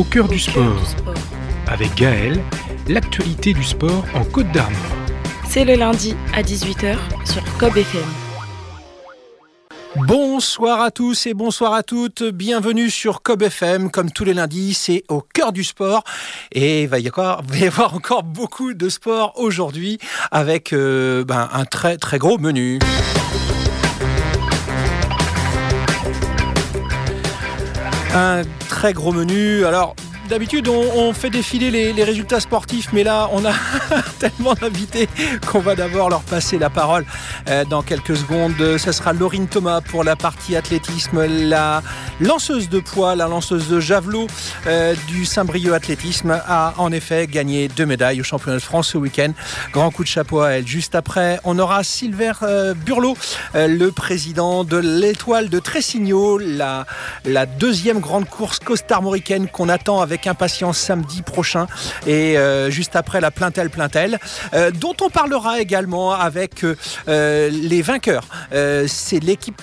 Au 0.00 0.04
cœur 0.04 0.28
du 0.28 0.38
sport. 0.38 0.80
Avec 1.66 1.94
Gaël, 1.94 2.42
l'actualité 2.88 3.52
du 3.52 3.62
sport 3.62 4.02
en 4.14 4.24
Côte 4.24 4.50
d'Armor. 4.50 4.80
C'est 5.46 5.66
le 5.66 5.74
lundi 5.74 6.16
à 6.32 6.40
18h 6.40 6.96
sur 7.26 7.42
COB 7.58 7.76
FM. 7.76 8.08
Bonsoir 10.08 10.80
à 10.80 10.90
tous 10.90 11.26
et 11.26 11.34
bonsoir 11.34 11.74
à 11.74 11.82
toutes. 11.82 12.22
Bienvenue 12.22 12.88
sur 12.88 13.20
Cob 13.20 13.42
FM. 13.42 13.90
Comme 13.90 14.10
tous 14.10 14.24
les 14.24 14.32
lundis, 14.32 14.72
c'est 14.72 15.04
au 15.10 15.20
cœur 15.20 15.52
du 15.52 15.64
sport. 15.64 16.02
Et 16.50 16.84
il 16.84 16.88
va 16.88 16.98
y 16.98 17.06
avoir, 17.06 17.42
va 17.42 17.58
y 17.58 17.66
avoir 17.66 17.94
encore 17.94 18.22
beaucoup 18.22 18.72
de 18.72 18.88
sport 18.88 19.34
aujourd'hui 19.36 19.98
avec 20.30 20.72
euh, 20.72 21.24
ben, 21.24 21.46
un 21.52 21.66
très 21.66 21.98
très 21.98 22.16
gros 22.16 22.38
menu. 22.38 22.78
Un 28.14 28.42
très 28.68 28.92
gros 28.92 29.12
menu. 29.12 29.64
Alors, 29.64 29.94
D'habitude, 30.30 30.68
on, 30.68 31.12
fait 31.12 31.28
défiler 31.28 31.92
les, 31.92 32.04
résultats 32.04 32.38
sportifs, 32.38 32.92
mais 32.92 33.02
là, 33.02 33.28
on 33.32 33.44
a 33.44 33.50
tellement 34.20 34.54
d'invités 34.54 35.08
qu'on 35.50 35.58
va 35.58 35.74
d'abord 35.74 36.08
leur 36.08 36.20
passer 36.20 36.56
la 36.56 36.70
parole 36.70 37.04
euh, 37.48 37.64
dans 37.64 37.82
quelques 37.82 38.16
secondes. 38.16 38.54
Ce 38.78 38.92
sera 38.92 39.12
Laurine 39.12 39.48
Thomas 39.48 39.80
pour 39.80 40.04
la 40.04 40.14
partie 40.14 40.54
athlétisme, 40.54 41.26
la 41.26 41.82
lanceuse 42.20 42.68
de 42.68 42.78
poids, 42.78 43.16
la 43.16 43.26
lanceuse 43.26 43.68
de 43.68 43.80
javelot 43.80 44.28
euh, 44.68 44.94
du 45.08 45.24
Saint-Brieuc 45.24 45.74
Athlétisme 45.74 46.40
a 46.46 46.74
en 46.76 46.92
effet 46.92 47.26
gagné 47.26 47.66
deux 47.66 47.86
médailles 47.86 48.20
au 48.20 48.24
championnat 48.24 48.58
de 48.58 48.62
France 48.62 48.90
ce 48.90 48.98
week-end. 48.98 49.32
Grand 49.72 49.90
coup 49.90 50.04
de 50.04 50.08
chapeau 50.08 50.42
à 50.42 50.50
elle. 50.50 50.66
Juste 50.66 50.94
après, 50.94 51.40
on 51.42 51.58
aura 51.58 51.82
Silver 51.82 52.34
euh, 52.44 52.72
Burlot, 52.74 53.16
le 53.54 53.88
président 53.88 54.62
de 54.62 54.76
l'Étoile 54.76 55.48
de 55.48 55.58
Tressigno, 55.58 56.38
la, 56.38 56.86
la 57.24 57.46
deuxième 57.46 57.98
grande 57.98 58.28
course 58.28 58.60
costarmoricaine 58.60 59.48
qu'on 59.48 59.68
attend 59.68 60.00
avec 60.00 60.19
impatience 60.26 60.78
samedi 60.78 61.22
prochain 61.22 61.66
et 62.06 62.38
euh, 62.38 62.70
juste 62.70 62.96
après 62.96 63.20
la 63.20 63.30
Plaintel 63.30 63.70
Plaintel, 63.70 64.18
euh, 64.54 64.70
dont 64.70 64.94
on 65.00 65.10
parlera 65.10 65.60
également 65.60 66.12
avec 66.12 66.64
euh, 66.64 67.50
les 67.50 67.82
vainqueurs. 67.82 68.24
C'est 68.86 69.20
l'équipe 69.20 69.60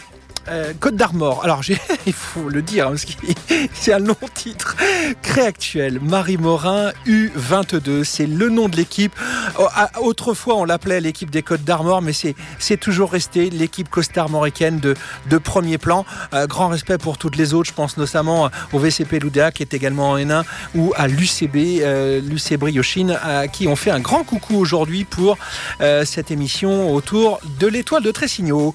euh, 0.49 0.73
Côte 0.79 0.95
d'Armor. 0.95 1.43
Alors, 1.43 1.61
il 2.05 2.13
faut 2.13 2.49
le 2.49 2.61
dire, 2.61 2.87
hein, 2.87 2.95
c'est 3.73 3.93
un 3.93 3.99
long 3.99 4.15
titre. 4.33 4.75
Créactuel, 5.21 5.99
Marie 6.01 6.37
Morin, 6.37 6.91
U22. 7.05 8.03
C'est 8.03 8.27
le 8.27 8.49
nom 8.49 8.69
de 8.69 8.75
l'équipe. 8.75 9.13
Oh, 9.59 9.67
ah, 9.75 9.89
autrefois, 10.01 10.55
on 10.55 10.65
l'appelait 10.65 11.01
l'équipe 11.01 11.29
des 11.29 11.41
Côtes 11.41 11.63
d'Armor, 11.63 12.01
mais 12.01 12.11
c'est 12.13 12.77
toujours 12.77 13.11
resté 13.11 13.49
l'équipe 13.49 13.89
costarmoricaine 13.89 14.79
de, 14.79 14.95
de 15.29 15.37
premier 15.37 15.77
plan. 15.77 16.05
Euh, 16.33 16.47
grand 16.47 16.69
respect 16.69 16.97
pour 16.97 17.17
toutes 17.17 17.35
les 17.35 17.53
autres. 17.53 17.69
Je 17.69 17.75
pense 17.75 17.97
notamment 17.97 18.49
au 18.73 18.79
VCP 18.79 19.19
Loudéa, 19.19 19.51
qui 19.51 19.63
est 19.63 19.73
également 19.73 20.11
en 20.11 20.17
N1, 20.17 20.43
ou 20.75 20.93
à 20.95 21.07
l'UCB, 21.07 21.81
euh, 21.81 22.21
l'UCB 22.21 22.69
Yoshin, 22.69 23.17
qui 23.51 23.67
ont 23.67 23.75
fait 23.75 23.91
un 23.91 23.99
grand 23.99 24.23
coucou 24.23 24.55
aujourd'hui 24.57 25.03
pour 25.03 25.37
cette 25.79 26.31
émission 26.31 26.93
autour 26.93 27.39
de 27.59 27.67
l'étoile 27.67 28.03
de 28.03 28.11
Tressigno. 28.11 28.73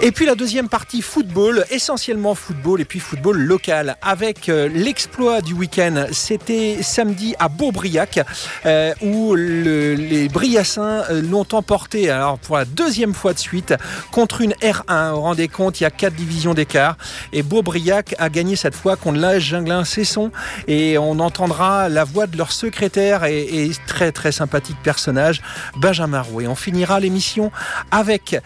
Et 0.00 0.12
puis 0.12 0.26
la 0.26 0.36
deuxième 0.36 0.68
partie 0.68 1.02
football, 1.02 1.64
essentiellement 1.72 2.36
football 2.36 2.80
et 2.80 2.84
puis 2.84 3.00
football 3.00 3.36
local 3.36 3.96
avec 4.00 4.48
euh, 4.48 4.68
l'exploit 4.68 5.40
du 5.40 5.54
week-end. 5.54 6.06
C'était 6.12 6.78
samedi 6.82 7.34
à 7.40 7.48
Beaubriac 7.48 8.20
euh, 8.64 8.94
où 9.02 9.34
les 9.34 10.28
Briassins 10.28 11.02
euh, 11.10 11.20
l'ont 11.20 11.48
emporté 11.50 12.10
alors 12.10 12.38
pour 12.38 12.58
la 12.58 12.64
deuxième 12.64 13.12
fois 13.12 13.32
de 13.32 13.40
suite 13.40 13.74
contre 14.12 14.40
une 14.40 14.52
R1. 14.62 15.10
Vous 15.10 15.16
vous 15.16 15.22
rendez 15.22 15.48
compte, 15.48 15.80
il 15.80 15.82
y 15.82 15.86
a 15.86 15.90
quatre 15.90 16.14
divisions 16.14 16.54
d'écart 16.54 16.96
et 17.32 17.42
Beaubriac 17.42 18.14
a 18.18 18.28
gagné 18.28 18.54
cette 18.54 18.76
fois 18.76 18.94
contre 18.94 19.18
la 19.18 19.40
Junglin 19.40 19.84
Cesson 19.84 20.30
et 20.68 20.96
on 20.96 21.18
entendra 21.18 21.88
la 21.88 22.04
voix 22.04 22.28
de 22.28 22.38
leur 22.38 22.52
secrétaire 22.52 23.24
et, 23.24 23.72
très 23.88 24.12
très 24.12 24.30
sympathique 24.30 24.76
personnage 24.84 25.42
Benjamin 25.76 26.20
Roux. 26.20 26.42
Et 26.42 26.46
on 26.46 26.54
finira 26.54 27.00
l'émission 27.00 27.50
avec 27.90 28.40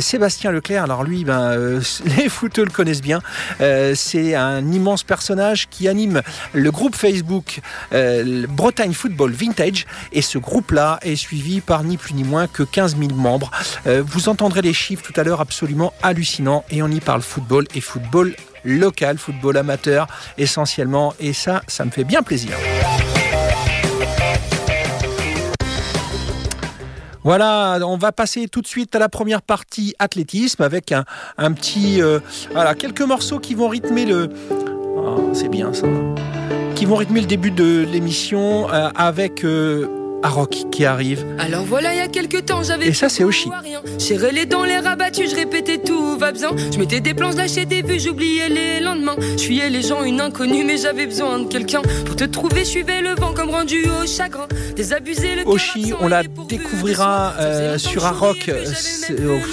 Sébastien 0.00 0.50
Leclerc 0.50 0.87
alors 0.90 1.04
lui, 1.04 1.24
ben, 1.24 1.52
euh, 1.52 1.80
les 2.16 2.28
footeux 2.28 2.64
le 2.64 2.70
connaissent 2.70 3.02
bien. 3.02 3.20
Euh, 3.60 3.94
c'est 3.94 4.34
un 4.34 4.66
immense 4.72 5.02
personnage 5.02 5.68
qui 5.68 5.86
anime 5.86 6.22
le 6.52 6.70
groupe 6.70 6.96
Facebook 6.96 7.60
euh, 7.92 8.46
Bretagne 8.48 8.92
Football 8.92 9.32
Vintage. 9.32 9.86
Et 10.12 10.22
ce 10.22 10.38
groupe-là 10.38 10.98
est 11.02 11.16
suivi 11.16 11.60
par 11.60 11.84
ni 11.84 11.96
plus 11.96 12.14
ni 12.14 12.24
moins 12.24 12.46
que 12.46 12.62
15 12.62 12.96
000 12.96 13.12
membres. 13.14 13.50
vous 13.86 14.28
entendrez 14.28 14.62
les 14.62 14.72
chiffres 14.72 15.02
tout 15.02 15.18
à 15.20 15.24
l'heure 15.24 15.40
absolument 15.40 15.92
hallucinants. 16.02 16.64
Et 16.70 16.82
on 16.82 16.88
y 16.88 17.00
parle 17.00 17.22
football 17.22 17.66
et 17.74 17.80
football 17.80 18.34
local, 18.64 19.18
football 19.18 19.56
amateur 19.56 20.06
essentiellement. 20.38 21.14
Et 21.20 21.32
ça, 21.32 21.62
ça 21.66 21.84
me 21.84 21.90
fait 21.90 22.04
bien 22.04 22.22
plaisir. 22.22 22.56
Voilà, 27.24 27.78
on 27.82 27.96
va 27.96 28.12
passer 28.12 28.48
tout 28.48 28.62
de 28.62 28.66
suite 28.66 28.94
à 28.94 28.98
la 28.98 29.08
première 29.08 29.42
partie 29.42 29.94
athlétisme 29.98 30.62
avec 30.62 30.92
un, 30.92 31.52
petit, 31.52 32.00
euh, 32.00 32.20
voilà, 32.52 32.74
quelques 32.74 33.02
morceaux 33.02 33.38
qui 33.38 33.54
vont 33.54 33.68
rythmer 33.68 34.06
le, 34.06 34.30
oh, 34.96 35.30
c'est 35.32 35.48
bien 35.48 35.72
ça, 35.72 35.86
qui 36.74 36.84
vont 36.84 36.96
rythmer 36.96 37.20
le 37.20 37.26
début 37.26 37.50
de 37.50 37.84
l'émission 37.90 38.72
euh, 38.72 38.90
avec 38.94 39.44
euh, 39.44 39.97
Rock 40.22 40.56
qui 40.70 40.84
arrive. 40.84 41.24
Alors 41.38 41.64
voilà, 41.64 41.94
il 41.94 41.98
y 41.98 42.00
a 42.00 42.08
quelques 42.08 42.46
temps, 42.46 42.62
j'avais. 42.62 42.88
Et 42.88 42.92
ça, 42.92 43.08
c'est 43.08 43.24
Oshi. 43.24 43.50
Serré 43.98 44.32
les 44.32 44.46
dents, 44.46 44.64
les 44.64 44.78
rabattus, 44.78 45.30
je 45.30 45.36
répétais 45.36 45.78
tout 45.78 46.16
va 46.18 46.32
bien. 46.32 46.50
Je 46.72 46.78
mettais 46.78 47.00
des 47.00 47.14
plans, 47.14 47.30
lâchais 47.30 47.64
des 47.64 47.82
vues, 47.82 48.00
j'oubliais 48.00 48.48
les 48.48 48.80
lendemains. 48.80 49.16
Je 49.36 49.42
fuyais 49.42 49.70
les 49.70 49.82
gens, 49.82 50.02
une 50.02 50.20
inconnue, 50.20 50.64
mais 50.64 50.76
j'avais 50.76 51.06
besoin 51.06 51.38
de 51.40 51.48
quelqu'un. 51.48 51.82
Pour 52.04 52.16
te 52.16 52.24
trouver, 52.24 52.60
je 52.60 52.70
suivais 52.70 53.00
le 53.00 53.14
vent 53.14 53.32
comme 53.32 53.50
rendu 53.50 53.86
au 53.86 54.06
chagrin. 54.06 54.46
Désabusé 54.76 55.36
le 55.36 55.48
Oshi, 55.48 55.92
on 56.00 56.08
la 56.08 56.22
découvrira 56.22 57.34
euh, 57.40 57.78
sur 57.78 58.02
Rock, 58.18 58.50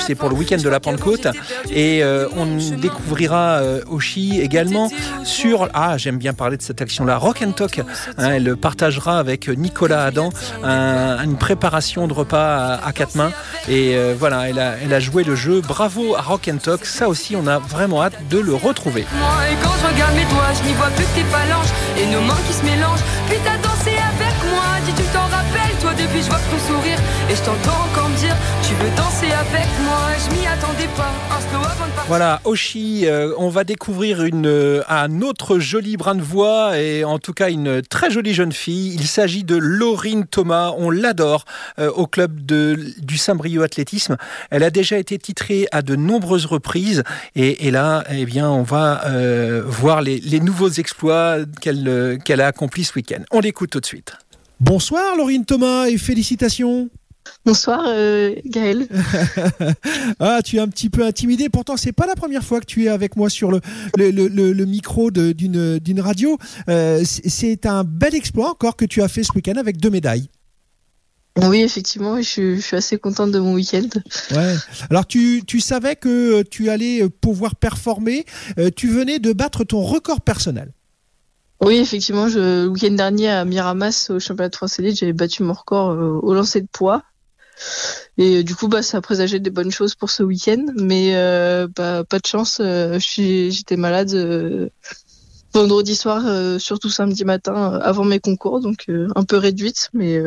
c'est 0.05 0.15
pour 0.15 0.29
le 0.29 0.35
week-end 0.35 0.57
de 0.57 0.69
la 0.69 0.79
Pentecôte. 0.79 1.27
Et 1.71 2.03
euh, 2.03 2.27
on 2.35 2.45
découvrira 2.77 3.57
euh, 3.57 3.81
Oshi 3.89 4.39
également 4.39 4.91
sur. 5.23 5.69
Ah, 5.73 5.97
j'aime 5.97 6.17
bien 6.17 6.33
parler 6.33 6.57
de 6.57 6.61
cette 6.61 6.81
action-là, 6.81 7.17
Rock 7.17 7.41
and 7.41 7.53
Talk. 7.53 7.79
Hein, 8.17 8.31
elle 8.33 8.55
partagera 8.55 9.19
avec 9.19 9.47
Nicolas 9.47 10.03
Adam 10.03 10.29
une 10.63 11.38
préparation 11.38 12.07
de 12.07 12.13
repas 12.13 12.79
à, 12.83 12.91
quatre 12.91 13.16
mains. 13.16 13.31
Et 13.67 13.95
euh, 13.95 14.16
voilà, 14.17 14.49
elle 14.49 14.59
a, 14.59 14.75
elle 14.83 14.93
a, 14.93 14.99
joué 14.99 15.23
le 15.23 15.35
jeu. 15.35 15.61
Bravo 15.61 16.16
à 16.16 16.21
Rock 16.21 16.49
and 16.51 16.57
Talk. 16.57 16.85
Ça 16.85 17.07
aussi, 17.07 17.35
on 17.35 17.47
a 17.47 17.59
vraiment 17.59 18.03
hâte 18.03 18.16
de 18.29 18.39
le 18.39 18.53
retrouver. 18.53 19.05
Moi, 19.17 19.27
et 19.51 19.55
quand 19.63 19.73
je 19.81 19.94
regarde 19.94 20.15
mes 20.15 20.25
doigts, 20.25 20.53
je 20.61 20.67
n'y 20.67 20.73
vois 20.73 20.89
plus 20.89 21.05
que 21.05 21.15
tes 21.15 21.23
phalanges 21.25 21.71
et 21.97 22.05
nos 22.07 22.21
mains 22.21 22.41
qui 22.47 22.53
se 22.53 22.63
mélangent. 22.63 23.05
Puis 23.27 23.38
t'as 23.44 23.57
dansé 23.57 23.91
avec 23.91 24.35
moi, 24.53 24.65
dis 24.85 24.94
tu 24.94 25.03
t'en 25.09 25.23
rappelles, 25.23 25.77
toi 25.81 25.91
depuis 25.91 26.21
je 26.21 26.29
vois 26.29 26.39
ton 26.39 26.73
sourire 26.73 26.99
et 27.29 27.35
je 27.35 27.41
t'entends 27.41 27.81
encore 27.89 28.09
me 28.09 28.17
dire 28.17 28.35
tu 28.61 28.73
veux 28.75 28.91
danser 28.95 29.04
avec 29.55 29.69
moi, 29.85 30.09
je 30.17 30.35
m'y 30.35 30.45
attendais 30.45 30.88
pas. 30.97 31.13
Un 31.31 31.39
slow 31.39 31.59
avant 31.59 31.85
de 31.85 31.91
partir. 31.91 32.03
Voilà, 32.07 32.41
Oshi, 32.43 33.05
euh, 33.05 33.33
on 33.38 33.49
va 33.49 33.63
découvrir 33.63 34.23
une, 34.23 34.47
euh, 34.47 34.81
un 34.89 35.21
autre 35.21 35.59
joli 35.59 35.97
brin 35.97 36.16
de 36.16 36.21
voix 36.21 36.77
et 36.77 37.03
en 37.03 37.19
tout 37.19 37.33
cas 37.33 37.49
une 37.49 37.81
très 37.81 38.11
jolie 38.11 38.33
jeune 38.33 38.51
fille. 38.51 38.94
Il 38.95 39.07
s'agit 39.07 39.44
de 39.44 39.55
Laurine 39.55 40.25
Thomas. 40.25 40.73
On 40.77 40.89
l'adore 40.89 41.45
euh, 41.79 41.89
au 41.91 42.05
club 42.05 42.45
de, 42.45 42.77
du 42.97 43.17
Saint-Brieuc 43.17 43.63
Athlétisme. 43.63 44.17
Elle 44.49 44.63
a 44.63 44.69
déjà 44.69 44.97
été 44.97 45.17
titrée 45.17 45.67
à 45.71 45.81
de 45.81 45.95
nombreuses 45.95 46.45
reprises 46.45 47.03
et, 47.35 47.67
et 47.67 47.71
là, 47.71 48.03
eh 48.11 48.25
bien, 48.25 48.49
on 48.49 48.63
va 48.63 49.03
voir 49.65 50.01
les, 50.01 50.19
les, 50.19 50.39
nouveaux 50.39 50.69
exploits 50.69 51.38
qu'elle 51.61 52.19
qu'elle 52.23 52.41
a 52.41 52.47
accomplis 52.47 52.83
ce 52.83 52.94
week-end. 52.95 53.23
On 53.31 53.39
l'écoute 53.39 53.69
tout 53.69 53.79
de 53.79 53.85
suite. 53.85 54.13
Bonsoir 54.59 55.15
Laurine 55.15 55.45
Thomas 55.45 55.88
et 55.88 55.97
félicitations. 55.97 56.89
Bonsoir 57.46 57.84
euh, 57.88 58.34
Gaël. 58.46 58.88
ah, 60.19 60.40
tu 60.44 60.58
es 60.58 60.59
un 60.59 60.68
petit 60.68 60.90
peu 60.90 61.06
intimidé. 61.06 61.47
Pourtant, 61.47 61.78
c'est 61.78 61.91
pas 61.91 62.08
la 62.08 62.16
première 62.16 62.44
fois 62.44 62.59
que 62.59 62.66
tu 62.66 62.86
es 62.86 62.88
avec 62.88 63.16
moi 63.16 63.30
sur 63.30 63.52
le, 63.52 63.62
le, 63.97 64.66
micro 64.66 65.12
d'une 65.12 66.00
radio. 66.00 66.40
Euh, 66.69 67.04
c'est 67.06 67.68
un 67.68 67.83
bel 67.83 68.16
exploit 68.16 68.50
encore 68.50 68.75
que 68.75 68.86
tu 68.86 69.04
as 69.04 69.07
fait 69.07 69.24
ce 69.24 69.31
week-end 69.33 69.56
avec 69.57 69.77
deux 69.77 69.92
médailles. 69.92 70.27
Oui, 71.44 71.62
effectivement, 71.62 72.18
je, 72.18 72.60
suis 72.60 72.75
assez 72.75 72.98
contente 72.98 73.31
de 73.31 73.39
mon 73.39 73.54
week-end. 73.54 73.89
Ouais. 74.31 74.56
Alors, 74.89 75.06
tu, 75.06 75.44
tu, 75.45 75.60
savais 75.60 75.95
que 75.98 76.42
tu 76.44 76.69
allais 76.69 77.07
pouvoir 77.10 77.56
performer. 77.56 78.25
Euh, 78.57 78.71
tu 78.75 78.88
venais 78.88 79.19
de 79.19 79.33
battre 79.33 79.66
ton 79.66 79.81
record 79.83 80.21
personnel. 80.21 80.71
Oui, 81.62 81.75
effectivement, 81.75 82.28
je, 82.28 82.63
le 82.63 82.68
week-end 82.69 82.92
dernier 82.92 83.30
à 83.30 83.45
Miramas, 83.45 84.07
au 84.10 84.19
championnat 84.19 84.50
de 84.50 84.56
France 84.56 84.80
Elite, 84.80 84.98
j'avais 84.98 85.13
battu 85.13 85.44
mon 85.44 85.54
record 85.54 85.89
au 86.24 86.33
lancer 86.33 86.62
de 86.62 86.68
poids. 86.71 87.04
Et 88.18 88.38
euh, 88.38 88.44
du 88.44 88.56
coup, 88.56 88.68
bah, 88.68 88.81
ça 88.81 89.02
présageait 89.02 89.40
des 89.40 89.50
bonnes 89.50 89.72
choses 89.72 89.96
pour 89.96 90.10
ce 90.10 90.24
week-end. 90.24 90.66
Mais 90.75 91.16
euh, 91.16 91.68
bah, 91.75 92.04
pas 92.04 92.19
de 92.19 92.25
chance, 92.25 92.60
euh, 92.62 93.00
j'étais 93.00 93.78
malade 93.78 94.72
vendredi 95.54 95.96
soir, 95.96 96.60
surtout 96.60 96.90
samedi 96.90 97.24
matin, 97.24 97.80
avant 97.81 98.04
mes 98.04 98.19
concours. 98.19 98.60
Donc 98.60 98.88
un 98.90 99.24
peu 99.24 99.38
réduite, 99.38 99.90
mais 99.94 100.19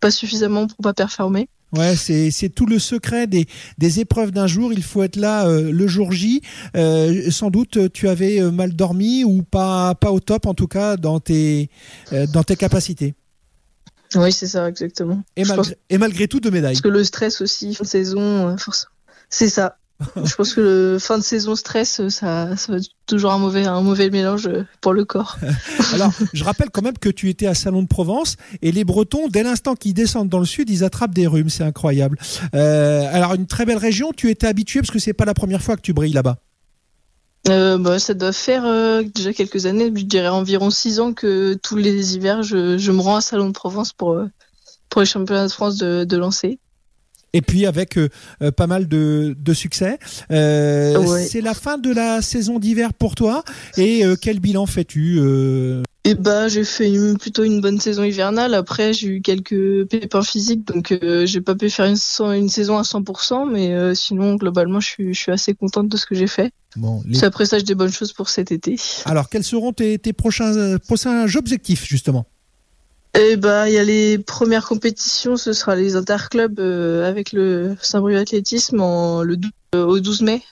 pas 0.00 0.12
suffisamment 0.12 0.68
pour 0.68 0.78
pas 0.78 0.94
performer. 0.94 1.48
Ouais, 1.72 1.96
c'est 1.96 2.48
tout 2.54 2.66
le 2.66 2.78
secret 2.78 3.26
des, 3.26 3.46
des 3.78 3.98
épreuves 3.98 4.30
d'un 4.30 4.46
jour. 4.46 4.72
Il 4.72 4.84
faut 4.84 5.02
être 5.02 5.16
là 5.16 5.48
le 5.48 5.86
jour 5.88 6.12
J. 6.12 6.40
sans 7.30 7.50
doute, 7.50 7.92
tu 7.92 8.08
avais 8.08 8.40
mal 8.52 8.76
dormi 8.76 9.24
ou 9.24 9.42
pas, 9.42 9.96
pas 9.96 10.12
au 10.12 10.20
top, 10.20 10.46
en 10.46 10.54
tout 10.54 10.68
cas, 10.68 10.96
dans 10.96 11.18
tes, 11.18 11.68
dans 12.32 12.44
tes 12.44 12.54
capacités. 12.54 13.16
Oui, 14.14 14.32
c'est 14.32 14.46
ça, 14.46 14.68
exactement. 14.68 15.22
Et, 15.36 15.42
et, 15.90 15.98
malgré 15.98 16.28
tout, 16.28 16.40
de 16.40 16.50
médailles. 16.50 16.74
Parce 16.74 16.82
que 16.82 16.88
le 16.88 17.04
stress 17.04 17.40
aussi, 17.40 17.74
fin 17.74 17.84
de 17.84 17.88
saison, 17.88 18.56
c'est 19.28 19.48
ça. 19.48 19.78
je 20.22 20.34
pense 20.34 20.52
que 20.52 20.60
le 20.60 20.98
fin 20.98 21.16
de 21.16 21.22
saison 21.22 21.56
stress, 21.56 22.06
ça, 22.08 22.54
ça 22.56 22.72
va 22.72 22.78
toujours 23.06 23.32
un 23.32 23.38
mauvais, 23.38 23.64
un 23.64 23.80
mauvais 23.80 24.10
mélange 24.10 24.48
pour 24.82 24.92
le 24.92 25.06
corps. 25.06 25.38
Alors, 25.94 26.12
je 26.34 26.44
rappelle 26.44 26.68
quand 26.70 26.82
même 26.82 26.98
que 26.98 27.08
tu 27.08 27.30
étais 27.30 27.46
à 27.46 27.54
Salon 27.54 27.82
de 27.82 27.88
Provence 27.88 28.36
et 28.60 28.72
les 28.72 28.84
Bretons, 28.84 29.28
dès 29.28 29.42
l'instant 29.42 29.74
qu'ils 29.74 29.94
descendent 29.94 30.28
dans 30.28 30.38
le 30.38 30.44
sud, 30.44 30.68
ils 30.68 30.84
attrapent 30.84 31.14
des 31.14 31.26
rhumes. 31.26 31.48
C'est 31.48 31.64
incroyable. 31.64 32.18
Euh, 32.54 33.08
alors, 33.10 33.34
une 33.34 33.46
très 33.46 33.64
belle 33.64 33.78
région. 33.78 34.12
Tu 34.14 34.30
étais 34.30 34.46
habitué 34.46 34.80
parce 34.80 34.90
que 34.90 34.98
c'est 34.98 35.14
pas 35.14 35.24
la 35.24 35.34
première 35.34 35.62
fois 35.62 35.76
que 35.76 35.82
tu 35.82 35.94
brilles 35.94 36.12
là-bas. 36.12 36.38
Euh, 37.48 37.78
bah, 37.78 37.98
ça 37.98 38.14
doit 38.14 38.32
faire 38.32 38.64
euh, 38.66 39.02
déjà 39.02 39.32
quelques 39.32 39.66
années, 39.66 39.92
je 39.94 40.04
dirais 40.04 40.28
environ 40.28 40.70
six 40.70 40.98
ans 41.00 41.12
que 41.12 41.54
tous 41.62 41.76
les 41.76 42.14
hivers, 42.14 42.42
je, 42.42 42.76
je 42.76 42.92
me 42.92 43.00
rends 43.00 43.16
à 43.16 43.20
Salon 43.20 43.48
de 43.48 43.52
Provence 43.52 43.92
pour, 43.92 44.20
pour 44.88 45.00
les 45.00 45.06
championnats 45.06 45.46
de 45.46 45.52
France 45.52 45.76
de, 45.76 46.04
de 46.04 46.16
lancer. 46.16 46.58
Et 47.36 47.42
puis 47.42 47.66
avec 47.66 47.98
euh, 47.98 48.08
euh, 48.42 48.50
pas 48.50 48.66
mal 48.66 48.88
de, 48.88 49.34
succès. 49.52 49.98
Euh, 50.30 51.26
c'est 51.28 51.42
la 51.42 51.52
fin 51.52 51.76
de 51.76 51.92
la 51.92 52.22
saison 52.22 52.58
d'hiver 52.58 52.94
pour 52.94 53.14
toi. 53.14 53.44
Et 53.76 54.04
quel 54.22 54.40
bilan 54.40 54.64
fais-tu 54.64 55.20
eh 56.10 56.14
ben, 56.14 56.48
j'ai 56.48 56.64
fait 56.64 56.92
plutôt 57.18 57.44
une 57.44 57.60
bonne 57.60 57.80
saison 57.80 58.04
hivernale. 58.04 58.54
Après, 58.54 58.92
j'ai 58.92 59.08
eu 59.08 59.20
quelques 59.20 59.86
pépins 59.86 60.22
physiques, 60.22 60.66
donc 60.66 60.96
j'ai 61.24 61.40
pas 61.40 61.54
pu 61.54 61.68
faire 61.68 61.86
une, 61.86 61.96
une, 62.32 62.48
saison 62.48 62.78
à 62.78 62.82
100%, 62.82 63.50
mais 63.50 63.94
sinon, 63.94 64.36
globalement, 64.36 64.80
je 64.80 64.86
suis, 64.86 65.14
je 65.14 65.20
suis, 65.20 65.32
assez 65.32 65.54
contente 65.54 65.88
de 65.88 65.96
ce 65.96 66.06
que 66.06 66.14
j'ai 66.14 66.26
fait. 66.26 66.52
Bon, 66.76 67.02
Ça 67.12 67.30
présage 67.30 67.64
des 67.64 67.74
bonnes 67.74 67.92
choses 67.92 68.12
pour 68.12 68.28
cet 68.28 68.52
été. 68.52 68.76
Alors, 69.04 69.28
quels 69.28 69.44
seront 69.44 69.72
tes, 69.72 69.98
tes 69.98 70.12
prochains, 70.12 70.78
prochains 70.78 71.26
objectifs, 71.36 71.86
justement? 71.86 72.26
Eh 73.18 73.36
ben, 73.36 73.66
il 73.66 73.72
y 73.72 73.78
a 73.78 73.84
les 73.84 74.18
premières 74.18 74.66
compétitions, 74.66 75.38
ce 75.38 75.54
sera 75.54 75.74
les 75.74 75.96
interclubs 75.96 76.60
euh, 76.60 77.08
avec 77.08 77.32
le 77.32 77.74
Saint-Brieuc 77.80 78.20
Athlétisme 78.20 78.80
en, 78.80 79.22
le, 79.22 79.38
euh, 79.74 79.86
au 79.86 80.00
12 80.00 80.20
mai 80.20 80.42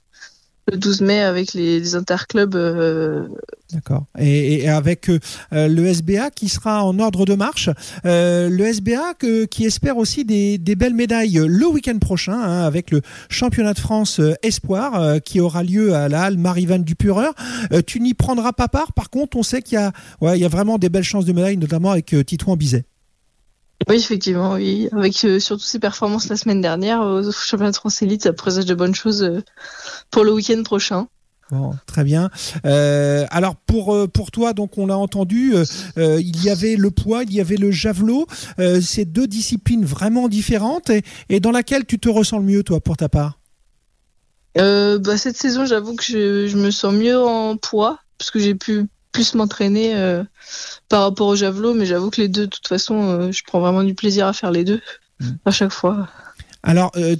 le 0.71 0.79
12 0.79 1.01
mai 1.03 1.21
avec 1.21 1.53
les, 1.55 1.95
interclubs. 1.95 2.55
Euh, 2.55 3.29
D'accord. 3.73 4.05
Et, 4.19 4.69
avec 4.69 5.09
euh, 5.09 5.19
le 5.53 5.87
SBA 5.87 6.31
qui 6.31 6.49
sera 6.49 6.85
en 6.85 6.99
ordre 6.99 7.27
de 7.27 7.35
marche. 7.35 7.71
Euh, 8.05 8.49
le 8.49 8.65
SBA 8.65 9.15
qui 9.51 9.65
espère 9.65 9.97
aussi 9.97 10.25
des, 10.25 10.59
belles 10.75 10.95
médailles 10.95 11.41
le 11.47 11.67
week-end 11.67 11.99
prochain 11.99 12.35
hein, 12.35 12.65
avec 12.65 12.91
le 12.91 13.01
championnat 13.29 13.75
de 13.75 13.79
France 13.79 14.21
Espoir 14.43 15.21
qui 15.23 15.41
aura 15.41 15.63
lieu 15.63 15.95
à 15.95 16.09
la 16.09 16.25
Halle 16.25 16.39
Marivanne 16.39 16.83
du 16.83 16.97
Pureur. 16.97 17.33
tu 17.87 18.01
n'y 18.01 18.15
prendras 18.15 18.53
pas 18.53 18.69
part. 18.69 18.93
Par 18.93 19.11
contre, 19.11 19.37
on 19.37 19.43
sait 19.43 19.63
qu'il 19.63 19.79
y, 19.79 19.81
a, 19.81 19.93
ouais, 20.21 20.39
y 20.39 20.45
a 20.45 20.49
vraiment 20.49 20.79
des 20.79 20.89
belles 20.89 21.05
chances 21.05 21.25
de 21.25 21.33
médailles, 21.33 21.57
notamment 21.57 21.93
avec 21.93 22.15
Titouan 22.27 22.57
Bizet. 22.57 22.85
Oui, 23.89 23.97
effectivement, 23.97 24.55
oui. 24.55 24.89
Avec 24.93 25.25
euh, 25.25 25.39
surtout 25.39 25.65
ses 25.65 25.79
performances 25.79 26.29
la 26.29 26.37
semaine 26.37 26.61
dernière 26.61 27.01
au 27.01 27.31
championnat 27.33 27.71
de 27.71 27.77
France 27.77 28.01
Elite, 28.03 28.23
ça 28.23 28.33
présage 28.33 28.65
de 28.65 28.75
bonnes 28.75 28.95
choses 28.95 29.23
euh, 29.23 29.43
pour 30.11 30.25
le 30.25 30.33
week-end 30.33 30.63
prochain. 30.63 31.07
Bon, 31.51 31.75
très 31.87 32.05
bien. 32.05 32.31
Euh, 32.65 33.27
alors 33.31 33.55
pour 33.55 34.09
pour 34.11 34.31
toi, 34.31 34.55
donc 34.55 34.79
on 34.79 34.87
l'a 34.87 34.97
entendu, 34.97 35.55
il 35.97 36.43
y 36.43 36.49
avait 36.49 36.75
le 36.75 36.91
poids, 36.91 37.23
il 37.23 37.35
y 37.35 37.41
avait 37.41 37.59
le 37.59 37.71
javelot. 37.71 38.27
ces 38.81 39.05
deux 39.05 39.27
disciplines 39.27 39.85
vraiment 39.85 40.29
différentes 40.29 40.89
et, 40.89 41.03
et, 41.29 41.41
dans 41.41 41.51
laquelle 41.51 41.85
tu 41.85 41.99
te 41.99 42.09
ressens 42.09 42.39
le 42.39 42.45
mieux 42.45 42.63
toi 42.63 42.81
pour 42.81 42.97
ta 42.97 43.11
part? 43.11 43.39
Bah, 44.57 45.19
cette 45.19 45.37
saison, 45.37 45.67
j'avoue 45.67 45.95
que 45.95 46.03
je, 46.03 46.47
je, 46.47 46.57
me 46.57 46.71
sens 46.71 46.95
mieux 46.95 47.19
en 47.19 47.59
poids 47.59 47.99
parce 48.17 48.31
que 48.31 48.39
j'ai 48.39 48.55
pu 48.55 48.89
plus 49.15 49.35
m'entraîner 49.35 49.95
euh, 49.95 50.23
par 50.91 51.03
rapport 51.03 51.29
au 51.29 51.37
javelot, 51.37 51.73
mais 51.73 51.87
j'avoue 51.87 52.11
que 52.11 52.21
les 52.21 52.29
deux, 52.29 52.43
de 52.43 52.51
toute 52.51 52.69
façon, 52.69 53.03
euh, 53.03 53.33
je 53.33 53.43
prends 53.47 53.61
vraiment 53.61 53.83
du 53.83 53.95
plaisir 53.95 54.27
à 54.27 54.35
faire 54.35 54.51
les 54.51 54.65
deux 54.65 54.81
mm. 55.21 55.29
à 55.47 55.51
chaque 55.51 55.73
fois. 55.73 56.09
Alors, 56.65 56.91
euh, 56.97 57.15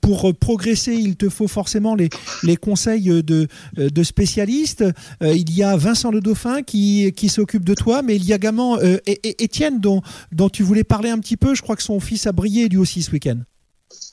pour 0.00 0.34
progresser, 0.34 0.94
il 0.94 1.16
te 1.16 1.28
faut 1.28 1.48
forcément 1.48 1.94
les, 1.94 2.08
les 2.42 2.56
conseils 2.56 3.22
de, 3.22 3.46
de 3.76 4.02
spécialistes. 4.02 4.84
il 5.20 5.54
y 5.54 5.62
a 5.62 5.76
Vincent 5.76 6.10
Le 6.10 6.22
Dauphin 6.22 6.62
qui, 6.62 7.12
qui 7.12 7.28
s'occupe 7.28 7.62
de 7.62 7.74
toi, 7.74 8.00
mais 8.00 8.16
il 8.16 8.24
y 8.24 8.32
a 8.32 8.36
également 8.36 8.78
Étienne 9.04 9.80
dont, 9.80 10.00
dont 10.32 10.48
tu 10.48 10.62
voulais 10.62 10.82
parler 10.82 11.10
un 11.10 11.18
petit 11.18 11.36
peu. 11.36 11.54
Je 11.54 11.60
crois 11.60 11.76
que 11.76 11.82
son 11.82 12.00
fils 12.00 12.26
a 12.26 12.32
brillé 12.32 12.70
lui 12.70 12.78
aussi 12.78 13.02
ce 13.02 13.10
week-end. 13.10 13.36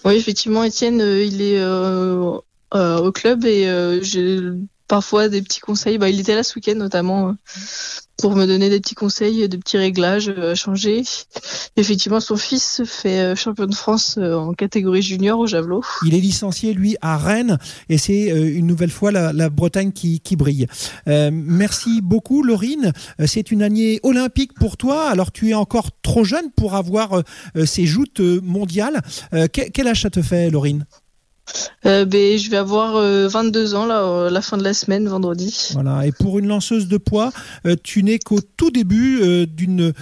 Oui, 0.04 0.16
effectivement, 0.16 0.66
Étienne, 0.66 1.00
il 1.00 1.42
est 1.42 1.64
au 1.64 3.12
club 3.14 3.46
et 3.46 4.00
j'ai 4.02 4.42
parfois 4.88 5.30
des 5.30 5.42
petits 5.42 5.60
conseils. 5.60 5.98
Bah, 5.98 6.10
il 6.10 6.20
était 6.20 6.36
là 6.36 6.44
ce 6.44 6.56
week-end 6.56 6.76
notamment 6.76 7.30
euh, 7.30 7.34
pour 8.18 8.36
me 8.36 8.46
donner 8.46 8.70
des 8.70 8.80
petits 8.80 8.96
conseils, 8.96 9.48
des 9.48 9.58
petits 9.58 9.78
réglages 9.78 10.30
euh, 10.30 10.52
à 10.52 10.56
changer. 10.56 11.04
Effectivement, 11.78 12.20
son 12.20 12.38
fils 12.38 12.82
fait 12.86 13.20
euh, 13.20 13.36
champion 13.36 13.66
de 13.66 13.76
France 13.76 14.18
en 14.18 14.54
catégorie 14.54 15.02
junior 15.02 15.40
au 15.40 15.48
javelot. 15.48 15.84
Il 16.06 16.14
est 16.14 16.20
licencié, 16.20 16.74
lui, 16.74 16.96
à 17.02 17.18
Rennes, 17.18 17.58
et 17.90 17.98
c'est 17.98 18.28
une 18.28 18.68
nouvelle 18.68 18.92
fois 18.92 19.12
la, 19.12 19.50
Bretagne 19.50 19.92
qui, 19.92 20.36
brille. 20.36 20.68
merci 21.08 22.02
beaucoup, 22.02 22.44
Laurine. 22.44 22.92
C'est 23.26 23.52
une 23.52 23.62
année 23.62 24.00
olympique 24.04 24.54
pour 24.54 24.78
toi. 24.78 25.10
Alors, 25.10 25.32
tu 25.32 25.50
es 25.50 25.54
encore 25.54 25.90
trop 26.02 26.24
jeune 26.24 26.50
pour 26.56 26.76
avoir 26.76 27.22
ces 27.66 27.86
joutes 27.86 28.20
mondiales. 28.20 29.02
quel 29.52 29.88
âge 29.88 30.02
ça 30.02 30.10
te 30.10 30.22
fait, 30.22 30.50
Laurine? 30.50 30.86
Euh, 31.86 32.06
ben, 32.06 32.38
je 32.38 32.50
vais 32.50 32.58
avoir 32.58 32.94
22 32.94 33.74
euh, 33.74 33.78
ans 33.78 33.86
là, 33.86 34.04
euh, 34.04 34.30
la 34.30 34.42
fin 34.42 34.58
de 34.58 34.64
la 34.64 34.74
semaine, 34.74 35.08
vendredi. 35.08 35.70
Voilà. 35.74 36.06
Et 36.08 36.12
pour 36.12 36.40
une 36.40 36.48
lanceuse 36.48 36.88
de 36.88 36.98
poids, 36.98 37.32
tu 37.84 38.04
n'es 38.04 38.20
qu'au 38.20 38.40
tout 38.42 38.72
début 38.72 39.48
d'une 39.48 39.94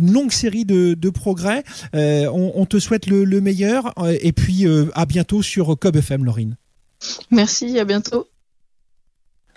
longue 0.00 0.32
série 0.32 0.64
de, 0.64 1.10
progrès. 1.10 1.64
On, 1.92 2.66
te 2.66 2.78
souhaite 2.78 3.06
le, 3.06 3.24
le 3.24 3.40
meilleur 3.40 3.92
et 4.20 4.32
puis 4.32 4.66
à 4.94 5.06
bientôt 5.06 5.42
sur 5.42 5.76
Cob 5.78 5.96
FM, 5.96 6.24
Laurine. 6.24 6.56
Merci, 7.30 7.78
à 7.78 7.84
bientôt. 7.84 8.26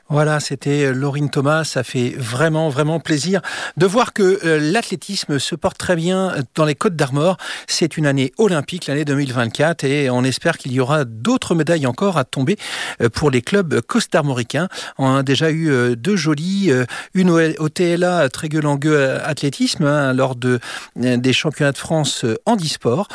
Voilà, 0.10 0.42
c'était 0.42 0.84
euh, 0.84 0.92
Laurine 0.92 1.30
Thomas. 1.30 1.64
Ça 1.64 1.82
fait 1.82 2.14
vraiment, 2.18 2.68
vraiment 2.68 3.00
plaisir 3.00 3.42
de 3.78 3.86
voir 3.86 4.12
que 4.12 4.46
euh, 4.46 4.60
l'athlétisme 4.60 5.40
se 5.40 5.56
porte 5.56 5.78
très 5.78 5.96
bien 5.96 6.36
dans 6.56 6.66
les 6.66 6.76
Côtes 6.76 6.98
d'Armor. 6.98 7.38
C'est 7.68 7.96
une 7.96 8.06
année 8.06 8.34
olympique, 8.38 8.88
l'année 8.88 9.06
2024, 9.06 9.86
et 9.86 10.10
on 10.10 10.26
espère 10.26 10.58
qu'il 10.58 10.74
y 10.74 10.82
aura 10.82 11.06
d'autres 11.06 11.56
médailles 11.56 11.88
encore 11.88 12.18
à 12.18 12.26
tomber 12.26 12.58
euh, 13.02 13.08
pour 13.08 13.32
les 13.32 13.42
clubs 13.42 13.80
costarmoricains. 13.80 14.68
On 14.98 15.16
a 15.16 15.24
déjà 15.24 15.52
eu 15.52 15.96
deux 15.96 16.18
jolies, 16.18 16.72
une 17.14 17.30
au 17.30 17.70
TLA 17.70 18.30
Trégueux-Langueux 18.30 19.20
Athlétisme 19.24 19.86
hein, 19.86 20.14
lors 20.14 20.36
de, 20.36 20.60
des 20.96 21.34
championnats 21.34 21.72
de 21.72 21.78
France 21.78 22.26
handisport 22.46 23.08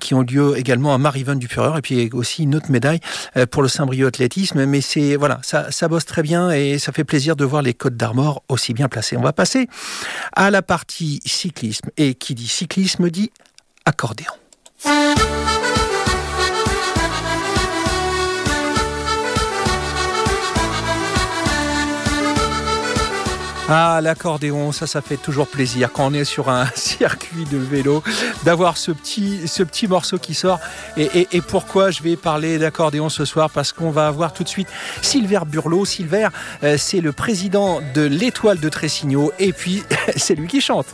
qui 0.00 0.14
ont 0.14 0.22
lieu 0.22 0.56
également 0.56 0.94
à 0.94 0.98
Marivonne 0.98 1.38
du 1.38 1.48
Pureur, 1.48 1.78
et 1.78 1.82
puis 1.82 2.10
aussi 2.12 2.42
une 2.44 2.54
autre 2.54 2.70
médaille 2.70 3.00
pour 3.50 3.62
le 3.62 3.68
Saint-Brieuc 3.68 4.08
Athlétisme. 4.08 4.64
Mais 4.66 4.80
c'est 4.80 5.16
voilà, 5.16 5.40
ça 5.42 5.88
bosse 5.88 6.04
très 6.04 6.22
bien 6.22 6.25
et 6.50 6.78
ça 6.78 6.92
fait 6.92 7.04
plaisir 7.04 7.36
de 7.36 7.44
voir 7.44 7.62
les 7.62 7.74
Côtes 7.74 7.96
d'Armor 7.96 8.42
aussi 8.48 8.74
bien 8.74 8.88
placées. 8.88 9.16
On 9.16 9.22
va 9.22 9.32
passer 9.32 9.68
à 10.34 10.50
la 10.50 10.62
partie 10.62 11.20
cyclisme. 11.24 11.90
Et 11.96 12.14
qui 12.14 12.34
dit 12.34 12.48
cyclisme 12.48 13.10
dit 13.10 13.30
accordéon. 13.84 14.32
Ah, 23.68 23.98
l'accordéon, 24.00 24.70
ça, 24.70 24.86
ça 24.86 25.00
fait 25.00 25.16
toujours 25.16 25.48
plaisir 25.48 25.90
quand 25.92 26.06
on 26.06 26.14
est 26.14 26.24
sur 26.24 26.48
un 26.50 26.66
circuit 26.76 27.44
de 27.50 27.58
vélo, 27.58 28.00
d'avoir 28.44 28.76
ce 28.76 28.92
petit, 28.92 29.48
ce 29.48 29.64
petit 29.64 29.88
morceau 29.88 30.18
qui 30.18 30.34
sort. 30.34 30.60
Et, 30.96 31.26
pourquoi 31.40 31.90
je 31.90 32.00
vais 32.02 32.16
parler 32.16 32.58
d'accordéon 32.58 33.08
ce 33.08 33.24
soir? 33.24 33.50
Parce 33.50 33.72
qu'on 33.72 33.90
va 33.90 34.06
avoir 34.06 34.32
tout 34.32 34.44
de 34.44 34.48
suite 34.48 34.68
Silver 35.02 35.40
Burlot. 35.46 35.84
Silver, 35.84 36.28
euh, 36.62 36.76
c'est 36.78 37.00
le 37.00 37.10
président 37.12 37.80
de 37.94 38.02
l'Étoile 38.02 38.60
de 38.60 38.68
Tressigno, 38.68 39.32
et 39.40 39.52
puis 39.52 39.82
c'est 40.16 40.36
lui 40.36 40.46
qui 40.46 40.60
chante. 40.60 40.86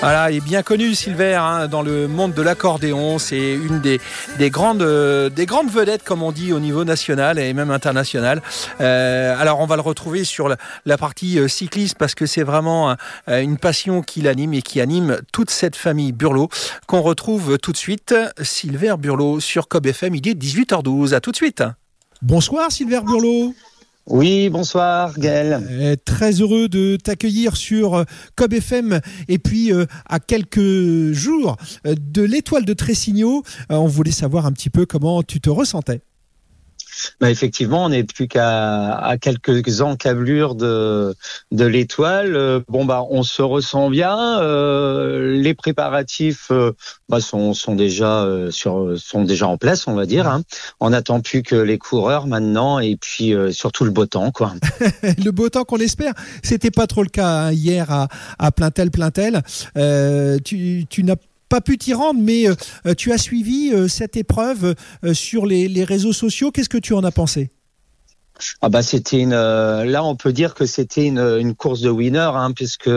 Voilà, 0.00 0.30
il 0.30 0.36
est 0.36 0.40
bien 0.40 0.62
connu 0.62 0.94
Silver 0.94 1.34
hein, 1.34 1.66
dans 1.66 1.82
le 1.82 2.06
monde 2.06 2.32
de 2.32 2.40
l'accordéon. 2.40 3.18
C'est 3.18 3.54
une 3.54 3.80
des, 3.80 4.00
des, 4.38 4.48
grandes, 4.48 4.82
euh, 4.82 5.28
des 5.28 5.44
grandes 5.44 5.70
vedettes, 5.70 6.04
comme 6.04 6.22
on 6.22 6.30
dit, 6.30 6.52
au 6.52 6.60
niveau 6.60 6.84
national 6.84 7.36
et 7.40 7.52
même 7.52 7.72
international. 7.72 8.40
Euh, 8.80 9.34
alors, 9.36 9.58
on 9.58 9.66
va 9.66 9.74
le 9.74 9.82
retrouver 9.82 10.22
sur 10.22 10.48
la, 10.48 10.98
partie 10.98 11.40
euh, 11.40 11.48
cycliste 11.48 11.98
parce 11.98 12.14
que 12.14 12.26
c'est 12.26 12.44
vraiment 12.44 12.96
une 13.26 13.58
passion 13.58 14.00
qui 14.02 14.20
l'anime 14.20 14.54
et 14.54 14.62
qui 14.62 14.80
anime 14.80 15.18
toute 15.32 15.50
cette 15.50 15.74
famille 15.74 16.12
Burlot 16.12 16.48
qu'on 16.86 17.02
retrouve 17.02 17.58
tout 17.58 17.72
de 17.72 17.76
suite. 17.76 18.14
Silver 18.40 18.94
Burlot 18.98 19.40
sur 19.40 19.66
Cob 19.66 19.84
FM, 19.84 20.14
il 20.14 20.28
est 20.28 20.40
18h12. 20.40 21.12
À 21.12 21.20
tout 21.20 21.32
de 21.32 21.36
suite. 21.36 21.64
Bonsoir 22.22 22.70
Silver 22.70 23.00
Burlot. 23.04 23.52
Oui, 24.10 24.48
bonsoir 24.48 25.18
Gaël. 25.18 25.60
Euh, 25.70 25.94
très 26.02 26.40
heureux 26.40 26.68
de 26.68 26.96
t'accueillir 26.96 27.56
sur 27.56 27.94
euh, 27.94 28.04
Cob 28.36 28.54
FM 28.54 29.00
et 29.28 29.38
puis 29.38 29.70
euh, 29.70 29.84
à 30.08 30.18
quelques 30.18 31.12
jours 31.12 31.58
de 31.84 32.22
l'étoile 32.22 32.64
de 32.64 32.72
Tressigno, 32.72 33.42
on 33.68 33.86
voulait 33.86 34.10
savoir 34.10 34.46
un 34.46 34.52
petit 34.52 34.70
peu 34.70 34.86
comment 34.86 35.22
tu 35.22 35.40
te 35.40 35.50
ressentais. 35.50 36.00
Bah 37.20 37.30
effectivement, 37.30 37.84
on 37.84 37.88
n'est 37.90 38.04
plus 38.04 38.28
qu'à 38.28 39.16
quelques 39.20 39.80
encablures 39.80 40.54
de 40.54 41.14
l'étoile. 41.52 42.36
Euh, 42.36 42.60
bon 42.68 42.84
bah, 42.84 43.04
on 43.10 43.22
se 43.22 43.42
ressent 43.42 43.90
bien. 43.90 44.40
Euh, 44.40 45.32
les 45.32 45.54
préparatifs 45.54 46.48
euh, 46.50 46.72
bah, 47.08 47.20
sont 47.20 47.52
déjà 47.74 48.26
en 49.46 49.56
place, 49.56 49.86
on 49.86 49.94
va 49.94 50.06
dire. 50.06 50.28
Hein. 50.28 50.42
On 50.80 50.90
n'attend 50.90 51.20
plus 51.20 51.42
que 51.42 51.56
les 51.56 51.78
coureurs 51.78 52.26
maintenant 52.26 52.78
et 52.78 52.96
puis 52.96 53.34
surtout 53.50 53.84
le 53.84 53.90
beau 53.90 54.06
temps, 54.06 54.30
quoi. 54.30 54.54
le 55.02 55.30
beau 55.30 55.48
temps 55.48 55.64
qu'on 55.64 55.78
espère. 55.78 56.12
C'était 56.42 56.70
pas 56.70 56.86
trop 56.86 57.02
le 57.02 57.08
cas 57.08 57.28
hein, 57.28 57.52
hier 57.52 57.90
à 57.90 58.08
à 58.38 58.52
Plaintel 58.52 58.90
Plaintel. 58.90 59.42
tu 60.44 60.86
tu 60.88 61.04
n'as 61.04 61.16
pas 61.48 61.60
pu 61.60 61.78
t'y 61.78 61.94
rendre, 61.94 62.20
mais 62.20 62.46
euh, 62.48 62.94
tu 62.96 63.12
as 63.12 63.18
suivi 63.18 63.70
euh, 63.72 63.88
cette 63.88 64.16
épreuve 64.16 64.74
euh, 65.04 65.14
sur 65.14 65.46
les, 65.46 65.84
réseaux 65.84 66.12
sociaux. 66.12 66.50
Qu'est-ce 66.50 66.68
que 66.68 66.78
tu 66.78 66.92
en 66.92 67.04
as 67.04 67.12
pensé? 67.12 67.50
Ah 68.62 68.68
bah 68.68 68.82
c'était 68.82 69.18
une 69.18 69.32
euh, 69.32 69.84
là 69.84 70.04
on 70.04 70.16
peut 70.16 70.32
dire 70.32 70.54
que 70.54 70.66
c'était 70.66 71.06
une, 71.06 71.18
une, 71.18 71.54
course 71.54 71.80
de 71.80 71.90
winner 71.90 72.30
hein, 72.34 72.52
puisque 72.52 72.90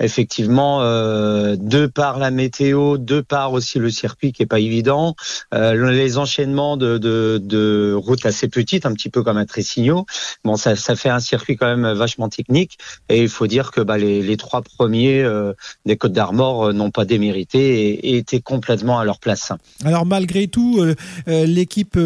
effectivement 0.00 0.82
euh, 0.82 1.56
de 1.58 1.86
par 1.86 2.18
la 2.18 2.30
météo, 2.30 2.98
de 2.98 3.20
par 3.20 3.52
aussi 3.52 3.78
le 3.78 3.90
circuit 3.90 4.32
qui 4.32 4.42
est 4.42 4.46
pas 4.46 4.60
évident, 4.60 5.14
euh, 5.54 5.90
les 5.90 6.18
enchaînements 6.18 6.76
de, 6.76 6.98
de, 6.98 7.40
de, 7.42 7.94
routes 7.94 8.26
assez 8.26 8.48
petites, 8.48 8.86
un 8.86 8.92
petit 8.92 9.10
peu 9.10 9.22
comme 9.22 9.36
un 9.36 9.46
Tressigno, 9.46 10.06
bon 10.44 10.56
ça, 10.56 10.76
ça 10.76 10.96
fait 10.96 11.08
un 11.08 11.20
circuit 11.20 11.56
quand 11.56 11.66
même 11.66 11.92
vachement 11.92 12.28
technique 12.28 12.78
et 13.08 13.22
il 13.22 13.28
faut 13.28 13.46
dire 13.46 13.70
que 13.70 13.80
bah, 13.80 13.98
les, 13.98 14.22
les 14.22 14.36
trois 14.36 14.62
premiers 14.62 15.22
euh, 15.22 15.52
des 15.84 15.96
Côtes 15.96 16.12
d'Armor 16.12 16.66
euh, 16.66 16.72
n'ont 16.72 16.90
pas 16.90 17.04
démérité 17.04 17.90
et, 17.90 18.16
étaient 18.16 18.40
complètement 18.40 18.98
à 18.98 19.04
leur 19.04 19.18
place. 19.18 19.52
Alors 19.84 20.06
malgré 20.06 20.48
tout, 20.48 20.82
l'équipe 21.26 21.98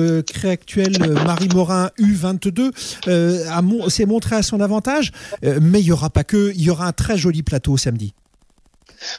actuelle 0.45 0.97
Marie 1.25 1.49
Morin 1.55 1.91
U22 1.99 2.73
euh, 3.09 3.89
s'est 3.89 4.07
montré 4.07 4.37
à 4.37 4.43
son 4.43 4.61
avantage. 4.61 5.13
Euh, 5.45 5.59
mais 5.61 5.81
il 5.81 5.85
n'y 5.85 5.93
aura 5.93 6.11
pas 6.11 6.25
que, 6.25 6.53
il 6.55 6.63
y 6.63 6.71
aura 6.71 6.87
un 6.87 6.93
très 6.93 7.17
joli 7.17 7.43
plateau 7.43 7.77
samedi. 7.77 8.15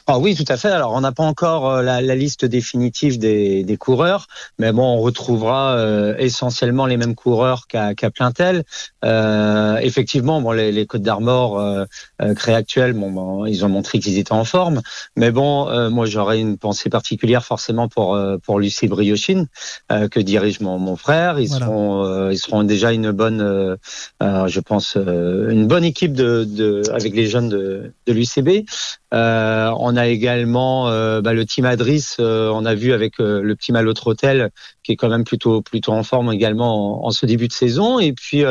Ah 0.06 0.18
oui, 0.18 0.34
tout 0.34 0.44
à 0.48 0.56
fait. 0.56 0.68
Alors, 0.68 0.92
on 0.92 1.00
n'a 1.00 1.12
pas 1.12 1.24
encore 1.24 1.68
euh, 1.68 1.82
la, 1.82 2.00
la, 2.00 2.14
liste 2.14 2.44
définitive 2.44 3.18
des, 3.18 3.64
des, 3.64 3.76
coureurs, 3.76 4.26
mais 4.58 4.72
bon, 4.72 4.84
on 4.84 5.00
retrouvera 5.00 5.76
euh, 5.76 6.14
essentiellement 6.18 6.86
les 6.86 6.96
mêmes 6.96 7.14
coureurs 7.14 7.66
qu'à 7.66 7.94
qu 7.94 8.08
Plaintel. 8.10 8.64
Euh, 9.04 9.76
effectivement, 9.78 10.40
bon, 10.40 10.52
les, 10.52 10.72
les 10.72 10.86
Côtes 10.86 11.02
d'Armor 11.02 11.58
euh, 11.58 11.84
euh 12.20 12.34
actuels, 12.48 12.92
bon, 12.92 13.10
bon, 13.10 13.46
ils 13.46 13.64
ont 13.64 13.68
montré 13.68 13.98
qu'ils 13.98 14.18
étaient 14.18 14.32
en 14.32 14.44
forme, 14.44 14.82
mais 15.16 15.30
bon, 15.30 15.90
moi, 15.90 16.06
j'aurais 16.06 16.38
une 16.38 16.58
pensée 16.58 16.90
particulière 16.90 17.44
forcément 17.44 17.88
pour 17.88 18.18
pour 18.42 18.60
Lucie 18.60 18.88
Briochin, 18.88 19.46
que 19.88 20.20
dirige 20.20 20.60
mon, 20.60 20.78
mon 20.78 20.96
frère. 20.96 21.38
Ils 21.38 21.48
voilà. 21.48 21.66
seront 21.66 22.30
ils 22.30 22.38
seront 22.38 22.64
déjà 22.64 22.92
une 22.92 23.10
bonne, 23.12 23.78
je 24.20 24.60
pense, 24.60 24.96
une 24.96 25.66
bonne 25.66 25.84
équipe 25.84 26.12
de, 26.12 26.44
de 26.44 26.82
avec 26.92 27.14
les 27.14 27.26
jeunes 27.26 27.48
de, 27.48 27.92
de 28.06 28.12
l'UCB. 28.12 28.66
Euh, 29.12 29.70
on 29.78 29.96
a 29.96 30.06
également 30.06 30.88
euh, 30.88 31.20
bah, 31.20 31.34
le 31.34 31.44
team 31.44 31.66
Adris, 31.66 32.14
euh, 32.18 32.50
on 32.50 32.64
a 32.64 32.74
vu 32.74 32.92
avec 32.92 33.18
le 33.18 33.54
petit 33.54 33.72
Malotre 33.72 34.06
Hôtel 34.06 34.50
qui 34.82 34.92
est 34.92 34.96
quand 34.96 35.08
même 35.08 35.22
plutôt 35.22 35.62
plutôt 35.62 35.92
en 35.92 36.02
forme 36.02 36.32
également 36.32 37.06
en, 37.06 37.10
ce 37.10 37.24
début 37.26 37.46
de 37.46 37.52
saison. 37.52 38.00
Et 38.00 38.12
puis 38.12 38.42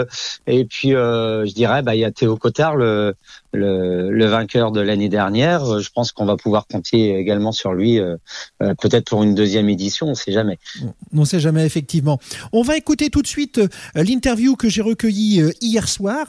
et 0.48 0.66
puis 0.66 0.92
je 0.92 1.54
dirais 1.54 1.82
bah 1.82 1.96
il 1.96 2.00
y 2.00 2.06
a 2.06 2.12
Théo 2.12 2.38
Cotard 2.38 2.76
le 2.76 3.16
le, 3.54 4.26
vainqueur 4.28 4.72
de 4.72 4.80
l'année 4.80 5.10
dernière. 5.10 5.80
Je 5.80 5.90
pense 5.94 6.14
qu'on 6.14 6.26
va 6.26 6.38
pouvoir 6.38 6.68
compter 6.68 7.18
également 7.18 7.52
sur 7.52 7.74
lui 7.74 8.00
peut-être 8.60 9.10
pour 9.10 9.24
une 9.24 9.36
deuxième 9.36 9.68
édition. 9.68 10.08
On 10.08 10.16
sait 10.16 10.32
jamais. 10.32 10.58
On 11.14 11.22
ne 11.22 11.26
sait 11.26 11.42
jamais 11.42 11.66
effectivement. 11.66 12.18
On 12.54 12.62
va 12.62 12.78
écouter 12.78 13.10
tout 13.10 13.22
de 13.22 13.28
suite 13.28 13.60
l'interview 13.94 14.56
que 14.56 14.70
j'ai 14.70 14.82
recueillie 14.82 15.44
hier 15.60 15.90
soir 15.90 16.26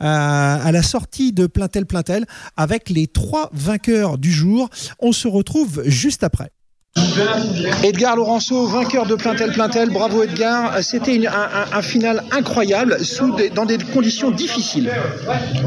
à, 0.00 0.72
la 0.72 0.82
sortie 0.82 1.32
de 1.32 1.46
Plaintel 1.46 1.84
Plaintel 1.84 2.24
avec 2.56 2.88
les 2.88 3.06
trois 3.06 3.50
vainqueur 3.72 4.18
du 4.18 4.30
jour. 4.30 4.68
On 4.98 5.12
se 5.12 5.28
retrouve 5.28 5.82
juste 5.86 6.24
après. 6.24 6.52
Edgar 7.82 8.16
Laurenceau, 8.16 8.66
vainqueur 8.66 9.06
de 9.06 9.14
Plaintel 9.14 9.52
Plaintel, 9.52 9.90
bravo 9.90 10.22
Edgar. 10.22 10.82
C'était 10.82 11.26
un, 11.26 11.76
un, 11.76 11.82
final 11.82 12.22
incroyable 12.30 13.04
sous 13.04 13.34
dans 13.54 13.64
des 13.64 13.78
conditions 13.78 14.30
difficiles. 14.30 14.90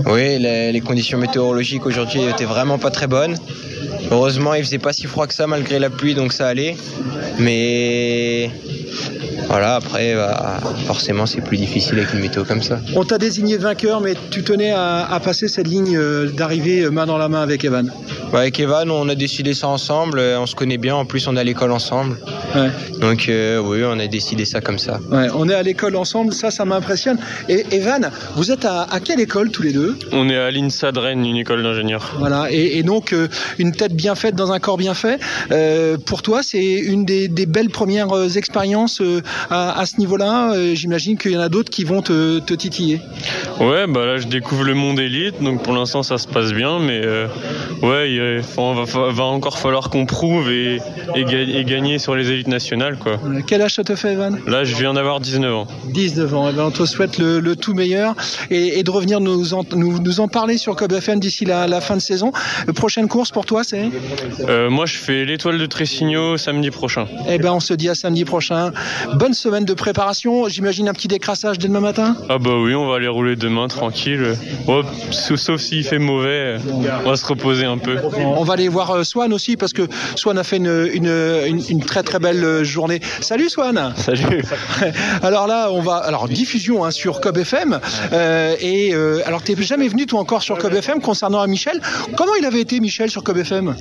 Oui, 0.06 0.40
les, 0.40 0.72
les 0.72 0.82
conditions 0.82 1.18
météorologiques 1.18 1.86
aujourd'hui 1.86 2.24
étaient 2.24 2.46
vraiment 2.46 2.78
pas 2.78 2.92
très 2.92 3.08
bonnes. 3.08 3.36
Heureusement, 4.12 4.54
il 4.54 4.64
faisait 4.64 4.78
pas 4.78 4.94
si 4.94 5.08
froid 5.08 5.28
que 5.28 5.34
ça 5.34 5.48
malgré 5.48 5.80
la 5.80 5.90
pluie, 5.90 6.14
donc 6.14 6.32
ça 6.32 6.48
allait. 6.48 6.78
Mais 7.40 8.50
voilà, 9.48 9.76
après, 9.76 10.16
bah, 10.16 10.60
forcément, 10.86 11.26
c'est 11.26 11.42
plus 11.42 11.58
difficile 11.58 12.00
avec 12.00 12.14
une 12.14 12.20
météo 12.20 12.44
comme 12.44 12.62
ça. 12.62 12.80
On 12.96 13.04
t'a 13.04 13.18
désigné 13.18 13.58
vainqueur, 13.58 14.02
mais 14.02 14.14
tu 14.32 14.44
tenais 14.44 14.72
à, 14.72 15.06
à 15.06 15.20
passer 15.20 15.48
cette 15.48 15.68
ligne 15.68 15.98
euh, 15.98 16.32
d'arrivée 16.32 16.82
euh, 16.82 16.92
main 16.92 17.06
dans 17.06 17.18
la 17.18 17.30
main 17.30 17.42
avec 17.42 17.64
Evan. 17.64 17.92
Bah, 18.36 18.42
avec 18.42 18.60
Evan, 18.60 18.92
on 18.92 19.08
a 19.08 19.16
décidé 19.16 19.54
ça 19.54 19.70
ensemble. 19.70 20.20
Euh, 20.20 20.38
on 20.42 20.46
se 20.46 20.56
connaît 20.56 20.78
bien. 20.78 20.94
En 20.94 21.06
plus, 21.06 21.26
on 21.30 21.38
est 21.38 21.40
à 21.40 21.44
l'école 21.46 21.72
ensemble. 21.72 22.18
Ouais. 22.54 22.68
Donc, 23.00 23.30
euh, 23.30 23.60
oui, 23.60 23.80
on 23.86 23.98
a 23.98 24.08
décidé 24.08 24.44
ça 24.44 24.60
comme 24.60 24.78
ça. 24.78 25.00
Ouais, 25.10 25.28
on 25.34 25.48
est 25.48 25.54
à 25.54 25.64
l'école 25.64 25.96
ensemble. 25.96 26.34
Ça, 26.34 26.52
ça 26.52 26.66
m'impressionne. 26.66 27.18
Et 27.48 27.66
Evan, 27.72 28.12
vous 28.36 28.52
êtes 28.52 28.66
à, 28.66 28.82
à, 28.92 29.00
quelle 29.00 29.22
école 29.22 29.52
tous 29.52 29.62
les 29.64 29.72
deux? 29.72 29.98
On 30.12 30.28
est 30.28 30.36
à 30.36 30.52
l'INSA 30.52 30.92
de 30.92 31.00
Rennes, 31.00 31.26
une 31.26 31.38
école 31.38 31.64
d'ingénieurs. 31.64 32.14
Voilà. 32.20 32.52
Et, 32.52 32.78
et 32.78 32.84
donc, 32.84 33.14
euh, 33.14 33.30
une 33.58 33.72
tête 33.72 33.94
bien 33.94 34.16
faite 34.16 34.36
dans 34.36 34.52
un 34.52 34.60
corps 34.60 34.76
bien 34.76 34.96
fait. 34.96 35.18
Euh, 35.52 35.96
pour 35.98 36.22
toi, 36.22 36.44
c'est 36.44 36.62
une 36.62 37.06
des, 37.06 37.30
des, 37.30 37.46
belles 37.46 37.70
premières 37.70 38.36
expériences 38.36 39.02
à, 39.50 39.80
à, 39.80 39.86
ce 39.86 39.98
niveau-là. 39.98 40.74
J'imagine 40.74 41.18
qu'il 41.18 41.32
y 41.32 41.38
en 41.38 41.42
a 41.42 41.48
d'autres 41.48 41.70
qui 41.70 41.86
vont 41.86 42.02
te, 42.02 42.40
te, 42.40 42.54
titiller. 42.54 43.00
Ouais, 43.62 43.88
bah 43.88 44.06
là, 44.06 44.18
je 44.18 44.28
découvre 44.28 44.66
le 44.66 44.74
monde 44.74 45.00
élite. 45.00 45.42
Donc, 45.42 45.64
pour 45.64 45.72
l'instant, 45.72 46.04
ça 46.04 46.18
se 46.18 46.28
passe 46.28 46.52
bien. 46.52 46.80
Mais 46.80 47.02
ouais, 47.82 48.12
il 48.12 48.25
va, 48.48 49.12
va, 49.12 49.24
encore 49.24 49.60
falloir 49.60 49.90
qu'on 49.90 50.06
prouve 50.06 50.50
et, 50.50 50.80
et, 51.16 51.22
et, 51.22 51.64
gagner 51.64 52.00
sur 52.00 52.16
les 52.16 52.32
élites 52.32 52.48
nationales. 52.48 52.98
Quoi. 52.98 53.20
Quel 53.48 53.62
âge 53.62 53.76
ça 53.76 53.84
te 53.84 53.96
fait, 53.96 54.14
Evan? 54.14 54.40
Là, 54.48 54.64
je 54.64 54.76
viens 54.76 54.94
d'avoir 54.94 55.20
19 55.20 55.54
ans. 55.54 55.68
19 55.86 56.34
ans. 56.34 56.50
Eh 56.50 56.54
ben, 56.54 56.64
on 56.64 56.72
te 56.72 56.86
souhaite 56.86 57.18
le, 57.18 57.40
le 57.40 57.56
tout 57.56 57.74
meilleur 57.74 58.16
et, 58.50 58.80
et, 58.80 58.84
de 58.84 58.92
revenir 58.92 59.20
nous 59.20 59.54
en, 59.54 59.64
nous, 59.76 60.00
nous 60.00 60.20
en 60.20 60.28
parler 60.28 60.58
sur 60.58 60.76
Cob 60.76 60.92
FM 60.92 61.20
d'ici 61.20 61.46
la, 61.46 61.68
la, 61.68 61.82
fin 61.82 61.96
de 61.96 62.02
saison. 62.02 62.32
La 62.68 62.74
prochaine 62.74 63.08
course 63.08 63.32
pour 63.32 63.46
toi, 63.46 63.64
c'est? 63.64 63.90
Euh, 64.48 64.70
Moi, 64.70 64.86
je 64.86 64.98
fais 64.98 65.26
l'étoile 65.26 65.58
de 65.58 65.66
Tressigno 65.66 66.38
samedi 66.38 66.72
prochain. 66.72 67.08
Eh 67.30 67.38
ben, 67.38 67.52
on 67.52 67.60
se 67.60 67.74
dit 67.74 67.90
à 67.90 67.96
samedi 67.96 68.26
prochain. 68.26 68.72
Bonne 69.16 69.34
semaine 69.34 69.66
de 69.66 69.74
préparation. 69.74 70.48
J'imagine 70.48 70.88
un 70.90 70.94
petit 70.94 71.08
décrassage 71.08 71.60
dès 71.60 71.68
demain 71.68 71.80
matin? 71.80 72.16
Ah 72.30 72.38
bah 72.38 72.58
oui, 72.58 72.74
on 72.76 72.88
va 72.88 72.96
aller 72.96 73.08
rouler 73.08 73.36
demain 73.36 73.68
tranquille. 73.68 74.36
Oh, 74.68 74.82
sauf 75.12 75.60
s'il 75.60 75.84
fait 75.84 76.00
mauvais, 76.00 76.58
on 77.04 77.10
va 77.10 77.16
se 77.16 77.26
reposer 77.26 77.66
un 77.66 77.78
peu. 77.78 77.98
On 78.18 78.44
va 78.44 78.54
aller 78.54 78.68
voir 78.68 78.92
euh, 78.92 79.04
Swan 79.04 79.34
aussi 79.34 79.58
parce 79.58 79.74
que 79.74 79.88
Swan 80.16 80.38
a 80.38 80.44
fait 80.44 80.58
une, 80.58 80.90
une, 80.94 81.08
une, 81.48 81.62
une 81.70 81.84
très 81.84 82.04
très 82.04 82.20
belle 82.20 82.44
euh, 82.44 82.64
journée. 82.64 83.00
Salut 83.22 83.50
Swan. 83.50 83.94
Salut. 83.98 84.44
Alors 85.22 85.48
là, 85.48 85.70
on 85.72 85.82
va 85.82 85.98
alors 85.98 86.28
diffusion 86.28 86.84
hein, 86.86 86.92
sur 86.92 87.22
Cob 87.22 87.38
FM 87.38 87.80
euh, 88.14 88.56
et 88.60 88.94
euh, 88.94 89.22
alors 89.26 89.42
t'es 89.42 89.56
jamais 89.62 89.88
venu 89.88 90.06
toi 90.06 90.20
encore 90.20 90.44
sur 90.44 90.58
Cob 90.58 90.74
FM 90.74 91.02
concernant 91.02 91.42
à 91.42 91.48
Michel? 91.48 91.82
Comment 92.16 92.36
il 92.40 92.46
avait 92.46 92.62
été 92.62 92.80
Michel 92.80 93.10
sur 93.10 93.24
Cob 93.24 93.38
FM 93.38 93.76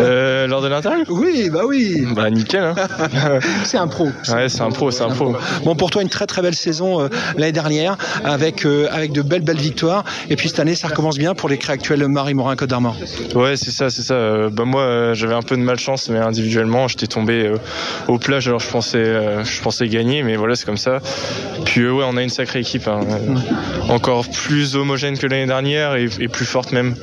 euh, 0.00 0.46
lors 0.46 0.62
de 0.62 0.68
l'interview? 0.68 1.04
Oui, 1.08 1.50
bah 1.50 1.62
oui. 1.66 2.04
Bah 2.14 2.30
nickel. 2.30 2.62
Hein. 2.62 2.74
c'est 3.64 3.78
un 3.78 3.88
pro. 3.88 4.08
Ouais, 4.28 4.48
c'est 4.48 4.60
un 4.60 4.70
pro, 4.70 4.90
c'est 4.90 5.02
un 5.02 5.08
pro. 5.08 5.34
Bon, 5.64 5.74
pour 5.74 5.90
toi, 5.90 6.02
une 6.02 6.08
très 6.08 6.26
très 6.26 6.42
belle 6.42 6.54
saison 6.54 7.00
euh, 7.00 7.08
l'année 7.36 7.52
dernière 7.52 7.96
avec 8.24 8.66
euh, 8.66 8.88
avec 8.90 9.12
de 9.12 9.22
belles 9.22 9.42
belles 9.42 9.56
victoires. 9.56 10.04
Et 10.30 10.36
puis 10.36 10.48
cette 10.48 10.60
année, 10.60 10.74
ça 10.74 10.88
recommence 10.88 11.18
bien 11.18 11.34
pour 11.34 11.48
les 11.48 11.58
créés 11.58 11.74
actuels 11.74 12.06
Marie 12.08 12.34
Morin 12.34 12.56
Côte 12.56 12.70
d'Armor. 12.70 12.95
Ouais, 13.34 13.56
c'est 13.56 13.70
ça, 13.70 13.90
c'est 13.90 14.02
ça. 14.02 14.14
Euh, 14.14 14.50
bah 14.50 14.64
moi, 14.64 15.14
j'avais 15.14 15.34
un 15.34 15.42
peu 15.42 15.56
de 15.56 15.62
malchance, 15.62 16.08
mais 16.08 16.18
individuellement, 16.18 16.88
j'étais 16.88 17.06
tombé 17.06 17.52
au 18.08 18.18
plage. 18.18 18.48
Alors 18.48 18.60
je 18.60 18.68
pensais, 18.68 19.44
je 19.44 19.62
pensais 19.62 19.88
gagner, 19.88 20.22
mais 20.22 20.36
voilà, 20.36 20.54
c'est 20.54 20.66
comme 20.66 20.76
ça. 20.76 21.00
Puis 21.64 21.88
ouais, 21.88 22.04
on 22.06 22.16
a 22.16 22.22
une 22.22 22.28
sacrée 22.28 22.60
équipe, 22.60 22.88
hein. 22.88 23.00
encore 23.88 24.28
plus 24.28 24.76
homogène 24.76 25.18
que 25.18 25.26
l'année 25.26 25.46
dernière 25.46 25.96
et, 25.96 26.08
et, 26.20 26.28
plus 26.28 26.46
forte 26.46 26.72
même. 26.72 26.94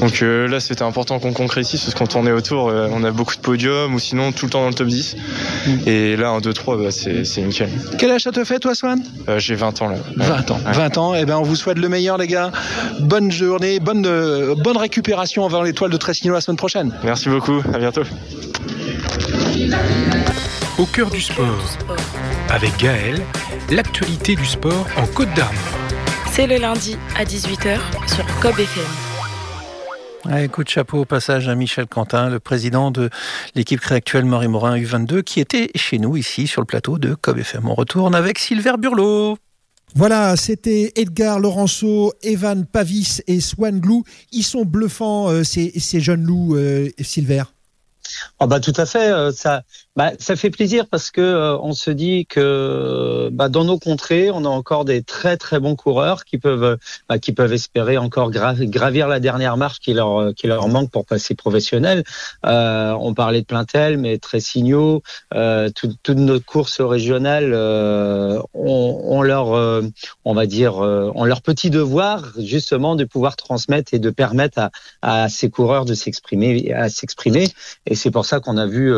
Donc 0.00 0.20
là, 0.20 0.60
c'était 0.60 0.82
important 0.82 1.18
qu'on 1.18 1.32
concrétise 1.32 1.82
parce 1.82 1.94
qu'on 1.94 2.06
tournait 2.06 2.32
autour, 2.32 2.66
on 2.66 3.04
a 3.04 3.10
beaucoup 3.10 3.36
de 3.36 3.40
podiums 3.40 3.94
ou 3.94 3.98
sinon 3.98 4.32
tout 4.32 4.46
le 4.46 4.50
temps 4.50 4.62
dans 4.62 4.68
le 4.68 4.74
top 4.74 4.88
10. 4.88 5.16
Et 5.86 6.16
là, 6.16 6.32
en 6.32 6.40
2-3, 6.40 6.82
bah, 6.82 6.90
c'est 6.90 7.42
nickel. 7.42 7.70
Quel 7.98 8.10
âge 8.10 8.22
ça 8.22 8.32
te 8.32 8.44
fait, 8.44 8.58
toi, 8.58 8.74
Swan? 8.74 9.02
Euh, 9.28 9.38
J'ai 9.38 9.54
20 9.54 9.82
ans 9.82 9.88
là. 9.88 9.96
20 10.16 10.50
ans. 10.50 10.60
Ouais. 10.66 10.72
20 10.72 10.98
ans. 10.98 11.14
Et 11.14 11.20
eh 11.22 11.24
ben, 11.24 11.36
on 11.36 11.42
vous 11.42 11.56
souhaite 11.56 11.78
le 11.78 11.88
meilleur, 11.88 12.18
les 12.18 12.26
gars. 12.26 12.50
Bonne 13.00 13.30
journée, 13.30 13.80
bonne, 13.80 14.04
euh, 14.06 14.54
bonne 14.54 14.76
récupération 14.76 15.35
envers 15.44 15.62
l'étoile 15.62 15.90
de 15.90 15.96
Tressigno 15.96 16.34
la 16.34 16.40
semaine 16.40 16.56
prochaine. 16.56 16.94
Merci 17.04 17.28
beaucoup. 17.28 17.62
À 17.72 17.78
bientôt. 17.78 18.02
Au 20.78 20.84
cœur 20.84 21.10
du 21.10 21.20
sport, 21.20 21.46
avec 22.50 22.76
Gaël, 22.76 23.22
l'actualité 23.70 24.36
du 24.36 24.44
sport 24.44 24.86
en 24.96 25.06
Côte 25.06 25.32
d'Armor. 25.34 25.62
C'est 26.30 26.46
le 26.46 26.58
lundi 26.58 26.96
à 27.18 27.24
18h 27.24 27.78
sur 28.06 28.26
COB 28.40 28.60
FM. 28.60 28.84
Ouais, 30.26 30.48
coup 30.48 30.64
de 30.64 30.68
chapeau 30.68 30.98
au 30.98 31.04
passage 31.04 31.48
à 31.48 31.54
Michel 31.54 31.86
Quentin, 31.86 32.28
le 32.28 32.40
président 32.40 32.90
de 32.90 33.10
l'équipe 33.54 33.80
réactuelle 33.80 34.24
Marie 34.24 34.48
Morin 34.48 34.76
U22, 34.76 35.22
qui 35.22 35.40
était 35.40 35.70
chez 35.76 35.98
nous 35.98 36.16
ici 36.16 36.46
sur 36.46 36.60
le 36.60 36.66
plateau 36.66 36.98
de 36.98 37.14
COB 37.14 37.38
FM. 37.38 37.68
On 37.68 37.74
retourne 37.74 38.14
avec 38.14 38.38
Silver 38.38 38.72
Burlot. 38.78 39.38
Voilà, 39.94 40.36
c'était 40.36 40.92
Edgar 40.96 41.38
Laurenceau, 41.40 42.12
Evan 42.22 42.66
Pavis 42.66 43.22
et 43.26 43.40
Swan 43.40 43.80
Glou. 43.80 44.04
Ils 44.32 44.42
sont 44.42 44.64
bluffants, 44.64 45.30
euh, 45.30 45.42
ces, 45.42 45.72
jeunes 46.00 46.24
loups, 46.24 46.56
euh, 46.56 46.90
Silver. 47.00 47.44
Oh 48.38 48.46
bah 48.46 48.60
tout 48.60 48.74
à 48.76 48.86
fait, 48.86 49.10
euh, 49.10 49.32
ça, 49.32 49.62
bah, 49.96 50.12
ça 50.18 50.36
fait 50.36 50.50
plaisir 50.50 50.86
parce 50.90 51.10
que 51.10 51.20
euh, 51.20 51.58
on 51.58 51.72
se 51.72 51.90
dit 51.90 52.26
que 52.26 53.28
bah, 53.32 53.48
dans 53.48 53.64
nos 53.64 53.78
contrées, 53.78 54.30
on 54.30 54.44
a 54.44 54.48
encore 54.48 54.84
des 54.84 55.02
très 55.02 55.36
très 55.36 55.58
bons 55.58 55.76
coureurs 55.76 56.24
qui 56.24 56.38
peuvent 56.38 56.78
bah, 57.08 57.18
qui 57.18 57.32
peuvent 57.32 57.52
espérer 57.52 57.98
encore 57.98 58.30
gravir 58.30 59.08
la 59.08 59.20
dernière 59.20 59.56
marche 59.56 59.80
qui 59.80 59.94
leur 59.94 60.34
qui 60.34 60.46
leur 60.46 60.68
manque 60.68 60.90
pour 60.90 61.06
passer 61.06 61.34
professionnel. 61.34 62.04
Euh, 62.44 62.92
on 63.00 63.14
parlait 63.14 63.40
de 63.40 63.46
Plaintel, 63.46 63.98
mais 63.98 64.18
Tressigno, 64.18 65.02
euh, 65.34 65.70
toutes 65.74 66.08
nos 66.10 66.40
courses 66.40 66.80
régionales 66.80 67.52
euh, 67.54 68.40
ont, 68.54 69.22
leur 69.22 69.82
on 70.24 70.34
va 70.34 70.46
dire 70.46 70.76
ont 70.76 71.24
leur 71.24 71.42
petit 71.42 71.70
devoir 71.70 72.32
justement 72.38 72.96
de 72.96 73.04
pouvoir 73.04 73.36
transmettre 73.36 73.94
et 73.94 73.98
de 73.98 74.10
permettre 74.10 74.58
à, 74.58 74.70
à 75.02 75.28
ces 75.28 75.50
coureurs 75.50 75.84
de 75.84 75.94
s'exprimer 75.94 76.72
à 76.72 76.88
s'exprimer. 76.88 77.48
Et 77.86 77.94
c'est 77.94 78.10
pour 78.10 78.26
ça 78.26 78.40
qu'on 78.40 78.56
a 78.56 78.66
vu 78.66 78.92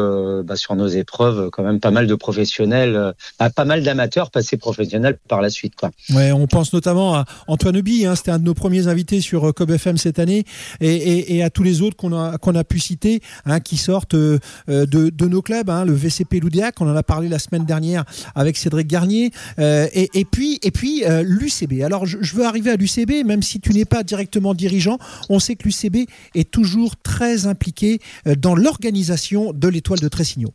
bah, 0.45 0.57
sur 0.57 0.75
nos 0.75 0.88
épreuves 0.97 1.51
quand 1.51 1.63
même 1.63 1.81
pas 1.81 1.91
mal 1.91 2.07
de 2.07 2.15
professionnels, 2.15 2.97
euh, 2.97 3.49
pas 3.51 3.65
mal 3.65 3.83
d'amateurs 3.83 4.31
passés 4.31 4.57
professionnels 4.57 5.19
par 5.29 5.41
la 5.41 5.51
suite. 5.51 5.75
Quoi. 5.77 5.91
Ouais, 6.11 6.33
on 6.33 6.47
pense 6.47 6.73
notamment 6.73 7.15
à 7.15 7.25
Antoine 7.47 7.77
Obi, 7.77 8.07
hein, 8.07 8.15
c'était 8.17 8.31
un 8.31 8.39
de 8.39 8.45
nos 8.45 8.55
premiers 8.55 8.89
invités 8.89 9.21
sur 9.21 9.49
euh, 9.49 9.53
COB 9.53 9.73
FM 9.73 9.97
cette 9.97 10.19
année, 10.19 10.45
et, 10.81 11.43
à 11.43 11.51
tous 11.51 11.63
les 11.63 11.83
autres 11.83 11.97
qu'on 11.97 12.13
a, 12.13 12.39
qu'on 12.39 12.55
a 12.55 12.65
pu 12.65 12.79
citer, 12.79 13.21
hein, 13.47 13.61
qui 13.61 13.77
sortent 13.77 14.15
euh, 14.15 14.39
de, 14.67 15.27
nos 15.27 15.43
clubs, 15.43 15.71
hein, 15.71 15.85
le 15.85 15.93
VCP 15.93 16.41
Loudéac, 16.41 16.81
on 16.81 16.91
en 16.91 16.97
a 16.97 17.03
parlé 17.03 17.29
la 17.29 17.39
semaine 17.39 17.65
dernière 17.65 18.05
avec 18.35 18.57
Cédric 18.57 18.87
Garnier, 18.87 19.31
et, 19.59 20.25
puis, 20.31 20.59
et 20.63 20.71
puis 20.71 21.03
l'UCB. 21.23 21.83
Alors 21.83 22.07
je, 22.07 22.19
je 22.21 22.35
veux 22.35 22.45
arriver 22.45 22.71
à 22.71 22.77
l'UCB, 22.77 23.25
même 23.25 23.43
si 23.43 23.61
tu 23.61 23.73
n'es 23.73 23.85
pas 23.85 24.03
directement 24.03 24.55
dirigeant, 24.55 24.99
on 25.29 25.39
sait 25.39 25.57
que 25.57 25.65
l'UCB 25.69 26.09
est 26.35 26.51
toujours 26.51 26.97
très 26.97 27.47
impliqué 27.47 28.01
dans 28.25 28.55
l'organisation 28.55 29.53
de 29.53 29.69
l'étoile 29.69 30.01
de 30.01 30.09
Tressigno. 30.09 30.53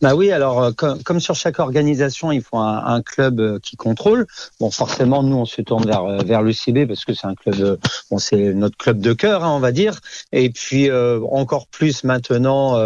Bah 0.00 0.14
oui, 0.14 0.30
alors 0.32 0.62
euh, 0.62 0.70
comme, 0.72 1.20
sur 1.20 1.34
chaque 1.34 1.58
organisation, 1.58 2.32
il 2.32 2.42
faut 2.42 2.58
un, 2.58 3.02
club 3.02 3.40
euh, 3.40 3.58
qui 3.62 3.76
contrôle. 3.76 4.26
Bon, 4.60 4.70
forcément, 4.70 5.22
nous 5.22 5.36
on 5.36 5.44
se 5.44 5.62
tourne 5.62 5.84
vers 5.86 6.04
euh, 6.04 6.18
vers 6.24 6.42
l'UCB 6.42 6.86
parce 6.86 7.04
que 7.04 7.14
c'est 7.14 7.26
un 7.26 7.34
club, 7.34 7.78
bon, 8.10 8.18
c'est 8.18 8.54
notre 8.54 8.76
club 8.76 9.00
de 9.00 9.12
cœur, 9.12 9.44
hein, 9.44 9.50
on 9.50 9.60
va 9.60 9.72
dire. 9.72 10.00
Et 10.32 10.50
puis 10.50 10.90
encore 10.92 11.66
plus 11.66 12.04
maintenant, 12.04 12.78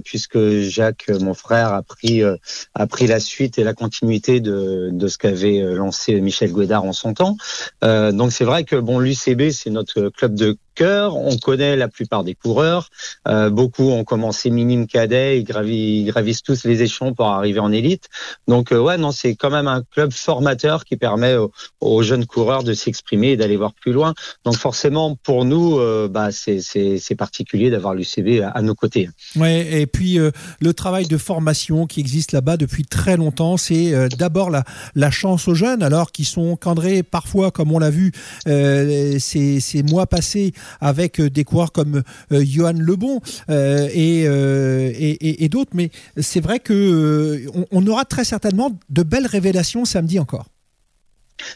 puisque 0.00 0.38
Jacques, 0.60 1.10
mon 1.20 1.34
frère, 1.34 1.72
a 1.72 1.82
pris 1.82 2.22
a 2.22 2.86
pris 2.86 3.06
la 3.06 3.20
suite 3.20 3.58
et 3.58 3.64
la 3.64 3.74
continuité 3.74 4.40
de 4.40 4.90
de 4.92 5.08
ce 5.08 5.18
qu'avait 5.18 5.60
lancé 5.60 6.20
Michel 6.20 6.52
Guédard 6.52 6.84
en 6.84 6.92
son 6.92 7.14
temps. 7.14 7.36
donc 7.82 8.32
c'est 8.32 8.44
vrai 8.44 8.64
que 8.64 8.76
bon, 8.76 8.98
l'UCB 8.98 9.50
c'est 9.50 9.70
notre 9.70 10.08
club 10.08 10.34
de 10.34 10.56
cœur. 10.74 11.16
On 11.16 11.36
connaît 11.36 11.76
la 11.76 11.88
plupart 11.88 12.24
des 12.24 12.34
coureurs. 12.34 12.88
Euh, 13.28 13.50
beaucoup 13.50 13.90
ont 13.90 14.04
commencé 14.04 14.50
minime 14.50 14.86
cadet, 14.86 15.40
ils, 15.40 16.04
gravissent 16.04 16.42
tous 16.42 16.64
les 16.64 16.82
échelons 16.82 17.14
pour 17.14 17.26
arriver 17.26 17.60
en 17.60 17.72
élite. 17.72 18.08
Donc 18.48 18.72
euh, 18.72 18.78
ouais, 18.78 18.98
non, 18.98 19.12
c'est 19.12 19.34
quand 19.34 19.50
même 19.50 19.68
un 19.68 19.82
club 19.82 20.12
formateur 20.12 20.84
qui 20.84 20.96
permet 20.96 21.36
aux, 21.80 22.02
jeunes 22.02 22.26
coureurs 22.26 22.64
de 22.64 22.74
s'exprimer 22.74 23.32
et 23.32 23.36
d'aller 23.36 23.56
voir 23.56 23.72
plus 23.74 23.92
loin. 23.92 24.14
Donc 24.44 24.56
forcément, 24.56 25.16
pour 25.22 25.44
nous, 25.44 25.78
euh, 25.78 26.08
bah, 26.08 26.30
c'est 26.32 27.14
particulier 27.16 27.70
d'avoir 27.70 27.94
l'UCB 27.94 28.42
à, 28.42 28.48
à, 28.48 28.62
nos 28.62 28.74
côtés. 28.74 29.08
Ouais, 29.36 29.80
et 29.80 29.86
puis 29.86 30.18
le 30.60 30.74
travail 30.74 31.06
de 31.06 31.16
formation 31.16 31.86
qui 31.86 32.00
existe 32.00 32.32
là-bas 32.32 32.56
depuis 32.56 32.84
très 32.84 33.16
longtemps, 33.16 33.56
c'est 33.56 34.08
d'abord 34.16 34.50
la, 34.50 35.10
chance 35.10 35.46
aux 35.46 35.54
jeunes, 35.54 35.82
alors 35.82 36.10
qu'ils 36.10 36.26
sont 36.26 36.52
encadrés 36.52 37.02
parfois, 37.02 37.50
comme 37.50 37.70
on 37.72 37.78
l'a 37.78 37.90
vu 37.90 38.12
ces 38.46 39.82
mois 39.88 40.06
passés, 40.06 40.52
avec 40.80 41.20
euh, 41.20 41.30
des 41.30 41.44
coureurs 41.44 41.72
comme 41.72 42.02
euh, 42.32 42.44
Johan 42.44 42.74
Lebon 42.76 43.20
euh, 43.50 43.88
et, 43.92 45.44
et, 45.44 45.48
d'autres. 45.48 45.72
Mais 45.74 45.90
c'est 46.18 46.40
vrai 46.40 46.60
que 46.60 47.46
on 47.70 47.86
aura 47.86 48.04
très 48.04 48.24
certainement 48.24 48.72
de 48.90 49.02
belles 49.02 49.26
révélations 49.26 49.84
samedi 49.84 50.18
encore. 50.18 50.46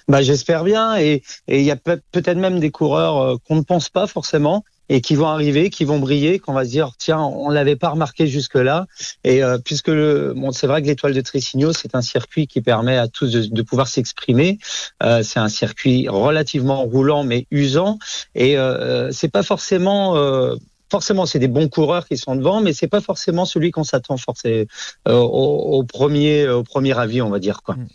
Bah, 0.09 0.23
j'espère 0.23 0.65
bien 0.65 0.99
et 0.99 1.23
il 1.49 1.63
y 1.63 1.71
a 1.71 1.77
peut-être 1.77 2.39
même 2.39 2.59
des 2.59 2.71
coureurs 2.71 3.39
qu'on 3.47 3.57
ne 3.57 3.63
pense 3.63 3.89
pas 3.89 4.07
forcément 4.07 4.65
et 4.89 5.01
qui 5.01 5.15
vont 5.15 5.27
arriver, 5.27 5.71
qui 5.71 5.85
vont 5.85 5.99
briller, 5.99 6.39
qu'on 6.39 6.53
va 6.53 6.65
se 6.65 6.71
dire 6.71 6.93
tiens, 6.99 7.21
on 7.21 7.49
l'avait 7.51 7.77
pas 7.77 7.91
remarqué 7.91 8.27
jusque-là. 8.27 8.87
Et 9.25 9.43
euh, 9.43 9.59
puisque 9.59 9.89
le, 9.89 10.33
bon, 10.37 10.53
c'est 10.53 10.67
vrai 10.67 10.83
que 10.83 10.87
l'étoile 10.87 11.15
de 11.15 11.21
Tressigno, 11.21 11.73
c'est 11.73 11.95
un 11.95 12.03
circuit 12.03 12.47
qui 12.47 12.61
permet 12.61 12.97
à 12.97 13.09
tous 13.09 13.33
de, 13.33 13.63
pouvoir 13.63 13.89
s'exprimer. 13.89 14.59
Euh, 15.03 15.23
c'est 15.23 15.41
un 15.41 15.49
circuit 15.49 16.09
relativement 16.09 16.83
roulant 16.85 17.25
mais 17.25 17.47
usant, 17.51 17.99
et 18.35 18.57
euh, 18.57 19.11
c'est 19.13 19.31
pas 19.31 19.43
forcément 19.43 20.17
euh, 20.17 20.55
forcément, 20.89 21.27
c'est 21.27 21.41
des 21.41 21.49
bons 21.49 21.69
coureurs 21.69 22.07
qui 22.07 22.17
sont 22.17 22.37
devant, 22.37 22.61
mais 22.61 22.73
c'est 22.73 22.87
pas 22.87 23.01
forcément 23.01 23.45
celui 23.45 23.73
qu'on 23.73 23.83
s'attend 23.83 24.17
forcément 24.17 24.67
au, 25.09 25.13
au, 25.13 25.83
premier, 25.83 26.49
au 26.49 26.63
premier 26.63 26.97
avis, 26.97 27.21
on 27.23 27.29
va 27.29 27.41
dire 27.41 27.63
quoi. 27.63 27.75
Mm. 27.75 27.89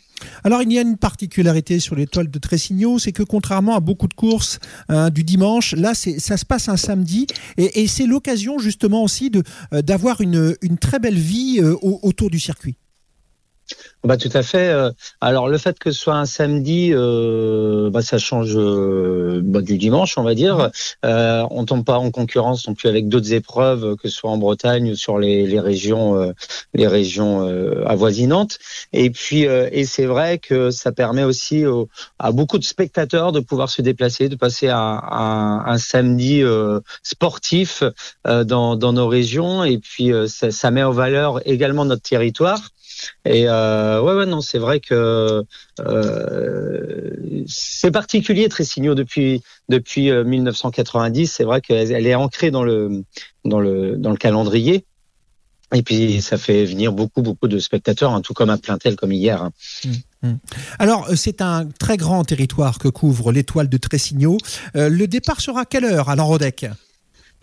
Alors 0.44 0.62
il 0.62 0.72
y 0.72 0.78
a 0.78 0.82
une 0.82 0.98
particularité 0.98 1.80
sur 1.80 1.96
l'étoile 1.96 2.30
de 2.30 2.40
Tressigno, 2.40 3.00
c'est 3.00 3.12
que 3.12 3.24
contrairement 3.24 3.76
à 3.76 3.80
beaucoup 3.80 4.08
de 4.08 4.14
courses 4.14 4.60
hein, 4.90 5.10
du 5.10 5.24
dimanche, 5.24 5.74
là 5.76 5.94
ça 5.94 6.38
se 6.38 6.46
passe 6.46 6.70
un 6.70 6.78
samedi 6.78 7.28
et, 7.58 7.88
c'est 7.88 8.06
l'occasion 8.06 8.58
justement 8.60 9.04
aussi 9.04 9.32
euh, 9.74 9.82
d'avoir 9.82 10.22
une, 10.22 10.56
très 10.80 11.00
belle 11.00 11.18
vie 11.18 11.60
euh, 11.60 11.76
autour 11.82 12.30
du 12.30 12.40
circuit. 12.40 12.76
Bah 14.04 14.18
tout 14.18 14.32
à 14.34 14.42
fait. 14.42 14.70
Euh, 14.70 14.90
alors 15.20 15.48
le 15.48 15.60
fait 15.60 15.78
que 15.78 15.92
ce 15.92 16.00
soit 16.00 16.16
un 16.16 16.26
samedi, 16.26 16.90
euh, 16.92 17.92
bah, 17.92 18.02
ça 18.02 18.18
change 18.18 18.54
euh, 18.56 19.42
bah, 19.44 19.62
du 19.62 19.78
dimanche, 19.78 20.18
on 20.18 20.24
va 20.24 20.34
dire. 20.34 20.72
Euh, 21.06 21.46
on 21.52 21.66
tombe 21.66 21.86
pas 21.86 22.00
en 22.00 22.10
concurrence 22.10 22.68
non 22.68 22.74
plus 22.74 22.90
avec 22.90 23.10
d'autres 23.10 23.32
épreuves, 23.34 23.96
que 23.98 24.10
ce 24.10 24.16
soit 24.16 24.32
en 24.32 24.38
Bretagne 24.38 24.92
ou 24.92 24.96
sur 24.96 25.20
les, 25.20 25.46
les 25.46 25.60
régions, 25.60 26.34
les 26.74 26.88
régions 26.88 27.42
avoisinantes. 27.86 28.58
Et 28.92 29.12
puis 29.12 29.42
et 29.44 29.86
c'est 29.86 30.06
vrai 30.06 30.40
que 30.40 30.72
ça 30.72 30.92
permet 30.92 31.24
aussi 31.24 31.64
à 32.18 32.32
beaucoup 32.32 32.58
de 32.58 32.64
spectateurs 32.64 33.32
de 33.32 33.40
pouvoir 33.40 33.70
se 33.70 33.84
déplacer, 33.84 34.30
de 34.30 34.36
passer 34.36 34.70
un, 34.70 34.78
un, 34.78 35.64
un 35.68 35.78
samedi 35.78 36.42
sportif 37.04 37.84
dans, 38.26 38.76
dans 38.76 38.94
nos 38.94 39.08
régions. 39.08 39.64
Et 39.64 39.78
puis 39.78 40.12
ça, 40.28 40.50
ça 40.50 40.72
met 40.72 40.84
en 40.84 40.92
valeur 40.92 41.40
également 41.48 41.86
notre 41.86 42.02
territoire. 42.02 42.62
Et 43.26 43.48
euh, 43.48 44.02
ouais, 44.02 44.14
ouais, 44.14 44.26
non, 44.26 44.42
c'est 44.42 44.60
vrai 44.60 44.80
que 44.80 45.44
euh, 45.80 47.44
c'est 47.48 47.92
particulier 47.92 48.50
Tressigno 48.50 48.96
depuis 48.96 49.42
depuis 49.70 50.12
1990. 50.12 51.22
Euh, 51.22 51.34
c'est 51.34 51.44
vrai 51.44 51.62
qu'elle 51.62 52.08
est 52.08 52.16
ancrée 52.16 52.52
dans 52.52 52.64
le 52.64 53.04
dans 53.46 53.60
le 53.60 53.96
dans 53.98 54.12
le 54.12 54.18
calendrier. 54.18 54.86
Et 55.74 55.84
puis 55.84 56.22
ça 56.22 56.38
fait 56.38 56.66
venir 56.66 56.92
beaucoup 56.92 57.22
beaucoup 57.22 57.48
de 57.48 57.58
spectateurs, 57.58 58.14
hein, 58.14 58.22
tout 58.22 58.34
comme 58.34 58.50
à 58.50 58.58
Plaintel 58.58 58.96
comme 58.96 59.14
hier. 59.14 59.42
Hein. 59.42 59.52
Mmh, 59.86 60.28
mmh. 60.28 60.38
Alors, 60.80 61.08
c'est 61.16 61.42
un 61.42 61.66
très 61.80 61.96
grand 61.96 62.26
territoire 62.26 62.78
que 62.78 62.90
couvre 62.90 63.32
l'étoile 63.32 63.70
de 63.70 63.78
Tressigno. 63.78 64.38
le 64.74 65.06
départ 65.06 65.40
sera 65.40 65.62
à 65.62 65.66
quelle 65.66 65.86
heure 65.86 66.10
à 66.10 66.18
l'Enrodec 66.18 66.66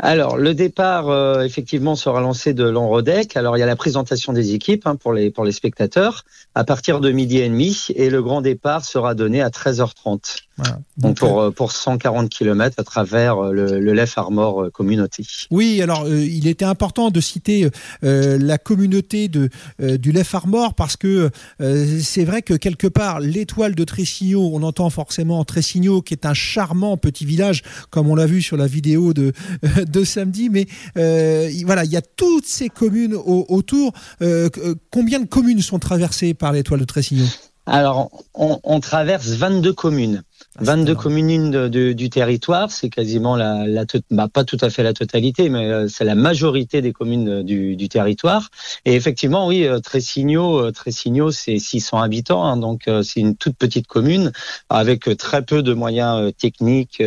alors, 0.01 0.37
le 0.37 0.55
départ, 0.55 1.09
euh, 1.09 1.43
effectivement, 1.43 1.97
sera 1.97 2.21
lancé 2.21 2.55
de 2.55 2.63
l'Enrodec. 2.63 3.37
Alors, 3.37 3.57
il 3.57 3.61
y 3.61 3.65
a 3.65 3.67
la 3.67 3.75
présentation 3.75 4.33
des 4.33 4.55
équipes 4.55 4.87
hein, 4.87 4.95
pour, 4.95 5.13
les, 5.13 5.31
pour 5.31 5.45
les 5.45 5.51
spectateurs 5.51 6.25
à 6.55 6.63
partir 6.63 7.01
de 7.01 7.11
midi 7.11 7.39
et 7.39 7.49
demi. 7.49 7.87
Et 7.97 8.09
le 8.09 8.23
grand 8.23 8.41
départ 8.41 8.85
sera 8.85 9.15
donné 9.15 9.43
à 9.43 9.49
13h30. 9.49 10.48
Donc, 10.97 11.19
pour, 11.19 11.41
euh, 11.41 11.51
pour 11.51 11.73
140 11.73 12.29
km 12.29 12.77
à 12.79 12.85
travers 12.85 13.39
euh, 13.39 13.53
le, 13.53 13.81
le 13.81 13.93
Lef 13.93 14.19
Armor 14.19 14.71
Communauté. 14.73 15.25
Oui, 15.51 15.81
alors, 15.83 16.09
il 16.09 16.47
était 16.47 16.65
important 16.65 17.11
de 17.11 17.21
citer 17.21 17.69
la 18.03 18.59
communauté 18.59 19.29
de, 19.29 19.49
du 19.79 20.13
Lef 20.13 20.35
Armor 20.35 20.75
parce 20.75 20.97
que 20.97 21.31
c'est 21.59 22.25
vrai 22.25 22.43
que 22.43 22.55
quelque 22.55 22.87
part, 22.87 23.21
l'étoile 23.21 23.75
de 23.75 23.85
Tressigno, 23.85 24.51
on 24.53 24.63
entend 24.63 24.91
forcément 24.91 25.45
Tressigno, 25.45 26.03
qui 26.03 26.15
est 26.15 26.27
un 26.27 26.35
charmant 26.35 26.97
petit 26.97 27.25
village, 27.25 27.63
comme 27.91 28.09
on 28.09 28.15
l'a 28.15 28.27
vu 28.27 28.43
sur 28.43 28.57
la 28.57 28.67
vidéo 28.67 29.13
de 29.15 29.33
de 29.87 30.05
samedi, 30.05 30.49
mais 30.51 30.67
euh, 30.97 31.51
voilà, 31.65 31.85
il 31.85 31.91
y 31.91 31.97
a 31.97 32.03
toutes 32.03 32.47
ces 32.47 32.69
communes 32.69 33.15
autour. 33.15 33.93
Euh, 34.23 34.49
euh, 34.59 34.75
combien 34.91 35.21
de 35.21 35.27
communes 35.27 35.61
sont 35.61 35.79
traversées 35.79 36.35
par 36.35 36.53
l'étoile 36.53 36.81
de 36.81 36.85
Tressigno 36.85 37.25
alors, 37.71 38.11
on, 38.33 38.81
traverse 38.81 39.27
22 39.27 39.75
communes. 39.75 40.23
22 40.61 40.95
communes 40.95 41.69
du 41.69 42.11
territoire, 42.11 42.71
c'est 42.71 42.91
quasiment 42.91 43.37
la, 43.37 43.67
la 43.67 43.85
bah, 44.11 44.29
pas 44.33 44.45
tout 44.45 44.59
à 44.61 44.71
fait 44.71 44.83
la 44.83 44.93
totalité, 44.93 45.49
mais 45.49 45.67
euh, 45.67 45.89
c'est 45.89 46.05
la 46.05 46.15
majorité 46.15 46.83
des 46.83 46.93
communes 46.93 47.43
du, 47.43 47.77
du, 47.77 47.89
territoire. 47.89 48.49
Et 48.85 48.95
effectivement, 48.95 49.47
oui, 49.47 49.67
euh, 49.67 49.79
Tressigno, 49.79 50.59
euh, 50.59 50.73
Tressigno, 50.73 51.31
c'est 51.31 51.59
600 51.59 52.03
habitants, 52.03 52.45
hein, 52.45 52.57
donc 52.57 52.89
c'est 53.03 53.21
une 53.21 53.37
toute 53.37 53.57
petite 53.57 53.87
commune 53.87 54.33
avec 54.69 55.17
très 55.17 55.43
peu 55.43 55.63
de 55.63 55.75
moyens 55.75 56.33
techniques 56.37 57.03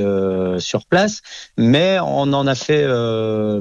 sur 0.60 0.86
place, 0.86 1.22
mais 1.58 2.00
on 2.00 2.34
en 2.34 2.48
a 2.48 2.56
fait. 2.56 2.86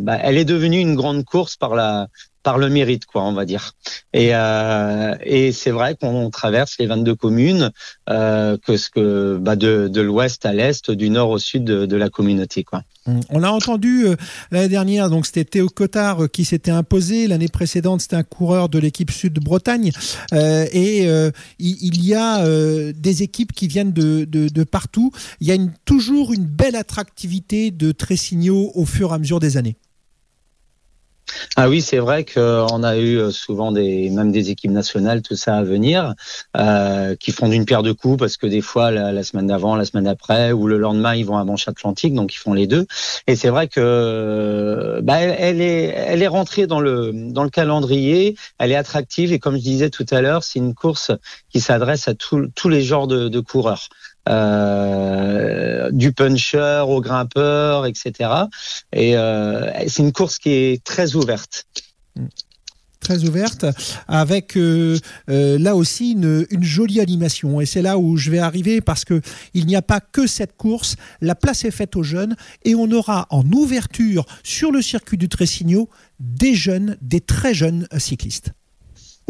Bah, 0.01 0.19
elle 0.23 0.39
est 0.39 0.45
devenue 0.45 0.79
une 0.79 0.95
grande 0.95 1.25
course 1.25 1.57
par 1.57 1.75
la 1.75 2.09
par 2.43 2.59
le 2.59 2.69
mérite, 2.69 3.07
quoi, 3.07 3.23
on 3.25 3.33
va 3.33 3.45
dire. 3.45 3.73
Et, 4.13 4.35
euh, 4.35 5.15
c'est 5.53 5.71
vrai 5.71 5.97
qu'on 6.01 6.31
traverse 6.31 6.77
les 6.79 6.87
22 6.87 7.15
communes, 7.15 7.71
euh, 8.09 8.57
que 8.57 8.77
ce 8.77 8.89
que 8.91 9.37
bah 9.41 9.57
de, 9.57 10.01
l'ouest 10.01 10.47
à 10.47 10.53
l'est, 10.53 10.91
du 10.91 11.11
nord 11.11 11.31
au 11.31 11.39
sud 11.39 11.65
de, 11.65 11.97
la 11.97 12.09
communauté, 12.09 12.65
quoi. 12.65 12.83
Hum, 13.07 13.21
on 13.31 13.43
a 13.43 13.51
entendu 13.51 14.07
euh, 14.07 14.17
l'année 14.51 14.69
dernière, 14.69 15.11
donc 15.11 15.27
c'était 15.27 15.45
Théo 15.45 15.69
Cotard 15.69 16.31
qui 16.33 16.45
s'était 16.45 16.71
imposé. 16.71 17.27
L'année 17.27 17.49
précédente, 17.49 18.01
c'était 18.01 18.17
un 18.17 18.23
coureur 18.23 18.69
de 18.69 18.79
l'équipe 18.79 19.11
Sud 19.11 19.39
Bretagne. 19.41 19.93
Et 20.33 21.07
il, 21.59 22.05
y 22.05 22.15
a 22.15 22.45
des 22.93 23.23
équipes 23.23 23.53
qui 23.53 23.69
viennent 23.69 23.93
de, 23.93 24.65
partout. 24.65 25.13
Il 25.41 25.49
y 25.49 25.53
a 25.53 25.57
toujours 25.85 26.33
une 26.33 26.47
belle 26.47 26.77
attractivité 26.77 27.71
de 27.71 27.93
Tressigno 27.93 28.71
au 28.75 28.87
fur 28.87 29.11
et 29.11 29.15
à 29.15 29.19
mesure 29.19 29.41
des 29.41 29.57
années. 29.57 29.77
Ah 31.57 31.69
oui, 31.69 31.81
c'est 31.83 31.99
vrai 31.99 32.25
qu'on 32.25 32.83
a 32.83 32.97
eu 32.97 33.19
euh, 33.19 33.31
souvent 33.31 33.73
des, 33.73 34.11
même 34.11 34.33
des 34.33 34.51
équipes 34.51 34.71
nationales, 34.71 35.23
tout 35.23 35.37
ça 35.37 35.57
à 35.57 35.63
venir, 35.63 36.15
euh, 36.57 37.17
qui 37.17 37.33
font 37.33 37.49
d'une 37.49 37.65
paire 37.65 37.83
de 37.83 37.93
coups 37.93 38.19
parce 38.19 38.37
que 38.37 38.47
des 38.47 38.61
fois 38.61 38.91
la, 38.91 39.23
semaine 39.23 39.47
d'avant, 39.47 39.77
la 39.77 39.85
semaine 39.85 40.05
d'après 40.05 40.53
ou 40.53 40.67
le 40.67 40.79
lendemain 40.79 41.15
ils 41.15 41.25
vont 41.25 41.37
à 41.37 41.45
Manche 41.45 41.69
Atlantique, 41.69 42.15
donc 42.15 42.35
ils 42.35 42.39
font 42.39 42.55
les 42.55 42.67
deux. 42.67 42.87
Et 43.27 43.37
c'est 43.37 43.49
vrai 43.49 43.69
que 43.69 45.01
bah, 45.03 45.19
elle, 45.19 45.61
est, 45.61 45.95
elle 45.97 46.23
est 46.23 46.29
rentrée 46.29 46.67
dans 46.67 46.81
le 46.81 47.13
dans 47.13 47.45
le 47.45 47.51
calendrier, 47.51 48.37
elle 48.59 48.73
est 48.73 48.77
attractive 48.77 49.33
et 49.33 49.39
comme 49.39 49.57
je 49.57 49.63
disais 49.63 49.91
tout 49.91 50.07
à 50.11 50.21
l'heure, 50.21 50.45
c'est 50.45 50.59
une 50.59 50.75
course 50.75 51.11
qui 51.51 51.61
s'adresse 51.61 52.09
à 52.09 52.15
tous 52.15 52.69
les 52.69 52.83
genres 52.83 53.07
de 53.07 53.41
coureurs. 53.41 53.89
Euh, 54.29 55.91
du 55.93 56.13
puncher 56.13 56.85
au 56.87 57.01
grimpeur, 57.01 57.87
etc. 57.87 58.31
Et 58.93 59.17
euh, 59.17 59.71
c'est 59.89 60.03
une 60.03 60.13
course 60.13 60.39
qui 60.39 60.51
est 60.51 60.85
très 60.85 61.17
ouverte. 61.17 61.67
Très 63.01 63.25
ouverte, 63.25 63.65
avec 64.09 64.59
euh, 64.59 64.99
là 65.27 65.75
aussi 65.75 66.13
une, 66.13 66.47
une, 66.51 66.63
jolie 66.63 67.01
animation. 67.01 67.63
Et 67.63 67.67
c'est 67.67 67.81
là 67.81 67.97
où 67.97 68.19
je 68.19 68.31
vais 68.31 68.39
arriver 68.39 68.83
parce 68.83 69.07
que 69.07 69.23
il 69.55 69.67
n'y 69.67 69.75
a 69.75 69.83
pas 69.83 70.01
que 70.01 70.27
cette 70.27 70.55
course. 70.57 70.97
La 71.23 71.35
place 71.35 71.65
est 71.65 71.71
faite 71.71 71.97
aux 71.97 72.03
jeunes 72.03 72.37
et 72.63 72.75
on 72.75 72.91
aura 72.93 73.27
en 73.31 73.43
ouverture 73.51 74.27
sur 74.45 74.71
le 74.71 74.83
circuit 74.83 75.17
du 75.17 75.31
Tressigno 75.31 75.89
des 76.21 76.55
jeunes, 76.55 76.99
des 77.01 77.23
très 77.23 77.55
jeunes 77.55 77.89
cyclistes. 77.97 78.53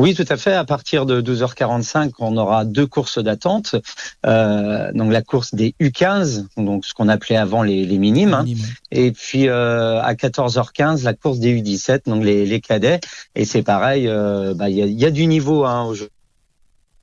Oui, 0.01 0.15
tout 0.15 0.25
à 0.31 0.39
fait. 0.39 0.55
À 0.55 0.65
partir 0.65 1.05
de 1.05 1.21
12h45, 1.21 2.13
on 2.21 2.39
aura 2.39 2.65
deux 2.65 2.87
courses 2.87 3.19
d'attente. 3.19 3.77
Euh, 4.25 4.91
donc 4.95 5.13
la 5.13 5.21
course 5.21 5.55
des 5.55 5.75
U15, 5.79 6.47
donc 6.57 6.87
ce 6.87 6.95
qu'on 6.95 7.09
appelait 7.09 7.37
avant 7.37 7.63
les, 7.63 7.85
les 7.85 7.99
minimes, 7.99 8.33
hein. 8.33 8.47
et 8.91 9.13
puis 9.13 9.47
euh, 9.47 10.01
à 10.01 10.15
14h15 10.15 11.05
la 11.05 11.13
course 11.13 11.39
des 11.39 11.55
U17, 11.55 12.07
donc 12.07 12.25
les, 12.25 12.47
les 12.47 12.61
cadets. 12.63 13.01
Et 13.35 13.45
c'est 13.45 13.63
pareil, 13.63 14.09
euh, 14.09 14.55
bah, 14.55 14.71
il 14.71 14.77
y, 14.77 14.83
a, 14.83 14.87
y, 14.87 15.05
a, 15.05 15.11
du 15.11 15.27
niveau 15.27 15.67
hein, 15.67 15.85
aujourd'hui 15.85 16.20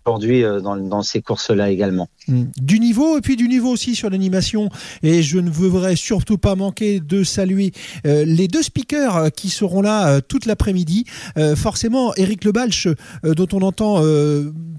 aujourd'hui 0.08 0.44
euh, 0.44 0.60
dans, 0.62 1.02
ces 1.02 1.22
courses-là 1.22 1.70
également. 1.70 2.08
Hmm. 2.28 2.46
Du 2.58 2.80
niveau 2.80 3.18
et 3.18 3.22
puis 3.22 3.36
du 3.36 3.48
niveau 3.48 3.70
aussi 3.70 3.96
sur 3.96 4.10
l'animation. 4.10 4.70
Et 5.04 5.22
je 5.22 5.40
ne 5.40 5.50
voudrais 5.50 5.96
surtout 5.96 6.38
pas 6.38 6.56
manquer 6.56 7.00
de 7.00 7.24
saluer 7.24 7.72
euh, 8.06 8.26
les 8.26 8.48
deux 8.48 8.64
speakers 8.64 9.18
euh, 9.18 9.30
qui 9.30 9.50
seront 9.50 9.82
là 9.82 10.08
euh, 10.08 10.22
toute 10.26 10.46
l'après-midi. 10.46 11.06
Forcément, 11.56 12.14
Eric 12.16 12.44
Lebalch, 12.44 12.88
euh, 12.88 13.34
dont 13.34 13.48
on 13.54 13.62
entend 13.62 14.02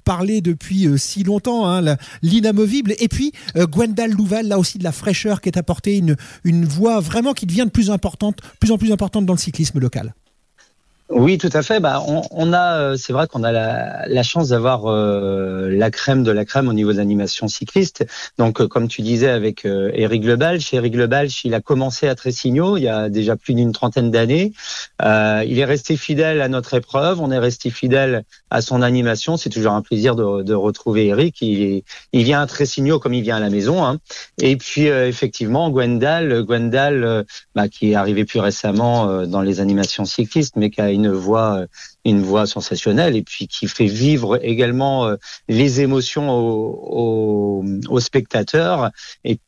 parler 0.05 0.41
depuis 0.41 0.89
si 0.97 1.23
longtemps, 1.23 1.69
hein, 1.69 1.97
l'inamovible. 2.23 2.95
Et 2.99 3.09
puis 3.09 3.33
Gwendal 3.57 4.11
Louval, 4.11 4.49
là 4.49 4.59
aussi 4.59 4.79
de 4.79 4.85
la 4.85 4.93
fraîcheur 4.93 5.41
qui 5.41 5.49
est 5.49 5.59
apportée, 5.59 5.99
une, 5.99 6.17
une 6.45 6.65
voix 6.65 7.01
vraiment 7.01 7.33
qui 7.33 7.47
devient 7.47 7.65
de 7.65 7.71
plus 7.71 7.91
importante, 7.91 8.39
plus 8.61 8.71
en 8.71 8.79
plus 8.79 8.93
importante 8.93 9.27
dans 9.27 9.35
le 9.35 9.39
cyclisme 9.39 9.79
local. 9.79 10.15
Oui, 11.11 11.39
tout 11.39 11.49
à 11.55 11.63
fait. 11.63 11.81
Bah, 11.81 12.03
on, 12.07 12.23
on 12.31 12.53
a, 12.53 12.79
euh, 12.81 12.97
c'est 12.99 13.15
vrai 13.15 13.27
qu'on 13.27 13.43
a 13.43 13.51
la, 13.51 14.07
la 14.07 14.23
chance 14.23 14.51
d'avoir 14.51 14.85
euh, 14.87 15.71
la 15.71 15.91
crème 15.91 16.23
de 16.23 16.31
la 16.31 16.45
crème 16.45 16.69
au 16.69 16.75
niveau 16.75 16.93
de 16.93 16.99
l'animation 16.99 17.49
cycliste. 17.49 18.05
Donc, 18.37 18.61
euh, 18.61 18.69
comme 18.69 18.89
tu 18.89 19.01
disais 19.01 19.31
avec 19.31 19.65
euh, 19.65 19.91
Eric 19.95 20.23
Lebalch, 20.23 20.75
Eric 20.75 20.95
Lebalch, 20.95 21.47
il 21.47 21.55
a 21.55 21.63
commencé 21.63 22.09
à 22.09 22.15
Tressigno 22.15 22.77
il 22.77 22.83
y 22.83 22.89
a 22.89 23.09
déjà 23.09 23.37
plus 23.37 23.55
d'une 23.55 23.73
trentaine 23.73 24.11
d'années. 24.11 24.53
Euh, 25.01 25.43
il 25.47 25.59
est 25.59 25.65
resté 25.65 25.97
fidèle 25.97 26.43
à 26.43 26.49
notre 26.49 26.75
épreuve. 26.75 27.23
On 27.23 27.31
est 27.31 27.39
resté 27.39 27.71
fidèle 27.71 28.25
à 28.51 28.61
son 28.61 28.83
animation. 28.83 29.39
C'est 29.39 29.49
toujours 29.49 29.73
un 29.73 29.83
plaisir 29.83 30.15
de, 30.15 30.43
de 30.43 30.55
retrouver 30.55 31.07
Eric. 31.07 31.41
Il, 31.41 31.85
il, 32.13 32.25
vient 32.25 32.43
à 32.43 32.47
Tressigno 32.47 32.99
comme 32.99 33.15
il 33.15 33.23
vient 33.23 33.37
à 33.37 33.41
la 33.41 33.49
maison. 33.49 33.83
Hein. 33.83 33.97
Et 34.43 34.57
puis, 34.57 34.87
effectivement, 34.87 35.71
Gwendal, 35.71 36.43
Gwendal, 36.43 37.25
bah, 37.55 37.69
qui 37.69 37.93
est 37.93 37.95
arrivé 37.95 38.27
plus 38.27 38.41
récemment 38.41 39.25
dans 39.27 39.41
les 39.41 39.61
animations 39.61 40.05
cyclistes, 40.05 40.57
mais 40.57 40.69
qui 40.69 40.83
a 40.83 40.98
une 40.99 41.13
voix 41.13 41.65
une 42.05 42.23
voix 42.23 42.47
sensationnelle 42.47 43.17
et 43.17 43.23
puis 43.23 43.49
qui 43.49 43.67
fait 43.69 43.87
vivre 43.87 44.39
également 44.43 45.07
euh, 45.07 45.17
les 45.49 45.81
émotions 45.81 46.31
aux, 46.31 48.01
spectateurs 48.01 48.91
et 49.25 49.39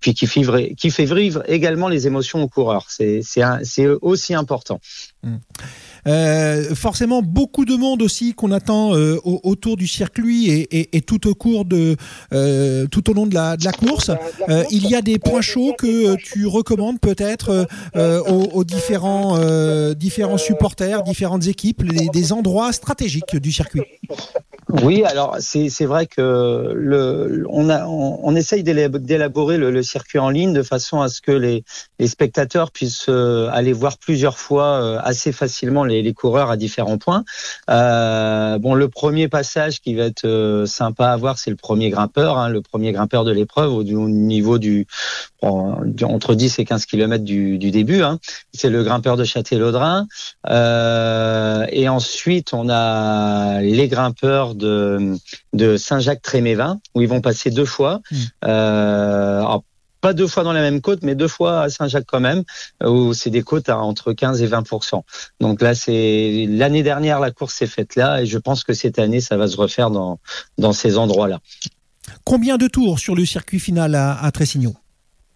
puis 0.00 0.14
qui 0.14 0.26
fait, 0.26 0.40
vivre, 0.40 0.58
qui 0.76 0.90
fait 0.90 1.04
vivre 1.04 1.42
également 1.46 1.88
les 1.88 2.06
émotions 2.06 2.42
aux 2.42 2.48
coureurs. 2.48 2.86
C'est 2.88 3.86
aussi 4.00 4.34
important. 4.34 4.80
Mmh. 5.22 5.36
Euh, 6.06 6.74
forcément, 6.74 7.22
beaucoup 7.22 7.64
de 7.64 7.76
monde 7.76 8.02
aussi 8.02 8.34
qu'on 8.34 8.52
attend 8.52 8.94
euh, 8.94 9.18
autour 9.24 9.76
du 9.76 9.86
circuit 9.86 10.48
et, 10.48 10.78
et, 10.78 10.96
et, 10.96 11.00
tout 11.02 11.28
au 11.28 11.34
cours 11.34 11.64
de, 11.64 11.96
euh, 12.32 12.86
tout 12.86 13.10
au 13.10 13.14
long 13.14 13.26
de 13.26 13.34
la, 13.34 13.56
de 13.56 13.64
la 13.64 13.72
course. 13.72 14.10
Euh, 14.48 14.64
il 14.70 14.88
y 14.88 14.94
a 14.94 15.02
des 15.02 15.18
points 15.18 15.40
chauds 15.40 15.74
que 15.78 16.16
tu 16.16 16.46
recommandes 16.46 17.00
peut-être 17.00 17.66
euh, 17.96 18.22
aux, 18.22 18.44
aux, 18.52 18.64
différents, 18.64 19.38
différents 19.94 20.38
supporters, 20.38 21.02
différentes 21.02 21.46
équipes, 21.46 21.82
les, 21.82 22.08
des 22.08 22.32
endroits 22.32 22.72
stratégiques 22.72 23.36
du 23.36 23.52
circuit. 23.52 23.82
Oui, 24.84 25.02
alors 25.04 25.36
c'est 25.40 25.84
vrai 25.84 26.06
que 26.06 26.72
le, 26.74 27.44
on, 27.48 27.68
a, 27.68 27.86
on, 27.86 28.20
on 28.22 28.36
essaye 28.36 28.62
d'élaborer 28.62 29.58
le, 29.58 29.70
le, 29.70 29.82
circuit 29.82 30.20
en 30.20 30.30
ligne 30.30 30.52
de 30.52 30.62
façon 30.62 31.00
à 31.00 31.08
ce 31.08 31.20
que 31.20 31.32
les, 31.32 31.64
les 31.98 32.06
spectateurs 32.06 32.70
puissent 32.70 33.08
aller 33.08 33.72
voir 33.72 33.98
plusieurs 33.98 34.38
fois 34.38 35.00
assez 35.00 35.32
facilement 35.32 35.84
les, 35.90 36.02
les, 36.02 36.14
coureurs 36.14 36.50
à 36.50 36.56
différents 36.56 36.98
points. 36.98 37.24
Euh, 37.68 38.58
bon, 38.58 38.74
le 38.74 38.88
premier 38.88 39.28
passage 39.28 39.80
qui 39.80 39.94
va 39.94 40.04
être 40.04 40.24
euh, 40.24 40.66
sympa 40.66 41.08
à 41.08 41.16
voir, 41.16 41.38
c'est 41.38 41.50
le 41.50 41.56
premier 41.56 41.90
grimpeur, 41.90 42.38
hein, 42.38 42.48
le 42.48 42.62
premier 42.62 42.92
grimpeur 42.92 43.24
de 43.24 43.32
l'épreuve 43.32 43.72
au, 43.72 43.82
au, 43.82 44.08
niveau 44.08 44.58
du 44.58 44.86
entre 45.42 46.34
10 46.34 46.58
et 46.58 46.64
15 46.64 46.86
km 46.86 47.24
du, 47.24 47.58
du 47.58 47.70
début. 47.70 48.02
Hein. 48.02 48.18
C'est 48.52 48.68
le 48.68 48.82
grimpeur 48.82 49.16
de 49.16 49.24
Châtellaudrin. 49.24 50.06
Euh, 50.48 51.66
et 51.70 51.88
ensuite, 51.88 52.52
on 52.52 52.68
a 52.68 53.60
les 53.60 53.88
grimpeurs 53.88 54.54
de, 54.54 55.16
de 55.52 55.76
Saint-Jacques-Trémévin, 55.76 56.80
où 56.94 57.02
ils 57.02 57.08
vont 57.08 57.20
passer 57.20 57.50
deux 57.50 57.64
fois. 57.64 58.00
Mmh. 58.10 58.16
Euh, 58.46 59.38
alors, 59.40 59.64
pas 60.00 60.12
deux 60.12 60.26
fois 60.26 60.44
dans 60.44 60.52
la 60.52 60.60
même 60.60 60.80
côte, 60.80 61.02
mais 61.02 61.14
deux 61.14 61.28
fois 61.28 61.62
à 61.62 61.68
Saint-Jacques 61.68 62.06
quand 62.06 62.20
même, 62.20 62.42
où 62.84 63.12
c'est 63.14 63.30
des 63.30 63.42
côtes 63.42 63.68
à 63.68 63.78
entre 63.78 64.12
15 64.12 64.42
et 64.42 64.48
20% 64.48 65.02
Donc 65.40 65.60
là, 65.62 65.74
c'est 65.74 66.46
l'année 66.48 66.82
dernière, 66.82 67.20
la 67.20 67.30
course 67.30 67.54
s'est 67.54 67.66
faite 67.66 67.96
là, 67.96 68.22
et 68.22 68.26
je 68.26 68.38
pense 68.38 68.64
que 68.64 68.72
cette 68.72 68.98
année, 68.98 69.20
ça 69.20 69.36
va 69.36 69.48
se 69.48 69.56
refaire 69.56 69.90
dans, 69.90 70.18
dans 70.58 70.72
ces 70.72 70.98
endroits-là. 70.98 71.40
Combien 72.24 72.56
de 72.56 72.66
tours 72.66 72.98
sur 72.98 73.14
le 73.14 73.24
circuit 73.24 73.60
final 73.60 73.94
à, 73.94 74.12
à 74.12 74.30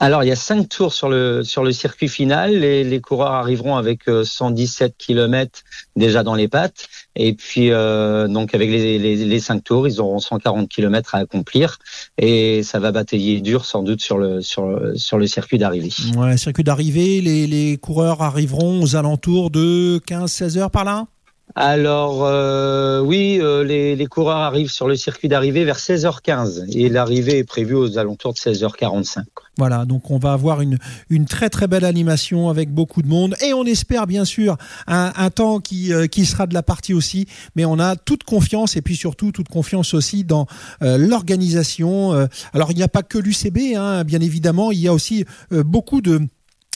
alors, 0.01 0.25
il 0.25 0.27
y 0.27 0.33
a 0.33 0.37
cinq 0.37 0.69
tours 0.69 0.93
sur 0.93 1.09
le, 1.09 1.45
sur 1.45 1.63
le 1.63 1.73
circuit 1.73 2.09
final. 2.09 2.59
Les, 2.59 2.83
les 2.83 3.01
coureurs 3.01 3.33
arriveront 3.33 3.77
avec 3.77 4.03
117 4.25 4.91
euh, 4.91 4.95
km 4.99 5.63
déjà 5.95 6.23
dans 6.23 6.35
les 6.35 6.49
pattes. 6.49 6.89
Et 7.15 7.33
puis, 7.33 7.71
euh, 7.71 8.27
donc, 8.27 8.55
avec 8.55 8.71
les, 8.71 8.99
les, 8.99 9.17
les, 9.17 9.41
cinq 9.41 9.63
tours, 9.63 9.87
ils 9.87 10.01
auront 10.01 10.19
140 10.19 10.69
km 10.69 11.15
à 11.15 11.19
accomplir. 11.19 11.79
Et 12.19 12.63
ça 12.65 12.81
va 12.81 12.91
batailler 12.91 13.41
dur, 13.41 13.65
sans 13.65 13.83
doute, 13.83 14.01
sur 14.01 14.19
le, 14.19 14.43
sur, 14.43 14.79
sur 14.97 15.17
le 15.17 15.27
circuit 15.29 15.59
d'arrivée. 15.59 15.93
Ouais, 16.17 16.37
circuit 16.37 16.65
d'arrivée, 16.65 17.21
les, 17.21 17.47
les 17.47 17.77
coureurs 17.77 18.21
arriveront 18.21 18.83
aux 18.83 18.97
alentours 18.97 19.51
de 19.51 20.01
15-16 20.09 20.59
heures 20.59 20.71
par 20.71 20.85
là 20.85 21.07
Alors 21.55 22.25
euh, 22.25 23.01
oui, 23.01 23.39
euh, 23.41 23.63
les, 23.63 23.95
les, 23.95 24.07
coureurs 24.07 24.39
arrivent 24.39 24.71
sur 24.71 24.89
le 24.89 24.97
circuit 24.97 25.29
d'arrivée 25.29 25.65
vers 25.65 25.79
16h15 25.79 26.77
et 26.77 26.89
l'arrivée 26.89 27.39
est 27.39 27.45
prévue 27.45 27.75
aux 27.75 27.97
alentours 27.99 28.33
de 28.33 28.39
16h45. 28.39 29.25
Voilà, 29.57 29.85
donc 29.85 30.11
on 30.11 30.19
va 30.19 30.33
avoir 30.33 30.63
une, 30.63 30.79
une 31.11 31.27
très 31.27 31.49
très 31.49 31.69
belle 31.69 31.85
animation 31.85 32.49
avec 32.49 32.73
beaucoup 32.73 33.03
de 33.03 33.07
monde 33.07 33.37
et 33.41 33.55
on 33.55 33.65
espère 33.65 34.09
bien 34.09 34.25
sûr 34.25 34.57
un, 34.89 35.13
un 35.15 35.31
temps 35.31 35.61
qui, 35.61 35.93
euh, 35.93 36.09
qui 36.09 36.27
sera 36.27 36.49
de 36.49 36.55
la 36.55 36.65
partie 36.65 36.93
aussi, 36.93 37.29
mais 37.55 37.65
on 37.65 37.79
a 37.79 37.95
toute 37.95 38.25
confiance 38.25 38.77
et 38.77 38.83
puis 38.83 38.97
surtout 38.97 39.31
toute 39.31 39.49
confiance 39.49 39.95
aussi 39.95 40.25
dans 40.25 40.47
euh, 40.83 40.99
l'organisation. 40.99 42.13
Euh, 42.15 42.27
alors 42.53 42.73
il 42.73 42.77
n'y 42.77 42.83
a 42.83 42.89
pas 42.89 43.05
que 43.05 43.19
l'UCB, 43.19 43.77
hein, 43.77 44.03
bien 44.03 44.21
évidemment, 44.21 44.73
il 44.73 44.81
y 44.81 44.89
a 44.89 44.93
aussi 44.93 45.25
beaucoup 45.51 46.01
de 46.01 46.21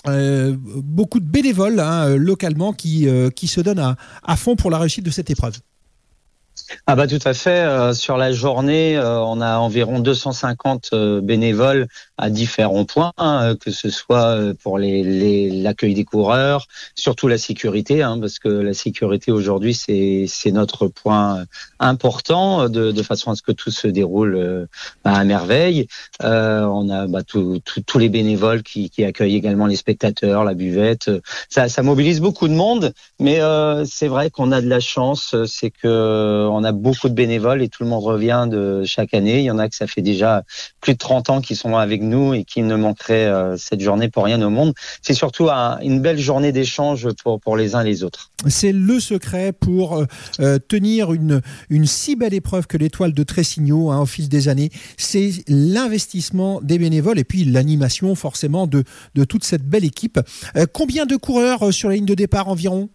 euh, 0.06 0.56
beaucoup 0.58 1.20
de 1.20 1.24
bénévoles 1.24 1.80
hein, 1.80 2.16
localement 2.16 2.72
qui, 2.72 3.08
euh, 3.08 3.30
qui 3.30 3.48
se 3.48 3.60
donnent 3.60 3.96
à 4.22 4.36
fond 4.36 4.56
pour 4.56 4.70
la 4.70 4.78
réussite 4.78 5.04
de 5.04 5.10
cette 5.10 5.30
épreuve. 5.30 5.58
Ah 6.86 6.96
bah 6.96 7.06
tout 7.06 7.18
à 7.24 7.34
fait. 7.34 7.50
Euh, 7.50 7.92
sur 7.94 8.16
la 8.16 8.32
journée, 8.32 8.96
euh, 8.96 9.20
on 9.20 9.40
a 9.40 9.58
environ 9.58 10.00
250 10.00 10.90
euh, 10.92 11.20
bénévoles 11.20 11.86
à 12.18 12.30
différents 12.30 12.84
points, 12.84 13.12
hein, 13.16 13.54
que 13.60 13.70
ce 13.70 13.90
soit 13.90 14.38
pour 14.62 14.78
les, 14.78 15.50
l'accueil 15.50 15.94
des 15.94 16.04
coureurs, 16.04 16.66
surtout 16.94 17.28
la 17.28 17.38
sécurité, 17.38 18.02
hein, 18.02 18.18
parce 18.20 18.38
que 18.38 18.48
la 18.48 18.74
sécurité 18.74 19.30
aujourd'hui 19.30 19.74
c'est, 19.74 20.26
notre 20.50 20.88
point 20.88 21.44
important, 21.78 22.68
de, 22.68 22.90
de, 22.90 23.02
façon 23.02 23.30
à 23.30 23.36
ce 23.36 23.42
que 23.42 23.52
tout 23.52 23.70
se 23.70 23.86
déroule 23.86 24.66
à 25.04 25.24
merveille. 25.24 25.86
on 26.20 26.90
a 26.90 27.06
bah, 27.06 27.22
tous 27.22 27.98
les 27.98 28.08
bénévoles 28.08 28.62
qui, 28.62 28.90
qui, 28.90 29.04
accueillent 29.04 29.36
également 29.36 29.66
les 29.66 29.76
spectateurs, 29.76 30.42
la 30.42 30.54
buvette. 30.54 31.10
Ça, 31.48 31.68
ça 31.68 31.82
mobilise 31.82 32.20
beaucoup 32.20 32.48
de 32.48 32.54
monde, 32.54 32.92
mais 33.20 33.40
c'est 33.84 34.08
vrai 34.08 34.30
qu'on 34.30 34.50
a 34.50 34.60
de 34.60 34.68
la 34.68 34.80
chance, 34.80 35.36
c'est 35.46 35.70
que 35.70 36.48
on 36.58 36.64
a 36.64 36.72
beaucoup 36.72 37.08
de 37.08 37.14
bénévoles 37.14 37.62
et 37.62 37.68
tout 37.68 37.84
le 37.84 37.88
monde 37.88 38.02
revient 38.02 38.46
de 38.50 38.82
chaque 38.84 39.14
année. 39.14 39.38
Il 39.38 39.44
y 39.44 39.50
en 39.50 39.58
a 39.58 39.68
que 39.68 39.76
ça 39.76 39.86
fait 39.86 40.02
déjà 40.02 40.42
plus 40.80 40.94
de 40.94 40.98
30 40.98 41.30
ans 41.30 41.40
qui 41.40 41.54
sont 41.54 41.76
avec 41.76 42.02
nous 42.02 42.34
et 42.34 42.42
qui 42.42 42.62
ne 42.62 42.74
manqueraient 42.74 43.26
euh, 43.26 43.56
cette 43.56 43.80
journée 43.80 44.08
pour 44.08 44.24
rien 44.24 44.42
au 44.42 44.50
monde. 44.50 44.74
C'est 45.00 45.14
surtout 45.14 45.48
une 45.48 46.00
belle 46.00 46.18
journée 46.18 46.50
d'échange 46.50 47.08
pour, 47.22 47.56
les 47.56 47.76
uns 47.76 47.82
et 47.82 47.84
les 47.84 48.02
autres. 48.02 48.30
C'est 48.48 48.72
le 48.72 48.98
secret 48.98 49.52
pour 49.52 49.96
euh, 49.96 50.06
euh, 50.40 50.58
tenir 50.58 51.12
une, 51.12 51.40
si 51.84 52.16
belle 52.16 52.34
épreuve 52.34 52.66
que 52.66 52.76
l'étoile 52.76 53.12
de 53.12 53.22
Tressigno 53.22 53.90
hein, 53.90 54.00
au 54.00 54.06
fil 54.06 54.28
des 54.28 54.48
années. 54.48 54.70
C'est 54.96 55.30
l'investissement 55.46 56.60
des 56.60 56.78
bénévoles 56.78 57.20
et 57.20 57.24
puis 57.24 57.44
l'animation 57.44 58.14
forcément 58.16 58.66
de, 58.66 58.82
de 59.14 59.24
toute 59.24 59.44
cette 59.44 59.62
belle 59.62 59.84
équipe. 59.84 60.18
combien 60.72 61.06
de 61.06 61.14
coureurs 61.14 61.72
sur 61.72 61.88
la 61.88 61.94
ligne 61.94 62.04
de 62.06 62.14
départ 62.14 62.48
environ? 62.48 62.88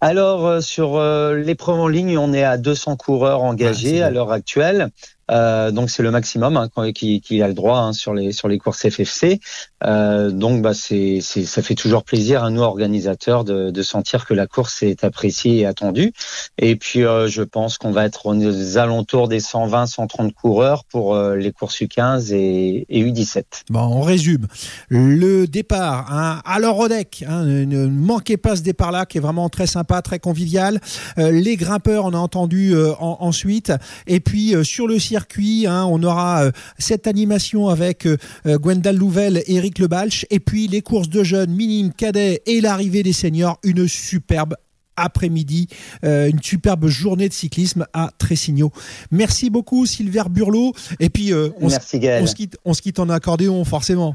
Alors, 0.00 0.62
sur 0.62 0.98
l'épreuve 1.34 1.80
en 1.80 1.88
ligne, 1.88 2.16
on 2.16 2.32
est 2.32 2.42
à 2.42 2.56
200 2.56 2.96
coureurs 2.96 3.42
engagés 3.42 4.02
à 4.02 4.10
l'heure 4.10 4.32
actuelle. 4.32 4.90
Euh, 5.30 5.70
donc 5.70 5.90
c'est 5.90 6.02
le 6.02 6.10
maximum 6.10 6.56
hein, 6.56 6.68
qui, 6.92 7.20
qui, 7.20 7.42
a 7.42 7.48
le 7.48 7.54
droit 7.54 7.78
hein, 7.78 7.92
sur 7.92 8.14
les 8.14 8.32
sur 8.32 8.48
les 8.48 8.58
courses 8.58 8.88
FFC. 8.88 9.40
Euh, 9.84 10.30
donc 10.30 10.62
bah 10.62 10.72
ça 10.74 11.62
fait 11.62 11.74
toujours 11.74 12.04
plaisir 12.04 12.44
à 12.44 12.50
nous 12.50 12.62
organisateurs 12.62 13.44
de, 13.44 13.82
sentir 13.82 14.26
que 14.26 14.34
la 14.34 14.46
course 14.46 14.82
est 14.82 15.04
appréciée 15.04 15.58
et 15.58 15.66
attendue. 15.66 16.12
Et 16.58 16.76
puis 16.76 17.04
euh, 17.04 17.28
je 17.28 17.42
pense 17.42 17.78
qu'on 17.78 17.92
va 17.92 18.04
être 18.04 18.26
aux 18.26 18.78
alentours 18.78 19.28
des 19.28 19.40
120 19.40 19.86
130 19.86 20.34
coureurs 20.34 20.84
pour 20.84 21.16
les 21.18 21.52
courses 21.52 21.80
U15 21.80 22.32
et, 22.34 22.86
et, 22.88 23.04
U17. 23.04 23.44
Bon, 23.70 23.80
on 23.80 24.02
résume 24.02 24.46
le 24.88 25.46
départ 25.46 26.12
hein, 26.12 26.40
à 26.44 26.58
l'Eurodec. 26.58 27.24
Ne, 27.28 27.86
manquez 27.86 28.36
pas 28.36 28.56
ce 28.56 28.62
départ-là 28.62 29.06
qui 29.06 29.18
est 29.18 29.20
vraiment 29.20 29.48
très 29.48 29.66
sympa, 29.66 30.02
très 30.02 30.18
convivial. 30.18 30.80
Les 31.16 31.56
grimpeurs, 31.56 32.04
on 32.04 32.12
a 32.12 32.18
entendu 32.18 32.74
en, 32.76 33.18
ensuite. 33.20 33.72
Et 34.06 34.20
puis 34.20 34.54
sur 34.64 34.86
le 34.86 34.98
circuit 34.98 35.19
Hein, 35.66 35.86
on 35.88 36.02
aura 36.02 36.44
euh, 36.44 36.50
cette 36.78 37.06
animation 37.06 37.68
avec 37.68 38.06
euh, 38.06 38.16
euh, 38.46 38.58
Gwendal 38.58 38.96
Louvel, 38.96 39.42
Eric 39.46 39.78
Lebalch, 39.78 40.26
et 40.30 40.40
puis 40.40 40.68
les 40.68 40.82
courses 40.82 41.08
de 41.08 41.22
jeunes, 41.22 41.50
minimes, 41.50 41.92
cadets 41.92 42.42
et 42.46 42.60
l'arrivée 42.60 43.02
des 43.02 43.12
seniors. 43.12 43.58
Une 43.62 43.88
superbe 43.88 44.56
après-midi, 44.96 45.68
une 46.02 46.42
superbe 46.42 46.86
journée 46.86 47.26
de 47.26 47.32
cyclisme 47.32 47.86
à 47.94 48.10
Tressigno. 48.18 48.70
Merci 49.10 49.48
beaucoup 49.48 49.86
Sylvain 49.86 50.26
Burlot. 50.28 50.74
Et 50.98 51.08
puis 51.08 51.32
on, 51.32 51.68
Merci, 51.68 52.00
on, 52.20 52.26
se 52.26 52.34
quitte, 52.34 52.58
on 52.66 52.74
se 52.74 52.82
quitte 52.82 52.98
en 52.98 53.08
accordéon 53.08 53.64
forcément. 53.64 54.14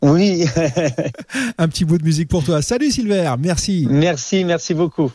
Oui. 0.00 0.44
Un 1.58 1.66
petit 1.66 1.84
bout 1.84 1.98
de 1.98 2.04
musique 2.04 2.28
pour 2.28 2.44
toi. 2.44 2.62
Salut 2.62 2.92
Sylvain, 2.92 3.36
merci. 3.36 3.88
Merci, 3.90 4.44
merci 4.44 4.74
beaucoup. 4.74 5.10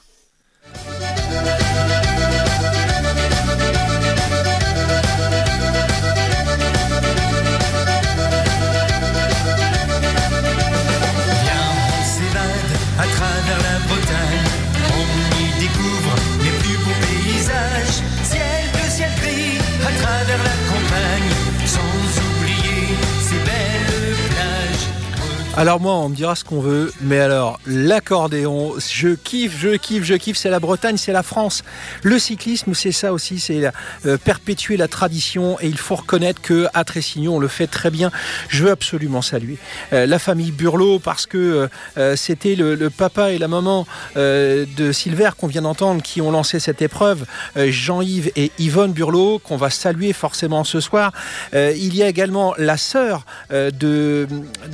Alors 25.59 25.81
moi, 25.81 25.91
on 25.95 26.07
me 26.07 26.15
dira 26.15 26.37
ce 26.37 26.45
qu'on 26.45 26.61
veut, 26.61 26.93
mais 27.01 27.19
alors 27.19 27.59
l'accordéon, 27.67 28.75
je 28.79 29.09
kiffe, 29.09 29.59
je 29.59 29.75
kiffe, 29.75 30.05
je 30.05 30.13
kiffe. 30.13 30.37
C'est 30.37 30.49
la 30.49 30.61
Bretagne, 30.61 30.95
c'est 30.95 31.11
la 31.11 31.21
France. 31.21 31.63
Le 32.01 32.17
cyclisme, 32.17 32.73
c'est 32.73 32.93
ça 32.93 33.11
aussi, 33.11 33.41
c'est 33.41 33.69
euh, 34.05 34.17
perpétuer 34.17 34.77
la 34.77 34.87
tradition. 34.87 35.59
Et 35.59 35.67
il 35.67 35.77
faut 35.77 35.95
reconnaître 35.95 36.41
que 36.41 36.67
à 36.73 36.85
Tressignon, 36.85 37.35
on 37.35 37.39
le 37.39 37.49
fait 37.49 37.67
très 37.67 37.91
bien. 37.91 38.09
Je 38.47 38.63
veux 38.63 38.71
absolument 38.71 39.21
saluer 39.21 39.57
euh, 39.91 40.05
la 40.05 40.17
famille 40.17 40.51
Burlot 40.51 40.99
parce 40.99 41.25
que 41.25 41.67
euh, 41.97 42.15
c'était 42.15 42.55
le, 42.55 42.89
papa 42.89 43.31
et 43.33 43.37
la 43.37 43.49
maman 43.49 43.85
de 44.15 44.91
Silver 44.93 45.31
qu'on 45.37 45.47
vient 45.47 45.63
d'entendre 45.63 46.01
qui 46.01 46.21
ont 46.21 46.31
lancé 46.31 46.61
cette 46.61 46.81
épreuve, 46.81 47.25
Jean-Yves 47.57 48.31
et 48.37 48.53
Yvonne 48.59 48.93
Burlot, 48.93 49.39
qu'on 49.39 49.57
va 49.57 49.69
saluer 49.69 50.13
forcément 50.13 50.63
ce 50.63 50.79
soir. 50.79 51.11
Il 51.53 51.95
y 51.95 52.01
a 52.01 52.07
également 52.07 52.53
la 52.57 52.77
sœur 52.77 53.25
de, 53.51 54.25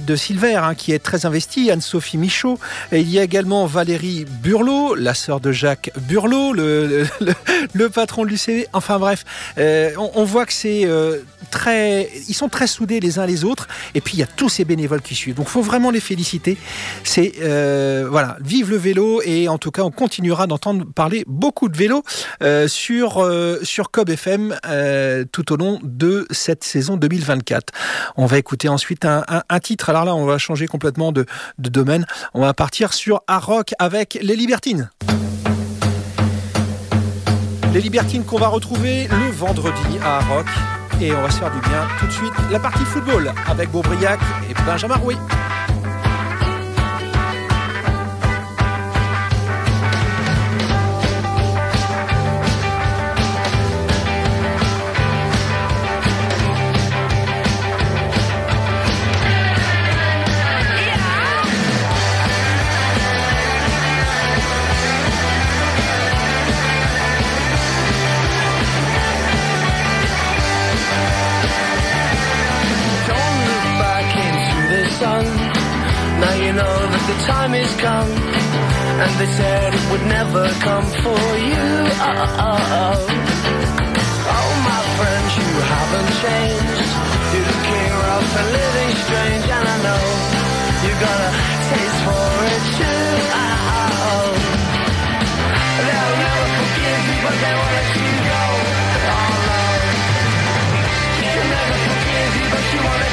de 0.08 0.16
Silver. 0.16 0.56
Hein, 0.56 0.75
qui 0.76 0.92
est 0.92 1.00
très 1.00 1.26
investie, 1.26 1.72
Anne-Sophie 1.72 2.18
Michaud. 2.18 2.60
Et 2.92 3.02
il 3.02 3.10
y 3.10 3.20
a 3.20 3.24
également 3.24 3.66
Valérie 3.66 4.26
Burlot, 4.26 4.96
la 4.96 5.14
sœur 5.14 5.40
de 5.40 5.52
Jacques 5.52 5.92
Burlot, 6.08 6.54
le, 6.54 7.88
patron 7.90 8.24
de 8.24 8.30
l'UCV. 8.30 8.68
Enfin 8.74 9.00
bref, 9.00 9.24
euh, 9.58 9.92
on, 9.98 10.24
voit 10.24 10.46
que 10.46 10.54
c'est 10.54 10.86
euh, 10.86 11.20
très, 11.52 12.10
ils 12.28 12.34
sont 12.34 12.50
très 12.50 12.68
soudés 12.68 13.00
les 13.00 13.20
uns 13.20 13.26
les 13.26 13.44
autres. 13.44 13.68
Et 13.94 14.02
puis 14.02 14.16
il 14.16 14.20
y 14.20 14.24
a 14.24 14.28
tous 14.28 14.50
ces 14.50 14.66
bénévoles 14.66 15.02
qui 15.02 15.16
suivent. 15.16 15.36
Donc 15.36 15.48
il 15.48 15.52
faut 15.52 15.62
vraiment 15.62 15.92
les 15.92 16.00
féliciter. 16.00 16.58
C'est 17.04 17.34
euh, 17.42 18.08
voilà, 18.10 18.38
vive 18.42 18.70
le 18.70 18.78
vélo 18.78 19.22
et 19.24 19.48
en 19.48 19.58
tout 19.58 19.72
cas 19.72 19.84
on 19.84 19.92
continuera 19.92 20.48
d'entendre 20.48 20.86
parler 20.86 21.24
beaucoup 21.28 21.70
de 21.70 21.78
vélo 21.78 22.04
sur 22.68 23.28
sur 23.64 23.92
Cob 23.92 24.10
FM 24.10 24.56
tout 25.32 25.54
au 25.54 25.56
long 25.56 25.80
de 25.84 26.28
cette 26.32 26.64
saison 26.64 26.98
2024. 26.98 27.74
On 28.18 28.26
va 28.26 28.38
écouter 28.38 28.70
ensuite 28.70 29.06
un 29.06 29.60
titre. 29.60 29.90
Alors 29.90 30.06
là 30.06 30.16
on 30.16 30.26
va 30.26 30.38
changer 30.38 30.65
complètement 30.68 31.12
de, 31.12 31.26
de 31.58 31.70
domaine. 31.70 32.06
On 32.34 32.42
va 32.42 32.54
partir 32.54 32.94
sur 32.94 33.22
Rock 33.28 33.74
avec 33.80 34.18
les 34.22 34.36
Libertines. 34.36 34.90
Les 37.74 37.82
Libertines 37.82 38.24
qu'on 38.24 38.38
va 38.38 38.48
retrouver 38.48 39.08
le 39.08 39.32
vendredi 39.32 40.00
à 40.04 40.20
Rock. 40.20 40.48
Et 41.02 41.12
on 41.14 41.22
va 41.22 41.30
se 41.30 41.40
faire 41.40 41.52
du 41.52 41.60
bien 41.60 41.88
tout 42.00 42.08
de 42.08 42.12
suite. 42.12 42.34
La 42.52 42.60
partie 42.60 42.86
football 42.86 43.34
avec 43.48 43.70
Beaubriac 43.70 44.20
et 44.50 44.54
Benjamin 44.66 44.96
Rouy. 44.96 45.18
the 77.08 77.18
time 77.30 77.52
has 77.54 77.70
come 77.78 78.10
And 78.10 79.12
they 79.22 79.30
said 79.38 79.74
it 79.74 79.86
would 79.92 80.06
never 80.10 80.50
come 80.66 80.86
for 81.06 81.26
you. 81.38 81.70
Oh, 82.02 82.42
oh, 82.50 82.78
oh. 82.82 82.98
Oh, 84.38 84.52
my 84.66 84.82
friends, 84.98 85.32
you 85.38 85.52
haven't 85.70 86.12
changed. 86.26 86.90
You're 87.30 87.46
the 87.46 87.60
king 87.70 87.92
and 87.94 88.48
living 88.58 88.92
strange 89.06 89.46
And 89.54 89.66
I 89.70 89.78
know 89.86 90.04
you 90.86 90.94
got 90.98 91.20
a 91.28 91.32
taste 91.70 92.00
for 92.06 92.30
it 92.54 92.64
too. 92.80 93.06
Oh, 93.38 93.70
oh, 93.70 94.06
oh. 94.10 94.30
They'll 95.86 96.18
never 96.26 96.48
forgive 96.58 97.02
you, 97.06 97.18
but 97.22 97.36
they 97.44 97.54
won't 97.54 97.74
let 97.78 97.90
you 98.02 98.12
go. 98.34 98.44
Oh, 99.14 99.34
no. 99.46 99.62
They'll 101.22 101.50
never 101.54 101.78
forgive 101.86 102.32
you, 102.40 102.46
but 102.50 102.66
you 102.74 102.80
won't 102.82 103.05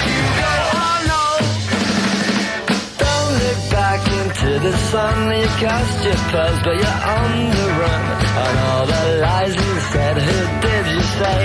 pearls, 6.32 6.58
but 6.64 6.76
you're 6.80 7.00
on 7.18 7.32
the 7.50 7.68
run. 7.80 8.04
And 8.42 8.56
all 8.66 8.84
the 8.86 9.02
lies 9.20 9.54
you 9.54 9.74
said, 9.92 10.16
who 10.16 10.38
did 10.64 10.84
you 10.94 11.02
say? 11.20 11.42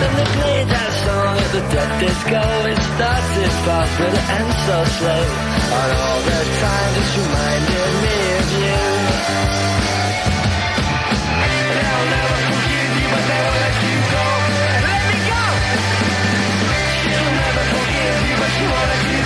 Then 0.00 0.12
they 0.18 0.28
played 0.36 0.68
that 0.76 0.92
song 1.04 1.34
at 1.44 1.50
the 1.56 1.62
dead 1.72 1.90
disco. 2.02 2.42
It 2.72 2.80
started 2.96 3.52
fast, 3.64 3.92
but 3.98 4.12
it 4.18 4.26
ends 4.36 4.58
so 4.66 4.78
slow. 4.98 5.24
And 5.78 5.90
all 6.00 6.20
the 6.30 6.40
time 6.64 6.90
just 6.96 7.12
reminded 7.22 7.92
me 8.02 8.16
of 8.40 8.48
you. 8.60 8.80
They'll 11.76 12.08
never 12.16 12.38
forgive 12.50 12.92
you, 12.98 13.06
but 13.12 13.22
they 13.28 13.40
will 13.44 13.56
let 13.62 13.76
you 13.86 13.96
go. 14.16 14.26
Let 14.86 15.02
me 15.08 15.18
go. 15.30 15.44
She'll 17.00 17.32
never 17.44 17.64
forgive 17.72 18.18
you, 18.26 18.34
but 18.40 18.50
she 18.56 18.64
won't 18.72 18.88
let 18.92 19.04
you 19.12 19.25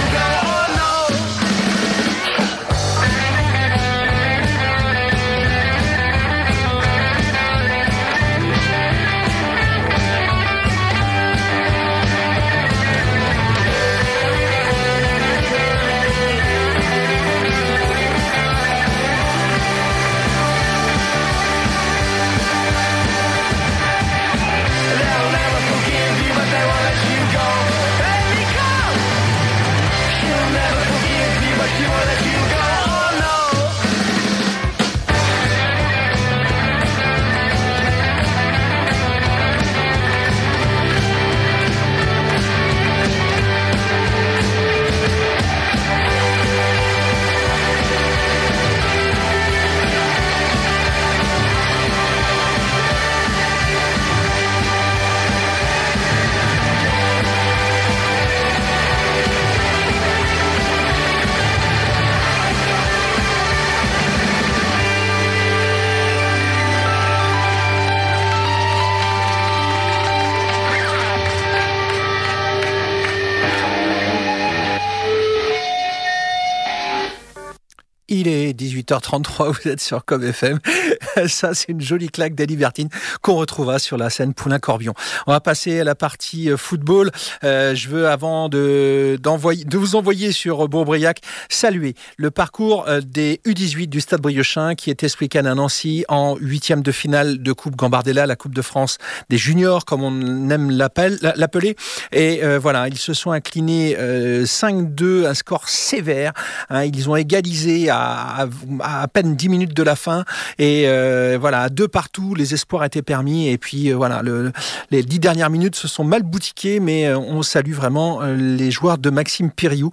18h33, 78.90 79.52
vous 79.62 79.68
êtes 79.68 79.80
sur 79.80 80.04
Com 80.04 80.22
FM. 80.24 80.58
Ça, 81.26 81.54
c'est 81.54 81.68
une 81.68 81.80
jolie 81.80 82.08
claque 82.08 82.34
d'Ali 82.34 82.56
Bertine 82.56 82.88
qu'on 83.22 83.34
retrouvera 83.34 83.78
sur 83.78 83.96
la 83.96 84.10
scène 84.10 84.34
Poulain-Corbion. 84.34 84.94
On 85.26 85.32
va 85.32 85.40
passer 85.40 85.80
à 85.80 85.84
la 85.84 85.94
partie 85.94 86.50
euh, 86.50 86.56
football. 86.56 87.10
Euh, 87.44 87.74
je 87.74 87.88
veux, 87.88 88.08
avant 88.08 88.48
de, 88.48 89.18
de 89.20 89.78
vous 89.78 89.96
envoyer 89.96 90.32
sur 90.32 90.68
Bourbriac, 90.68 91.20
saluer 91.48 91.94
le 92.16 92.30
parcours 92.30 92.88
euh, 92.88 93.00
des 93.00 93.40
U18 93.46 93.86
du 93.86 94.00
Stade 94.00 94.20
Briochin 94.20 94.74
qui 94.74 94.90
était 94.90 95.08
ce 95.08 95.16
week-end 95.20 95.44
à 95.44 95.54
Nancy 95.54 96.04
en 96.08 96.36
huitième 96.36 96.82
de 96.82 96.92
finale 96.92 97.42
de 97.42 97.52
Coupe 97.52 97.76
Gambardella, 97.76 98.26
la 98.26 98.36
Coupe 98.36 98.54
de 98.54 98.62
France 98.62 98.98
des 99.28 99.38
juniors, 99.38 99.84
comme 99.84 100.02
on 100.02 100.50
aime 100.50 100.70
l'appeler. 100.70 101.76
Et 102.12 102.40
voilà, 102.58 102.88
ils 102.88 102.98
se 102.98 103.14
sont 103.14 103.30
inclinés 103.30 103.96
euh, 103.98 104.44
5-2, 104.44 105.26
un 105.26 105.34
score 105.34 105.68
sévère. 105.68 106.32
hein. 106.68 106.84
ils 106.84 107.08
ont 107.08 107.16
égalisé 107.16 107.88
à, 107.90 108.36
à, 108.40 108.46
à 108.82 109.06
peine 109.08 109.36
10 109.36 109.48
minutes 109.48 109.74
de 109.74 109.82
la 109.82 109.96
fin. 109.96 110.24
Et 110.58 110.84
euh, 110.86 111.38
voilà, 111.40 111.62
à 111.62 111.68
deux 111.68 111.88
partout, 111.88 112.34
les 112.34 112.54
espoirs 112.54 112.84
étaient 112.84 113.02
permis. 113.02 113.48
Et 113.48 113.58
puis 113.58 113.90
euh, 113.92 113.96
voilà, 113.96 114.22
le, 114.22 114.52
les 114.90 115.02
dix 115.02 115.18
dernières 115.18 115.50
minutes 115.50 115.76
se 115.76 115.88
sont 115.88 116.04
mal 116.04 116.22
boutiquées, 116.22 116.80
mais 116.80 117.06
euh, 117.06 117.18
on 117.18 117.42
salue 117.42 117.72
vraiment 117.72 118.20
les 118.22 118.70
joueurs 118.70 118.98
de 118.98 119.10
Maxime 119.10 119.50
Piriou 119.50 119.90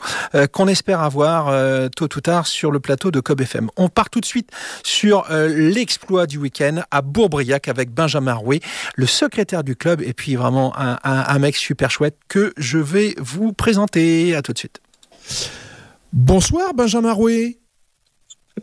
qu'on 0.52 0.68
espère 0.68 1.02
avoir 1.02 1.52
tôt 1.96 2.06
ou 2.16 2.22
tard 2.22 2.48
sur 2.48 2.72
le 2.72 2.80
plateau 2.80 3.12
de 3.12 3.20
Cob 3.20 3.42
FM. 3.42 3.70
On 3.78 3.90
part 3.90 4.10
tout 4.10 4.20
de 4.22 4.26
suite 4.26 4.50
sur 4.84 5.26
l'exploit 5.30 6.26
du 6.28 6.38
week-end 6.38 6.82
à 6.92 7.02
Bourbriac 7.02 7.68
avec 7.68 7.92
Benjamin 7.92 8.34
Rouet, 8.34 8.60
le 8.96 9.06
secrétaire 9.06 9.64
du 9.64 9.76
club, 9.76 10.02
et 10.02 10.14
puis 10.14 10.36
vraiment 10.36 10.74
un, 10.78 10.98
un- 11.04 11.26
un 11.28 11.40
mec 11.40 11.56
super 11.56 11.92
chouette 11.92 12.18
que 12.28 12.54
je 12.58 12.78
vais 12.78 13.16
vous 13.20 13.54
présenter. 13.54 14.36
À 14.36 14.42
tout 14.42 14.54
de 14.54 14.58
suite. 14.58 14.80
Bonsoir 16.14 16.74
Benjamin 16.74 17.14
Rouet. 17.14 17.58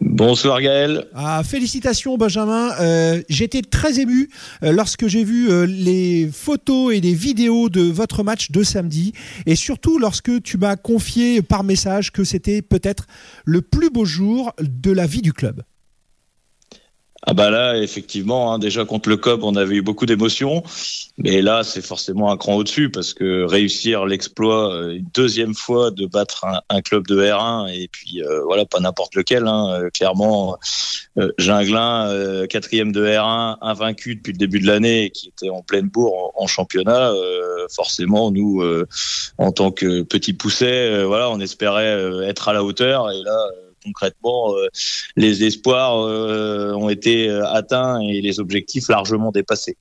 Bonsoir 0.00 0.60
Gaël. 0.60 1.06
Ah, 1.14 1.42
félicitations 1.44 2.16
Benjamin. 2.16 2.70
Euh, 2.80 3.22
J'étais 3.28 3.62
très 3.62 4.00
ému 4.00 4.28
euh, 4.62 4.72
lorsque 4.72 5.06
j'ai 5.06 5.24
vu 5.24 5.50
euh, 5.50 5.66
les 5.66 6.28
photos 6.32 6.94
et 6.94 7.00
les 7.00 7.14
vidéos 7.14 7.68
de 7.68 7.82
votre 7.82 8.22
match 8.22 8.50
de 8.50 8.62
samedi 8.62 9.12
et 9.46 9.56
surtout 9.56 9.98
lorsque 9.98 10.42
tu 10.42 10.58
m'as 10.58 10.76
confié 10.76 11.42
par 11.42 11.64
message 11.64 12.10
que 12.10 12.24
c'était 12.24 12.62
peut-être 12.62 13.06
le 13.44 13.62
plus 13.62 13.90
beau 13.90 14.04
jour 14.04 14.52
de 14.60 14.90
la 14.90 15.06
vie 15.06 15.22
du 15.22 15.32
club. 15.32 15.62
Ah 17.26 17.32
bah 17.32 17.48
là, 17.48 17.78
effectivement, 17.78 18.52
hein, 18.52 18.58
déjà 18.58 18.84
contre 18.84 19.08
le 19.08 19.16
COP, 19.16 19.44
on 19.44 19.56
avait 19.56 19.76
eu 19.76 19.82
beaucoup 19.82 20.04
d'émotions, 20.04 20.62
mais 21.16 21.40
là, 21.40 21.62
c'est 21.64 21.80
forcément 21.80 22.30
un 22.30 22.36
cran 22.36 22.56
au-dessus 22.56 22.90
parce 22.90 23.14
que 23.14 23.44
réussir 23.44 24.04
l'exploit 24.04 24.74
euh, 24.74 24.96
une 24.96 25.06
deuxième 25.14 25.54
fois 25.54 25.90
de 25.90 26.04
battre 26.04 26.44
un, 26.44 26.60
un 26.68 26.82
club 26.82 27.06
de 27.06 27.18
R1 27.18 27.72
et 27.72 27.88
puis 27.88 28.22
euh, 28.22 28.42
voilà, 28.44 28.66
pas 28.66 28.78
n'importe 28.78 29.14
lequel, 29.14 29.46
hein, 29.46 29.70
euh, 29.70 29.88
clairement, 29.88 30.58
euh, 31.16 31.32
Ginglin, 31.38 32.08
euh, 32.08 32.46
quatrième 32.46 32.92
de 32.92 33.06
R1, 33.06 33.56
invaincu 33.62 34.16
depuis 34.16 34.32
le 34.32 34.38
début 34.38 34.60
de 34.60 34.66
l'année, 34.66 35.10
qui 35.10 35.28
était 35.28 35.48
en 35.48 35.62
pleine 35.62 35.88
bourre 35.88 36.34
en, 36.36 36.42
en 36.44 36.46
championnat, 36.46 37.10
euh, 37.10 37.66
forcément, 37.74 38.30
nous, 38.32 38.62
en 39.38 39.50
tant 39.50 39.70
que 39.70 40.02
petits 40.02 40.34
poussets, 40.34 40.90
euh, 40.90 41.06
voilà, 41.06 41.30
on 41.30 41.40
espérait 41.40 42.26
être 42.28 42.48
à 42.48 42.52
la 42.52 42.62
hauteur 42.62 43.10
et 43.10 43.22
là. 43.22 43.48
Concrètement, 43.84 44.54
euh, 44.56 44.68
les 45.16 45.44
espoirs 45.44 45.98
euh, 45.98 46.72
ont 46.72 46.88
été 46.88 47.28
euh, 47.28 47.46
atteints 47.46 48.00
et 48.00 48.20
les 48.20 48.40
objectifs 48.40 48.88
largement 48.88 49.30
dépassés. 49.30 49.76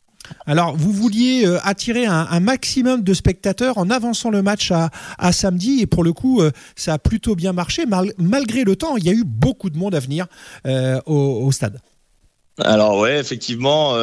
Alors, 0.46 0.76
vous 0.78 0.92
vouliez 0.92 1.46
euh, 1.46 1.60
attirer 1.64 2.06
un, 2.06 2.28
un 2.30 2.40
maximum 2.40 3.02
de 3.04 3.14
spectateurs 3.14 3.78
en 3.78 3.90
avançant 3.90 4.30
le 4.30 4.42
match 4.42 4.72
à, 4.72 4.90
à 5.18 5.32
samedi 5.32 5.82
et 5.82 5.86
pour 5.86 6.04
le 6.04 6.14
coup, 6.14 6.42
euh, 6.42 6.52
ça 6.76 6.94
a 6.94 6.98
plutôt 7.00 7.36
bien 7.36 7.54
marché. 7.54 7.86
Mal- 7.86 8.14
malgré 8.18 8.64
le 8.64 8.76
temps, 8.76 8.96
il 8.98 9.04
y 9.04 9.10
a 9.10 9.14
eu 9.14 9.24
beaucoup 9.26 9.70
de 9.70 9.78
monde 9.78 9.96
à 9.96 10.00
venir 10.00 10.28
euh, 10.66 11.00
au, 11.06 11.46
au 11.46 11.52
stade. 11.52 11.80
Alors 12.60 13.00
ouais, 13.00 13.20
effectivement. 13.20 13.94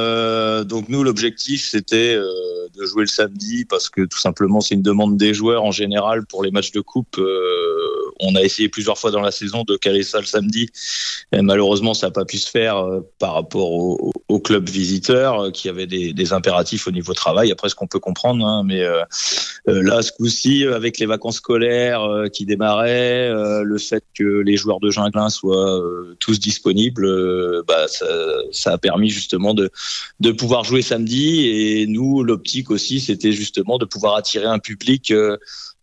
donc 0.65 0.89
nous, 0.89 1.05
l'objectif 1.05 1.65
c'était 1.65 2.17
de 2.17 2.85
jouer 2.85 3.03
le 3.03 3.07
samedi 3.07 3.65
parce 3.65 3.89
que 3.89 4.03
tout 4.03 4.19
simplement 4.19 4.61
c'est 4.61 4.75
une 4.75 4.83
demande 4.83 5.17
des 5.17 5.35
joueurs 5.35 5.63
en 5.63 5.71
général 5.71 6.27
pour 6.27 6.43
les 6.43 6.51
matchs 6.51 6.73
de 6.73 6.81
coupe. 6.81 7.17
On 8.23 8.35
a 8.35 8.43
essayé 8.43 8.69
plusieurs 8.69 8.99
fois 8.99 9.11
dans 9.11 9.21
la 9.21 9.31
saison 9.31 9.65
de 9.65 9.77
caler 9.77 10.03
ça 10.03 10.21
le 10.21 10.27
samedi. 10.27 10.69
Malheureusement, 11.33 11.95
ça 11.95 12.09
n'a 12.09 12.11
pas 12.11 12.25
pu 12.25 12.39
se 12.39 12.51
faire 12.51 12.79
euh, 12.79 13.01
par 13.19 13.35
rapport 13.35 13.73
au, 13.73 14.13
club 14.41 14.69
visiteur 14.69 15.41
euh, 15.41 15.51
qui 15.51 15.69
avait 15.69 15.87
des, 15.87 16.33
impératifs 16.33 16.87
au 16.87 16.91
niveau 16.91 17.13
travail. 17.13 17.51
Après, 17.53 17.69
ce 17.69 17.75
qu'on 17.75 17.87
peut 17.87 17.99
comprendre, 17.99 18.45
hein, 18.47 18.63
mais 18.65 18.83
euh, 18.83 19.05
là, 19.67 20.03
ce 20.03 20.13
coup-ci, 20.13 20.65
avec 20.65 20.99
les 20.99 21.07
vacances 21.07 21.37
scolaires 21.37 22.03
qui 22.33 22.47
démarraient, 22.47 23.31
le 23.63 23.79
fait 23.79 24.05
que 24.15 24.25
les 24.25 24.57
joueurs 24.57 24.81
de 24.81 24.91
Ginglin 24.91 25.29
soient 25.29 25.83
tous 26.21 26.39
disponibles, 26.39 27.63
bah, 27.67 27.87
ça, 27.89 28.73
a 28.73 28.79
permis 28.79 29.11
justement 29.11 29.55
de 29.55 30.33
pouvoir 30.33 30.65
jouer 30.65 30.83
samedi. 30.83 31.49
Et 31.49 31.87
nous, 31.87 32.23
l'optique 32.23 32.71
aussi, 32.71 33.01
c'était 33.01 33.33
justement 33.33 33.79
de 33.79 33.85
pouvoir 33.85 34.15
attirer 34.15 34.47
un 34.47 34.59
public. 34.59 35.13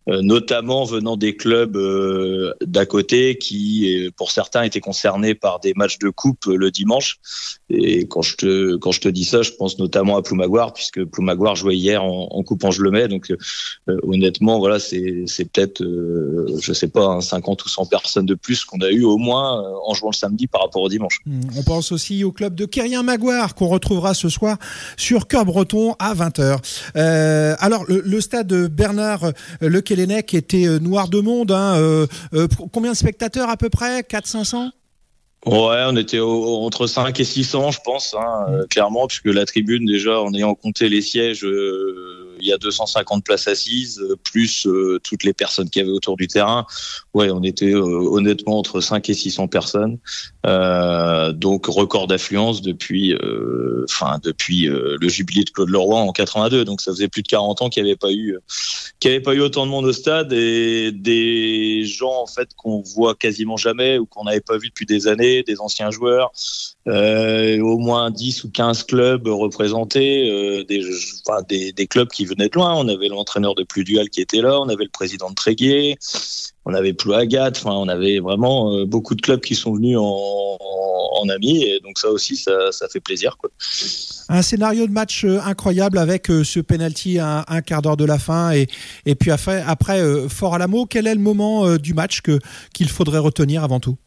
Euh, 0.08 0.22
notamment 0.22 0.84
venant 0.84 1.16
des 1.16 1.36
clubs 1.36 1.76
euh, 1.76 2.54
d'à 2.64 2.86
côté 2.86 3.36
qui, 3.36 4.06
euh, 4.06 4.10
pour 4.16 4.30
certains, 4.30 4.62
étaient 4.62 4.80
concernés 4.80 5.34
par 5.34 5.60
des 5.60 5.74
matchs 5.74 5.98
de 5.98 6.10
coupe 6.10 6.46
le 6.46 6.70
dimanche. 6.70 7.18
Et 7.70 8.06
quand 8.06 8.22
je 8.22 8.36
te 8.36 8.76
quand 8.76 8.92
je 8.92 9.00
te 9.00 9.08
dis 9.08 9.24
ça, 9.24 9.42
je 9.42 9.52
pense 9.52 9.78
notamment 9.78 10.16
à 10.16 10.22
Ploumagoire, 10.22 10.72
puisque 10.72 11.04
Ploumagoire 11.04 11.56
jouait 11.56 11.76
hier 11.76 12.02
en, 12.02 12.28
en 12.30 12.42
coupe 12.42 12.64
Angelemais. 12.64 13.08
Donc, 13.08 13.32
honnêtement, 14.02 14.58
voilà, 14.58 14.78
c'est 14.78 15.44
peut-être, 15.52 15.82
euh, 15.82 16.46
je 16.60 16.72
sais 16.72 16.88
pas, 16.88 17.04
hein, 17.04 17.20
50 17.20 17.64
ou 17.64 17.68
100 17.68 17.86
personnes 17.86 18.26
de 18.26 18.34
plus 18.34 18.64
qu'on 18.64 18.80
a 18.80 18.90
eu 18.90 19.04
au 19.04 19.16
moins 19.16 19.62
en 19.84 19.94
jouant 19.94 20.10
le 20.10 20.16
samedi 20.16 20.46
par 20.46 20.62
rapport 20.62 20.82
au 20.82 20.88
dimanche. 20.88 21.20
Hmm, 21.26 21.40
On 21.56 21.62
pense 21.62 21.92
aussi 21.92 22.24
au 22.24 22.32
club 22.32 22.54
de 22.54 22.64
Kérien 22.64 23.02
Maguire 23.02 23.54
qu'on 23.54 23.68
retrouvera 23.68 24.14
ce 24.14 24.28
soir 24.28 24.56
sur 24.96 25.26
Cœur 25.26 25.44
Breton 25.44 25.94
à 25.98 26.14
20h. 26.14 26.58
Euh, 26.96 27.54
alors, 27.60 27.84
le, 27.88 28.20
stade 28.20 28.52
Bernard 28.68 29.24
euh, 29.24 29.68
Kelenek 29.98 30.34
était 30.34 30.66
euh, 30.66 30.78
noir 30.78 31.08
de 31.08 31.20
monde. 31.20 31.50
Hein, 31.50 31.74
euh, 31.76 32.06
euh, 32.34 32.46
combien 32.72 32.92
de 32.92 32.96
spectateurs 32.96 33.48
à 33.50 33.56
peu 33.56 33.68
près? 33.68 34.02
400-500 34.02 34.70
Ouais, 35.46 35.84
on 35.86 35.96
était 35.96 36.18
au- 36.18 36.64
entre 36.64 36.86
5 36.86 37.18
et 37.20 37.24
600, 37.24 37.70
je 37.70 37.78
pense, 37.84 38.14
hein, 38.18 38.46
clairement, 38.70 39.06
puisque 39.06 39.26
la 39.26 39.46
tribune, 39.46 39.86
déjà, 39.86 40.20
en 40.20 40.32
ayant 40.34 40.54
compté 40.54 40.88
les 40.88 41.00
sièges, 41.00 41.44
euh, 41.44 42.27
il 42.40 42.46
y 42.46 42.52
a 42.52 42.58
250 42.58 43.24
places 43.24 43.48
assises, 43.48 44.00
euh, 44.00 44.16
plus 44.22 44.66
euh, 44.66 44.98
toutes 45.02 45.24
les 45.24 45.32
personnes 45.32 45.68
qu'il 45.70 45.80
y 45.80 45.84
avait 45.84 45.92
autour 45.92 46.16
du 46.16 46.26
terrain. 46.26 46.66
Ouais, 47.14 47.30
on 47.30 47.42
était 47.42 47.72
euh, 47.72 47.82
honnêtement 47.82 48.58
entre 48.58 48.80
5 48.80 49.08
et 49.08 49.14
600 49.14 49.48
personnes. 49.48 49.98
Donc, 50.44 51.66
record 51.66 52.06
d'affluence 52.06 52.62
depuis, 52.62 53.14
enfin, 53.84 54.18
depuis 54.22 54.66
le 54.66 55.08
jubilé 55.08 55.44
de 55.44 55.50
Claude 55.50 55.68
Leroy 55.68 56.00
en 56.00 56.10
82. 56.10 56.64
Donc, 56.64 56.80
ça 56.80 56.90
faisait 56.90 57.08
plus 57.08 57.22
de 57.22 57.28
40 57.28 57.60
ans 57.60 57.68
qu'il 57.68 57.82
n'y 57.82 57.90
avait 57.90 57.98
pas 57.98 58.10
eu, 58.10 58.38
qu'il 58.98 59.10
avait 59.10 59.20
pas 59.20 59.34
eu 59.34 59.40
autant 59.40 59.66
de 59.66 59.70
monde 59.70 59.84
au 59.84 59.92
stade 59.92 60.32
et 60.32 60.90
des 60.90 61.84
gens, 61.84 62.22
en 62.22 62.26
fait, 62.26 62.48
qu'on 62.56 62.80
voit 62.80 63.14
quasiment 63.14 63.58
jamais 63.58 63.98
ou 63.98 64.06
qu'on 64.06 64.24
n'avait 64.24 64.40
pas 64.40 64.56
vu 64.56 64.68
depuis 64.68 64.86
des 64.86 65.06
années, 65.06 65.42
des 65.42 65.60
anciens 65.60 65.90
joueurs, 65.90 66.32
euh, 66.88 67.60
au 67.60 67.76
moins 67.78 68.10
10 68.10 68.44
ou 68.44 68.50
15 68.50 68.84
clubs 68.84 69.26
représentés, 69.26 70.30
euh, 70.30 70.64
des, 70.64 71.86
clubs 71.86 72.08
qui 72.08 72.24
venaient 72.24 72.48
de 72.48 72.54
loin. 72.54 72.74
On 72.74 72.88
avait 72.88 73.08
l'entraîneur 73.08 73.54
de 73.54 73.62
Pludual 73.62 74.08
qui 74.08 74.22
était 74.22 74.40
là, 74.40 74.58
on 74.58 74.68
avait 74.68 74.84
le 74.84 74.90
président 74.90 75.28
de 75.28 75.34
Tréguier, 75.34 75.98
on 76.64 76.72
avait 76.72 76.94
Plouagat, 76.94 77.50
enfin, 77.50 77.72
on 77.72 77.88
avait 77.88 78.20
vraiment 78.20 78.72
euh, 78.72 78.86
beaucoup 78.86 79.14
de 79.14 79.20
clubs 79.20 79.40
qui 79.40 79.54
sont 79.54 79.74
venus 79.74 79.98
en, 79.98 80.02
en, 80.02 81.28
amis 81.28 81.66
donc 81.82 81.98
ça 81.98 82.08
aussi, 82.08 82.36
ça, 82.36 82.70
fait 82.90 83.00
plaisir. 83.00 83.36
Un 84.30 84.40
scénario 84.40 84.86
de 84.86 84.92
match 84.92 85.24
incroyable 85.24 85.98
avec 85.98 86.28
ce 86.28 86.60
penalty 86.60 87.18
à 87.18 87.44
un 87.48 87.60
quart 87.60 87.82
d'heure 87.82 87.98
de 87.98 88.04
la 88.06 88.18
fin 88.18 88.52
et, 88.52 89.14
puis 89.14 89.30
après, 89.30 89.62
après 89.66 90.00
fort 90.28 90.54
à 90.54 90.58
la 90.58 90.68
mot. 90.68 90.86
Quel 90.86 91.06
est 91.06 91.14
le 91.14 91.20
moment 91.20 91.76
du 91.76 91.92
match 91.92 92.22
que 92.22 92.38
qu'il 92.72 92.88
faudrait 92.88 93.18
retenir 93.18 93.62
avant 93.62 93.80
tout? 93.80 93.98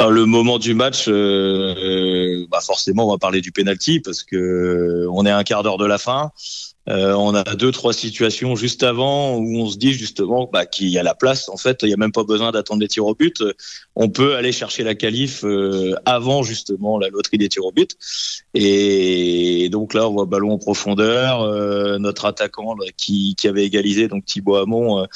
Alors, 0.00 0.12
le 0.12 0.26
moment 0.26 0.58
du 0.60 0.74
match, 0.74 1.08
euh, 1.08 1.12
euh, 1.12 2.46
bah 2.48 2.60
forcément, 2.60 3.08
on 3.08 3.10
va 3.10 3.18
parler 3.18 3.40
du 3.40 3.50
penalty 3.50 3.98
parce 3.98 4.22
que 4.22 4.36
euh, 4.36 5.10
on 5.12 5.26
est 5.26 5.30
un 5.30 5.42
quart 5.42 5.64
d'heure 5.64 5.76
de 5.76 5.86
la 5.86 5.98
fin. 5.98 6.30
Euh, 6.88 7.12
on 7.14 7.34
a 7.34 7.42
deux, 7.56 7.72
trois 7.72 7.92
situations 7.92 8.54
juste 8.54 8.82
avant 8.84 9.36
où 9.36 9.58
on 9.58 9.68
se 9.68 9.76
dit 9.76 9.92
justement 9.92 10.48
bah, 10.50 10.66
qu'il 10.66 10.88
y 10.88 10.98
a 10.98 11.02
la 11.02 11.14
place. 11.14 11.48
En 11.48 11.56
fait, 11.56 11.80
il 11.82 11.88
n'y 11.88 11.94
a 11.94 11.96
même 11.96 12.12
pas 12.12 12.22
besoin 12.22 12.52
d'attendre 12.52 12.80
les 12.80 12.86
tirs 12.86 13.06
au 13.06 13.14
but. 13.14 13.42
On 13.96 14.08
peut 14.08 14.36
aller 14.36 14.52
chercher 14.52 14.84
la 14.84 14.94
qualif 14.94 15.44
euh, 15.44 15.96
avant 16.06 16.44
justement 16.44 16.96
la 16.98 17.08
loterie 17.08 17.36
des 17.36 17.48
tirs 17.48 17.66
au 17.66 17.72
but. 17.72 17.96
Et 18.54 19.68
donc 19.70 19.94
là, 19.94 20.08
on 20.08 20.12
voit 20.12 20.26
ballon 20.26 20.52
en 20.52 20.58
profondeur. 20.58 21.42
Euh, 21.42 21.98
notre 21.98 22.24
attaquant 22.24 22.76
qui, 22.96 23.34
qui 23.36 23.48
avait 23.48 23.64
égalisé, 23.64 24.06
donc 24.06 24.24
Thibaut 24.24 24.56
Hamon, 24.56 25.00
euh, 25.00 25.06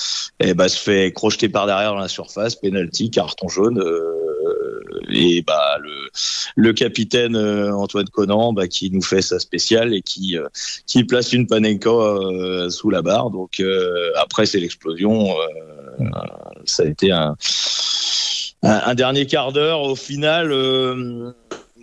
eh 0.41 0.55
bah, 0.55 0.69
se 0.69 0.79
fait 0.79 1.13
crocheter 1.13 1.49
par 1.49 1.67
derrière 1.67 1.93
dans 1.93 2.01
la 2.01 2.09
surface, 2.09 2.57
penalty, 2.57 3.11
carton 3.11 3.49
jaune. 3.49 3.79
euh, 3.79 4.32
et 5.15 5.43
bah 5.43 5.79
le, 5.81 6.11
le 6.57 6.73
capitaine 6.73 7.37
euh, 7.37 7.75
Antoine 7.75 8.09
Conan 8.09 8.53
bah, 8.53 8.69
qui 8.69 8.91
nous 8.91 9.03
fait 9.03 9.23
sa 9.23 9.39
spéciale 9.39 9.95
et 9.95 10.03
qui 10.03 10.37
euh, 10.37 10.49
qui 10.87 11.05
place 11.05 11.33
une 11.33 11.47
Panenka 11.47 11.91
euh, 11.91 12.71
sous 12.71 12.91
la 12.91 13.03
barre. 13.03 13.31
Donc 13.31 13.63
après 14.17 14.47
c'est 14.47 14.61
l'explosion. 14.61 15.31
euh, 15.31 16.05
ça 16.65 16.85
a 16.85 16.87
été 16.87 17.11
un, 17.11 17.37
un, 18.63 18.81
un 18.87 18.95
dernier 18.95 19.27
quart 19.27 19.53
d'heure 19.53 19.83
au 19.83 19.95
final 19.97 20.51
euh, 20.53 21.33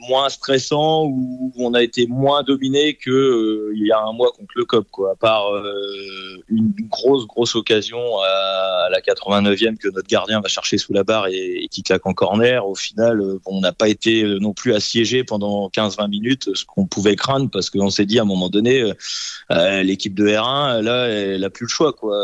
moins 0.08 0.30
stressant 0.30 1.06
où 1.06 1.54
on 1.58 1.74
a 1.74 1.84
été 1.84 2.08
moins 2.08 2.44
dominé 2.44 2.96
que 2.96 3.10
euh, 3.10 3.74
il 3.76 3.86
y 3.86 3.92
a 3.92 4.00
un 4.00 4.14
mois 4.14 4.32
contre 4.32 4.52
le 4.56 4.66
COP 4.66 4.88
quoi. 4.92 5.12
À 5.12 5.16
part 5.16 5.54
euh, 5.54 6.44
une 6.50 6.74
grosse 6.90 7.28
grosse 7.28 7.56
occasion 7.56 8.00
à, 8.22 8.90
la 8.90 9.02
89e 9.02 9.78
que 9.78 9.90
notre 9.90 10.08
gardien 10.08 10.42
va 10.42 10.48
chercher 10.48 10.78
sous 10.78 10.94
la 10.94 11.04
barre 11.04 11.28
et, 11.28 11.64
et 11.64 11.68
qui 11.68 11.84
claque 11.84 12.06
en 12.06 12.14
corner. 12.14 12.66
Au 12.66 12.76
final, 12.76 13.22
euh, 13.22 13.40
bon, 13.46 13.58
on 13.58 13.62
n'a 13.62 13.74
pas 13.74 13.90
été 13.90 14.24
euh, 14.24 14.40
non 14.40 14.54
plus 14.54 14.74
assiégé 14.74 15.24
pendant 15.24 15.68
15-20 15.70 16.10
minutes, 16.10 16.50
ce 16.56 16.66
qu'on 16.66 16.86
pouvait 16.86 17.16
craindre 17.16 17.50
parce 17.52 17.70
qu'on 17.70 17.90
s'est 17.90 18.06
dit 18.06 18.20
à 18.20 18.22
un 18.22 18.26
moment 18.26 18.50
donné, 18.50 18.82
euh, 18.82 18.94
euh, 19.52 19.84
l'équipe 19.84 20.14
de 20.14 20.28
R1 20.28 20.82
là, 20.82 21.08
elle 21.08 21.44
a 21.44 21.50
plus 21.50 21.66
le 21.66 21.70
choix 21.70 21.94
quoi. 21.94 22.16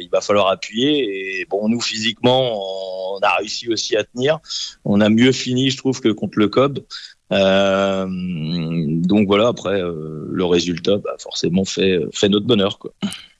Il 0.00 0.08
va 0.10 0.20
falloir 0.20 0.48
appuyer 0.48 1.40
et 1.40 1.46
bon, 1.48 1.68
nous 1.68 1.80
physiquement, 1.80 3.14
on 3.14 3.18
a 3.20 3.36
réussi 3.36 3.68
aussi 3.68 3.96
à 3.96 4.04
tenir. 4.04 4.40
On 4.84 5.00
a 5.00 5.08
mieux 5.08 5.32
fini, 5.32 5.70
je 5.70 5.76
trouve, 5.76 6.00
que 6.00 6.08
contre 6.08 6.38
le 6.38 6.48
COB. 6.48 6.80
Euh, 7.32 8.06
donc 8.08 9.26
voilà, 9.28 9.48
après 9.48 9.80
euh, 9.80 10.26
le 10.30 10.44
résultat, 10.44 10.96
bah, 10.98 11.14
forcément 11.18 11.64
fait 11.64 12.00
fait 12.12 12.28
notre 12.28 12.46
bonheur 12.46 12.78
quoi. 12.78 12.92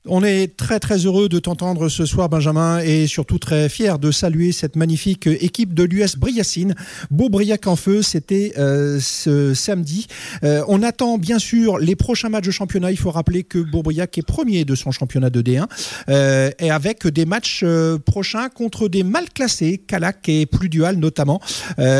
On 0.07 0.23
est 0.23 0.57
très 0.57 0.79
très 0.79 1.05
heureux 1.05 1.29
de 1.29 1.37
t'entendre 1.37 1.87
ce 1.87 2.07
soir 2.07 2.27
Benjamin 2.27 2.79
et 2.79 3.05
surtout 3.05 3.37
très 3.37 3.69
fier 3.69 3.99
de 3.99 4.09
saluer 4.09 4.51
cette 4.51 4.75
magnifique 4.75 5.27
équipe 5.27 5.75
de 5.75 5.83
l'US 5.83 6.15
Briacine. 6.17 6.73
Beaubriac 7.11 7.67
en 7.67 7.75
feu, 7.75 8.01
c'était 8.01 8.53
euh, 8.57 8.99
ce 8.99 9.53
samedi. 9.53 10.07
Euh, 10.43 10.63
on 10.67 10.81
attend 10.81 11.19
bien 11.19 11.37
sûr 11.37 11.77
les 11.77 11.95
prochains 11.95 12.29
matchs 12.29 12.47
de 12.47 12.51
championnat. 12.51 12.89
Il 12.89 12.97
faut 12.97 13.11
rappeler 13.11 13.43
que 13.43 13.59
Beaubriac 13.59 14.17
est 14.17 14.25
premier 14.25 14.65
de 14.65 14.73
son 14.73 14.89
championnat 14.89 15.29
de 15.29 15.43
D1 15.43 15.67
euh, 16.09 16.49
et 16.57 16.71
avec 16.71 17.05
des 17.05 17.25
matchs 17.25 17.63
prochains 18.03 18.49
contre 18.49 18.87
des 18.87 19.03
mal 19.03 19.29
classés, 19.29 19.77
Calac 19.85 20.27
et 20.27 20.47
Pludual 20.47 20.95
notamment, 20.95 21.39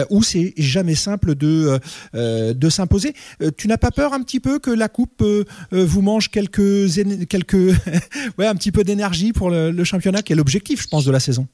où 0.09 0.23
c'est 0.23 0.55
jamais 0.57 0.95
simple 0.95 1.35
de, 1.35 1.79
de 2.13 2.69
s'imposer. 2.69 3.13
Tu 3.57 3.67
n'as 3.67 3.77
pas 3.77 3.91
peur 3.91 4.13
un 4.13 4.23
petit 4.23 4.39
peu 4.39 4.57
que 4.57 4.71
la 4.71 4.89
coupe 4.89 5.23
vous 5.71 6.01
mange 6.01 6.29
quelques, 6.29 7.27
quelques 7.29 7.75
ouais, 8.37 8.45
un 8.47 8.55
petit 8.55 8.71
peu 8.71 8.83
d'énergie 8.83 9.33
pour 9.33 9.49
le, 9.49 9.83
championnat, 9.83 10.21
qui 10.21 10.33
est 10.33 10.35
l'objectif, 10.35 10.81
je 10.81 10.87
pense, 10.87 11.05
de 11.05 11.11
la 11.11 11.19
saison. 11.19 11.47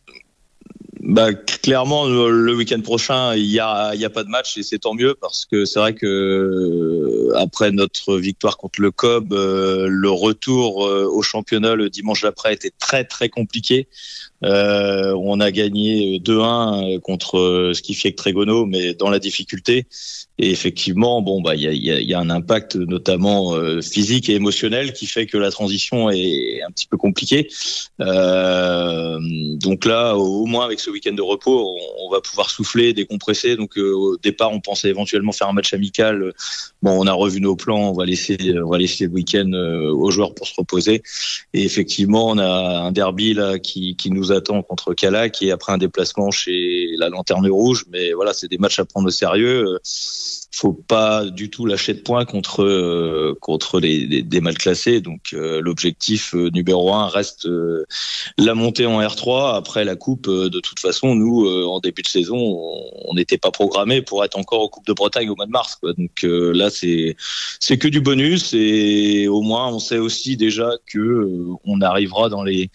Bah, 1.00 1.34
clairement, 1.34 2.06
le, 2.06 2.54
week-end 2.56 2.82
prochain, 2.82 3.34
il 3.36 3.46
y 3.46 3.60
a, 3.60 3.96
y 3.96 4.04
a 4.04 4.10
pas 4.10 4.24
de 4.24 4.30
match 4.30 4.58
et 4.58 4.64
c'est 4.64 4.80
tant 4.80 4.94
mieux 4.94 5.16
parce 5.20 5.46
que 5.46 5.64
c'est 5.64 5.80
vrai 5.80 5.94
que 5.94 6.06
euh, 6.06 7.38
après 7.38 7.72
notre 7.72 8.18
victoire 8.18 8.58
contre 8.58 8.82
le 8.82 8.92
COB, 8.92 9.32
euh, 9.32 9.88
le 9.88 10.10
retour 10.10 10.86
euh, 10.86 11.06
au 11.06 11.22
championnat 11.22 11.76
le 11.76 11.90
dimanche 11.90 12.24
d'après 12.24 12.54
était 12.54 12.74
très 12.78 13.06
très 13.06 13.30
compliqué. 13.30 13.88
On 14.42 15.40
a 15.40 15.52
gagné 15.52 16.20
2-1 16.20 17.00
contre 17.00 17.72
Skifiec 17.74 18.16
Trégono, 18.16 18.66
mais 18.66 18.94
dans 18.94 19.10
la 19.10 19.20
difficulté. 19.20 19.88
Et 20.40 20.52
effectivement, 20.52 21.22
bon, 21.22 21.42
bah, 21.42 21.56
il 21.56 21.62
y 21.62 21.68
a, 21.68 21.74
y, 21.74 21.92
a, 21.92 22.00
y 22.00 22.14
a 22.14 22.20
un 22.20 22.30
impact 22.30 22.76
notamment 22.76 23.56
euh, 23.56 23.82
physique 23.82 24.30
et 24.30 24.36
émotionnel 24.36 24.94
qui 24.94 25.08
fait 25.08 25.26
que 25.26 25.38
la 25.38 25.50
transition 25.50 26.12
est 26.12 26.62
un 26.62 26.70
petit 26.70 26.86
peu 26.86 26.96
compliquée. 26.98 27.50
Euh, 28.02 29.18
donc 29.58 29.86
là, 29.86 30.16
au 30.16 30.46
moins 30.46 30.66
avec 30.66 30.80
ce 30.80 30.92
week-end 30.92 31.14
de 31.14 31.24
repos, 31.24 31.76
on, 31.76 32.06
on 32.06 32.12
va 32.12 32.22
pouvoir 32.22 32.52
souffler, 32.52 32.94
décompresser. 32.94 33.56
Donc 33.56 33.78
euh, 33.80 33.92
au 33.94 34.18
départ, 34.18 34.52
on 34.52 34.60
pensait 34.60 34.90
éventuellement 34.90 35.32
faire 35.32 35.48
un 35.48 35.54
match 35.54 35.74
amical. 35.74 36.34
Bon, 36.84 36.92
on 36.92 37.08
a 37.08 37.14
revu 37.14 37.42
nos 37.42 37.56
plans. 37.56 37.90
On 37.90 37.94
va 37.94 38.06
laisser, 38.06 38.38
on 38.64 38.70
va 38.70 38.78
laisser 38.78 39.06
le 39.06 39.12
week-end 39.12 39.52
euh, 39.54 39.92
aux 39.92 40.12
joueurs 40.12 40.36
pour 40.36 40.48
se 40.48 40.54
reposer. 40.56 41.02
Et 41.56 41.64
effectivement, 41.64 42.28
on 42.30 42.38
a 42.38 42.82
un 42.86 42.92
derby 42.92 43.34
là 43.34 43.58
qui, 43.58 43.96
qui 43.96 44.12
nous 44.12 44.32
attend 44.32 44.62
contre 44.62 44.94
Calac 44.94 45.42
et 45.42 45.52
après 45.52 45.74
un 45.74 45.80
déplacement 45.80 46.30
chez 46.30 46.90
la 47.00 47.10
Lanterne 47.10 47.50
Rouge. 47.50 47.86
Mais 47.92 48.14
voilà, 48.14 48.34
c'est 48.34 48.48
des 48.48 48.60
matchs 48.60 48.78
à 48.78 48.86
prendre 48.86 49.08
au 49.08 49.12
sérieux. 49.12 49.80
Faut 50.52 50.74
pas 50.74 51.26
du 51.26 51.52
tout 51.52 51.68
lâcher 51.68 51.94
de 51.94 52.00
points 52.00 52.26
contre 52.26 52.64
euh, 52.64 53.38
contre 53.42 53.80
les, 53.80 54.24
des 54.24 54.42
mal 54.42 54.58
classés. 54.58 55.02
Donc 55.02 55.34
euh, 55.34 55.62
l'objectif 55.62 56.34
euh, 56.34 56.50
numéro 56.50 56.94
un 56.94 57.08
reste 57.08 57.48
la 58.38 58.56
montée 58.56 58.86
en 58.88 59.00
R3. 59.02 59.56
Après 59.56 59.86
la 59.86 59.96
coupe, 59.96 60.28
de 60.28 60.60
toute 60.60 60.80
façon, 60.80 61.14
nous 61.16 61.48
en 61.48 61.80
début 61.80 62.02
de 62.02 62.08
saison, 62.08 62.38
on 62.38 63.14
n'était 63.14 63.38
pas 63.38 63.52
programmé 63.52 64.02
pour 64.02 64.24
être 64.26 64.38
encore 64.38 64.62
au 64.62 64.70
Coupe 64.70 64.88
de 64.88 64.94
Bretagne 64.94 65.30
au 65.30 65.36
mois 65.36 65.46
de 65.46 65.52
mars. 65.52 65.80
Donc 65.84 66.24
là, 66.24 66.70
c'est 66.70 67.16
c'est 67.60 67.78
que 67.78 67.88
du 67.88 68.02
bonus 68.02 68.54
et 68.54 69.28
au 69.28 69.42
moins 69.42 69.68
on 69.68 69.80
sait 69.80 70.00
aussi 70.00 70.38
déjà 70.38 70.72
que 70.88 71.46
on 71.66 71.82
arrivera 71.82 72.30
dans 72.30 72.44
les 72.44 72.70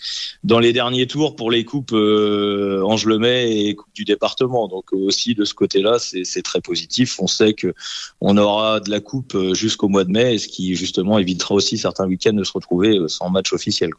dans 0.45 0.61
les 0.61 0.73
derniers 0.73 1.07
tours 1.07 1.37
pour 1.37 1.51
les 1.51 1.65
coupes 1.65 1.93
Ange-le-May 1.93 3.67
et 3.67 3.75
Coupe 3.75 3.95
du 3.95 4.05
département. 4.05 4.69
Donc 4.69 4.93
aussi 4.93 5.35
de 5.35 5.45
ce 5.45 5.55
côté-là, 5.55 5.99
c'est 5.99 6.43
très 6.43 6.61
positif. 6.61 7.19
Que 7.51 7.75
on 8.21 8.37
aura 8.37 8.81
de 8.81 8.91
la 8.91 9.01
coupe 9.01 9.35
euh, 9.35 9.55
jusqu'au 9.55 9.89
mois 9.89 10.05
de 10.05 10.11
mai, 10.11 10.39
ce 10.39 10.49
qui 10.49 10.75
justement 10.77 11.19
évitera 11.19 11.55
aussi 11.55 11.79
certains 11.79 12.07
week-ends 12.07 12.33
de 12.33 12.45
se 12.45 12.53
retrouver 12.53 12.99
euh, 12.99 13.09
sans 13.09 13.31
match 13.31 13.53
officiel. 13.53 13.91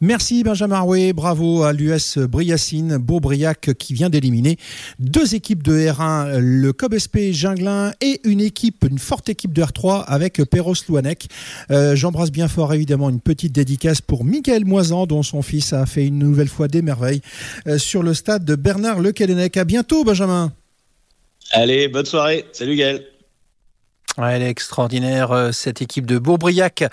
Merci 0.00 0.42
Benjamin 0.42 0.80
Rouet, 0.80 1.12
bravo 1.12 1.62
à 1.62 1.72
l'US 1.72 2.18
Briacine, 2.18 2.96
Beaubriac 2.96 3.70
qui 3.78 3.94
vient 3.94 4.10
d'éliminer 4.10 4.56
deux 4.98 5.36
équipes 5.36 5.62
de 5.62 5.74
R1, 5.78 6.38
le 6.38 6.72
COBSP 6.72 7.30
Ginglin 7.30 7.92
et 8.00 8.20
une 8.24 8.40
équipe, 8.40 8.84
une 8.90 8.98
forte 8.98 9.28
équipe 9.28 9.52
de 9.52 9.62
R3 9.62 10.02
avec 10.08 10.42
Perros 10.50 10.74
Louanec. 10.88 11.28
Euh, 11.70 11.94
J'embrasse 11.94 12.32
bien 12.32 12.48
fort 12.48 12.74
évidemment 12.74 13.10
une 13.10 13.20
petite 13.20 13.52
dédicace 13.52 14.00
pour 14.00 14.24
Miguel 14.24 14.64
Moisan 14.64 15.06
dont 15.06 15.22
son 15.22 15.40
fils 15.40 15.72
a 15.72 15.86
fait 15.86 16.04
une 16.04 16.18
nouvelle 16.18 16.48
fois 16.48 16.66
des 16.66 16.82
merveilles 16.82 17.22
sur 17.76 18.02
le 18.02 18.12
stade 18.12 18.44
de 18.44 18.56
Bernard 18.56 18.98
Le 18.98 19.12
À 19.56 19.64
bientôt 19.64 20.02
Benjamin. 20.02 20.52
Allez, 21.54 21.86
bonne 21.88 22.06
soirée. 22.06 22.46
Salut 22.52 22.76
Gaël. 22.76 23.06
Elle 24.18 24.42
est 24.42 24.50
extraordinaire, 24.50 25.32
euh, 25.32 25.52
cette 25.52 25.80
équipe 25.80 26.04
de 26.04 26.18
Bourbriac, 26.18 26.84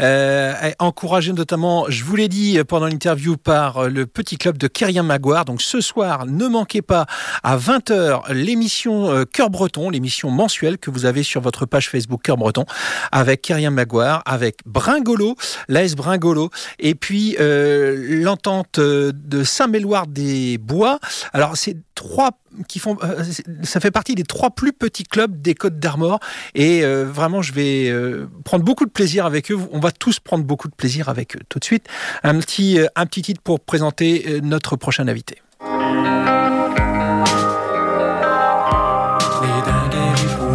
euh, 0.00 0.52
encouragée 0.80 1.32
notamment, 1.32 1.86
je 1.88 2.02
vous 2.02 2.16
l'ai 2.16 2.26
dit 2.26 2.58
pendant 2.66 2.86
l'interview, 2.86 3.36
par 3.36 3.88
le 3.88 4.06
petit 4.06 4.38
club 4.38 4.58
de 4.58 4.66
Kérien 4.66 5.04
Maguire. 5.04 5.44
Donc 5.44 5.62
ce 5.62 5.80
soir, 5.80 6.26
ne 6.26 6.48
manquez 6.48 6.82
pas 6.82 7.06
à 7.44 7.56
20h 7.56 8.32
l'émission 8.32 9.08
euh, 9.10 9.24
Cœur 9.24 9.50
Breton, 9.50 9.88
l'émission 9.88 10.30
mensuelle 10.30 10.78
que 10.78 10.90
vous 10.90 11.04
avez 11.04 11.22
sur 11.22 11.40
votre 11.40 11.64
page 11.64 11.88
Facebook 11.88 12.22
Cœur 12.22 12.36
Breton, 12.36 12.64
avec 13.12 13.42
Kérien 13.42 13.70
Maguire, 13.70 14.22
avec 14.26 14.58
Bringolo, 14.66 15.36
l'AS 15.68 15.94
Bringolo, 15.94 16.50
et 16.80 16.96
puis 16.96 17.36
euh, 17.38 18.20
l'entente 18.20 18.80
de 18.80 19.44
Saint-Méloire 19.44 20.08
des 20.08 20.58
Bois. 20.58 20.98
Alors 21.32 21.56
c'est 21.56 21.76
trois 21.94 22.32
qui 22.68 22.78
font, 22.78 22.96
euh, 23.02 23.24
ça 23.62 23.80
fait 23.80 23.90
partie 23.90 24.14
des 24.14 24.22
trois 24.22 24.50
plus 24.50 24.72
petits 24.72 25.04
clubs 25.04 25.40
des 25.40 25.54
Côtes 25.54 25.78
d'Armor. 25.78 26.20
Et 26.54 26.84
euh, 26.84 27.04
vraiment, 27.04 27.42
je 27.42 27.52
vais 27.52 27.88
euh, 27.88 28.28
prendre 28.44 28.64
beaucoup 28.64 28.84
de 28.84 28.90
plaisir 28.90 29.26
avec 29.26 29.50
eux. 29.50 29.58
On 29.72 29.80
va 29.80 29.90
tous 29.90 30.20
prendre 30.20 30.44
beaucoup 30.44 30.68
de 30.68 30.74
plaisir 30.74 31.08
avec 31.08 31.36
eux. 31.36 31.40
Tout 31.48 31.58
de 31.58 31.64
suite, 31.64 31.86
un 32.22 32.38
petit, 32.38 32.78
un 32.96 33.06
petit 33.06 33.22
titre 33.22 33.40
pour 33.42 33.60
présenter 33.60 34.40
notre 34.42 34.76
prochain 34.76 35.08
invité. 35.08 35.38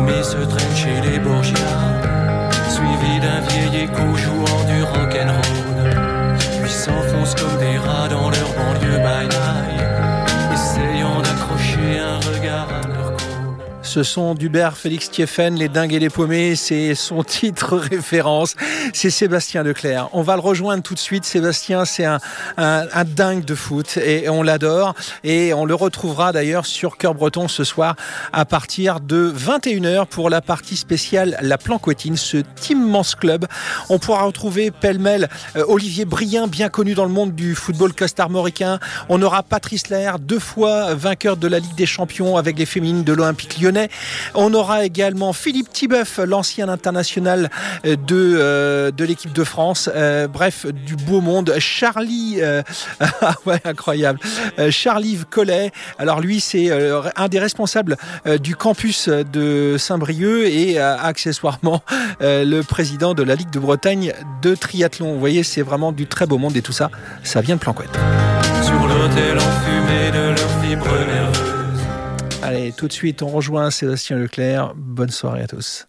Les 0.07 0.23
chez 0.75 1.01
les 1.01 1.19
suivis 2.69 3.19
d'un 3.21 3.39
vieil 3.41 3.83
écho 3.83 4.15
Ce 13.89 14.03
sont 14.03 14.35
d'Hubert 14.35 14.77
Félix 14.77 15.09
Thieffen, 15.09 15.55
Les 15.55 15.67
Dingues 15.67 15.95
et 15.95 15.99
les 15.99 16.11
Paumés, 16.11 16.55
c'est 16.55 16.93
son 16.93 17.23
titre 17.23 17.75
référence, 17.75 18.55
c'est 18.93 19.09
Sébastien 19.09 19.63
Leclerc. 19.63 20.09
On 20.13 20.21
va 20.21 20.35
le 20.35 20.41
rejoindre 20.41 20.83
tout 20.83 20.93
de 20.93 20.99
suite, 20.99 21.25
Sébastien, 21.25 21.85
c'est 21.85 22.05
un, 22.05 22.19
dingue 23.03 23.43
de 23.43 23.55
foot 23.55 23.97
et 23.97 24.29
on 24.29 24.43
l'adore 24.43 24.93
et 25.23 25.55
on 25.55 25.65
le 25.65 25.73
retrouvera 25.73 26.31
d'ailleurs 26.31 26.67
sur 26.67 26.97
Cœur 26.97 27.15
Breton 27.15 27.47
ce 27.47 27.63
soir 27.63 27.95
à 28.31 28.45
partir 28.45 28.99
de 28.99 29.33
21h 29.35 30.05
pour 30.05 30.29
la 30.29 30.41
partie 30.41 30.77
spéciale 30.77 31.39
La 31.41 31.57
Planquetine, 31.57 32.15
ce 32.15 32.43
immense 32.69 33.15
club. 33.15 33.47
On 33.89 33.97
pourra 33.97 34.21
retrouver 34.21 34.69
pêle-mêle 34.69 35.29
euh, 35.55 35.63
Olivier 35.67 36.05
Brien, 36.05 36.45
bien 36.45 36.69
connu 36.69 36.93
dans 36.93 37.05
le 37.05 37.11
monde 37.11 37.33
du 37.33 37.55
football 37.55 37.93
costarmoricain. 37.93 38.77
On 39.09 39.19
aura 39.23 39.41
Patrice 39.41 39.89
Lair, 39.89 40.19
deux 40.19 40.37
fois 40.37 40.93
vainqueur 40.93 41.37
de 41.37 41.47
la 41.47 41.57
Ligue 41.57 41.75
des 41.75 41.87
Champions 41.87 42.37
avec 42.37 42.59
les 42.59 42.67
féminines 42.67 43.03
de 43.03 43.13
l'Olympique 43.13 43.59
lyonnais. 43.59 43.78
On 44.35 44.53
aura 44.53 44.85
également 44.85 45.33
Philippe 45.33 45.71
Tibeuf, 45.71 46.19
l'ancien 46.25 46.69
international 46.69 47.49
de, 47.83 47.97
euh, 48.11 48.91
de 48.91 49.05
l'équipe 49.05 49.33
de 49.33 49.43
France. 49.43 49.89
Euh, 49.93 50.27
bref, 50.27 50.65
du 50.65 50.95
beau 50.95 51.21
monde. 51.21 51.53
Charlie, 51.59 52.37
euh, 52.41 52.61
ah 52.99 53.35
incroyable. 53.65 54.19
Euh, 54.57 54.71
Charlie 54.71 55.17
Collet. 55.29 55.71
Alors 55.97 56.19
lui, 56.19 56.39
c'est 56.39 56.69
euh, 56.69 57.01
un 57.15 57.27
des 57.27 57.39
responsables 57.39 57.97
euh, 58.25 58.37
du 58.37 58.55
campus 58.55 59.09
de 59.09 59.75
Saint-Brieuc 59.77 60.45
et 60.45 60.79
euh, 60.79 60.97
accessoirement 60.97 61.81
euh, 62.21 62.43
le 62.45 62.63
président 62.63 63.13
de 63.13 63.23
la 63.23 63.35
Ligue 63.35 63.51
de 63.51 63.59
Bretagne 63.59 64.13
de 64.41 64.55
triathlon. 64.55 65.13
Vous 65.13 65.19
voyez, 65.19 65.43
c'est 65.43 65.61
vraiment 65.61 65.91
du 65.91 66.07
très 66.07 66.25
beau 66.25 66.37
monde 66.37 66.55
et 66.55 66.61
tout 66.61 66.73
ça, 66.73 66.89
ça 67.23 67.41
vient 67.41 67.55
de 67.55 67.59
Planquette. 67.59 67.89
Allez, 72.41 72.71
tout 72.71 72.87
de 72.87 72.93
suite, 72.93 73.21
on 73.21 73.27
rejoint 73.27 73.69
Sébastien 73.69 74.17
Leclerc. 74.17 74.73
Bonne 74.75 75.09
soirée 75.09 75.41
à 75.41 75.47
tous. 75.47 75.87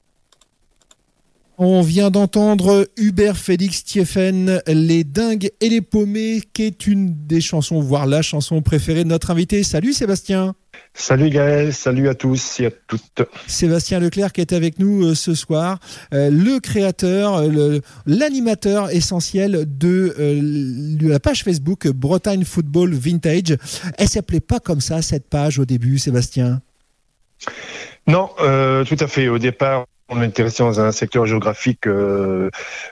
On 1.59 1.81
vient 1.81 2.11
d'entendre 2.11 2.89
Hubert 2.97 3.37
Félix 3.37 3.85
Thieffen, 3.85 4.61
Les 4.67 5.05
Dingues 5.05 5.51
et 5.61 5.69
les 5.69 5.81
Paumés, 5.81 6.43
qui 6.53 6.63
est 6.63 6.87
une 6.87 7.27
des 7.27 7.41
chansons, 7.41 7.81
voire 7.81 8.07
la 8.07 8.23
chanson 8.23 8.63
préférée 8.63 9.05
de 9.05 9.09
notre 9.09 9.31
invité. 9.31 9.63
Salut 9.63 9.93
Sébastien. 9.93 10.55
Salut 10.93 11.31
Gaël, 11.31 11.73
salut 11.73 12.09
à 12.09 12.15
tous 12.15 12.61
et 12.61 12.67
à 12.67 12.71
toutes. 12.71 13.23
Sébastien 13.47 14.01
Leclerc 14.01 14.33
qui 14.33 14.41
est 14.41 14.53
avec 14.53 14.79
nous 14.79 15.07
euh, 15.07 15.15
ce 15.15 15.35
soir, 15.35 15.79
euh, 16.13 16.31
le 16.31 16.59
créateur, 16.61 17.37
euh, 17.37 17.49
le- 17.49 17.81
l'animateur 18.07 18.91
essentiel 18.91 19.65
de, 19.67 20.15
euh, 20.19 20.41
de 20.97 21.09
la 21.09 21.21
page 21.21 21.45
Facebook 21.45 21.87
Bretagne 21.89 22.45
Football 22.45 22.93
Vintage. 22.95 23.57
Elle 23.99 24.09
s'appelait 24.09 24.41
pas 24.41 24.59
comme 24.59 24.81
ça 24.81 25.01
cette 25.01 25.29
page 25.29 25.59
au 25.59 25.65
début, 25.65 25.99
Sébastien? 25.99 26.61
Non, 28.07 28.29
tout 28.37 28.97
à 29.01 29.07
fait. 29.07 29.29
Au 29.29 29.39
départ, 29.39 29.87
on 30.09 30.21
était 30.23 30.43
resté 30.43 30.63
dans 30.65 30.81
un 30.81 30.91
secteur 30.93 31.25
géographique 31.27 31.83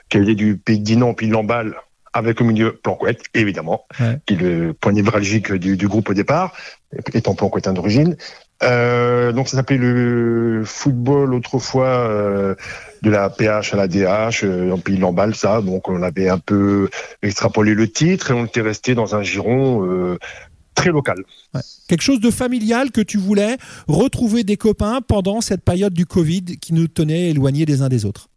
qui 0.09 0.17
allait 0.17 0.35
du 0.35 0.55
pays 0.57 0.79
de 0.79 0.83
Dinan, 0.83 1.13
puis 1.13 1.27
de 1.27 1.33
Lamballe, 1.33 1.75
avec 2.13 2.41
au 2.41 2.43
milieu 2.43 2.73
Planquette, 2.83 3.23
évidemment, 3.33 3.85
Ouais. 3.99 4.19
qui 4.25 4.33
est 4.33 4.37
le 4.37 4.73
point 4.73 4.91
névralgique 4.91 5.51
du, 5.53 5.77
du 5.77 5.87
groupe 5.87 6.09
au 6.09 6.13
départ, 6.13 6.53
étant 7.13 7.35
Planquettin 7.35 7.73
d'origine. 7.73 8.15
Euh, 8.61 9.31
donc 9.31 9.47
ça 9.47 9.55
s'appelait 9.57 9.77
le 9.77 10.63
football 10.65 11.33
autrefois 11.33 11.87
euh, 11.87 12.55
de 13.03 13.09
la 13.09 13.29
PH 13.29 13.73
à 13.73 13.77
la 13.77 13.87
DH, 13.87 14.43
euh, 14.43 14.71
en 14.71 14.77
pays 14.79 14.95
de 14.97 15.01
Lamballe, 15.01 15.33
ça. 15.35 15.61
Donc 15.61 15.87
on 15.87 16.01
avait 16.03 16.27
un 16.29 16.39
peu 16.39 16.89
extrapolé 17.21 17.73
le 17.73 17.89
titre 17.89 18.31
et 18.31 18.33
on 18.33 18.45
était 18.45 18.61
resté 18.61 18.95
dans 18.95 19.15
un 19.15 19.21
giron 19.23 19.85
euh, 19.85 20.17
très 20.75 20.89
local. 20.89 21.23
Ouais. 21.53 21.61
Quelque 21.87 22.01
chose 22.01 22.19
de 22.19 22.31
familial 22.31 22.91
que 22.91 23.01
tu 23.01 23.17
voulais 23.17 23.57
retrouver 23.87 24.43
des 24.43 24.57
copains 24.57 24.99
pendant 25.07 25.39
cette 25.41 25.63
période 25.63 25.93
du 25.93 26.05
Covid 26.05 26.43
qui 26.59 26.73
nous 26.73 26.87
tenait 26.87 27.29
éloignés 27.29 27.65
des 27.65 27.81
uns 27.81 27.89
des 27.89 28.03
autres? 28.03 28.27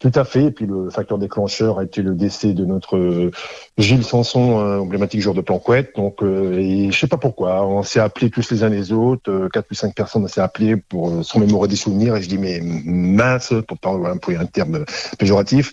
Tout 0.00 0.12
à 0.14 0.24
fait. 0.24 0.44
Et 0.44 0.50
puis 0.50 0.64
le 0.64 0.88
facteur 0.88 1.18
déclencheur 1.18 1.78
a 1.78 1.84
été 1.84 2.00
le 2.00 2.14
décès 2.14 2.54
de 2.54 2.64
notre 2.64 2.96
euh, 2.96 3.30
Gilles 3.76 4.02
Sanson, 4.02 4.56
emblématique 4.80 5.20
joueur 5.20 5.34
de 5.34 5.42
Planquette. 5.42 5.94
Donc, 5.94 6.22
euh, 6.22 6.58
et 6.58 6.90
je 6.90 6.98
sais 6.98 7.06
pas 7.06 7.18
pourquoi, 7.18 7.66
on 7.66 7.82
s'est 7.82 8.00
appelés 8.00 8.30
tous 8.30 8.50
les 8.50 8.64
uns 8.64 8.70
les 8.70 8.92
autres, 8.92 9.30
euh, 9.30 9.48
quatre 9.50 9.70
ou 9.70 9.74
cinq 9.74 9.94
personnes 9.94 10.24
on 10.24 10.28
s'est 10.28 10.40
appelés 10.40 10.76
pour 10.76 11.10
euh, 11.10 11.22
se 11.22 11.34
remémorer 11.34 11.68
des 11.68 11.76
souvenirs. 11.76 12.16
Et 12.16 12.22
je 12.22 12.28
dis 12.30 12.38
mais 12.38 12.60
mince, 12.62 13.52
pour 13.68 13.78
pas 13.78 13.90
employer 13.90 14.38
un 14.38 14.46
terme 14.46 14.86
péjoratif, 15.18 15.72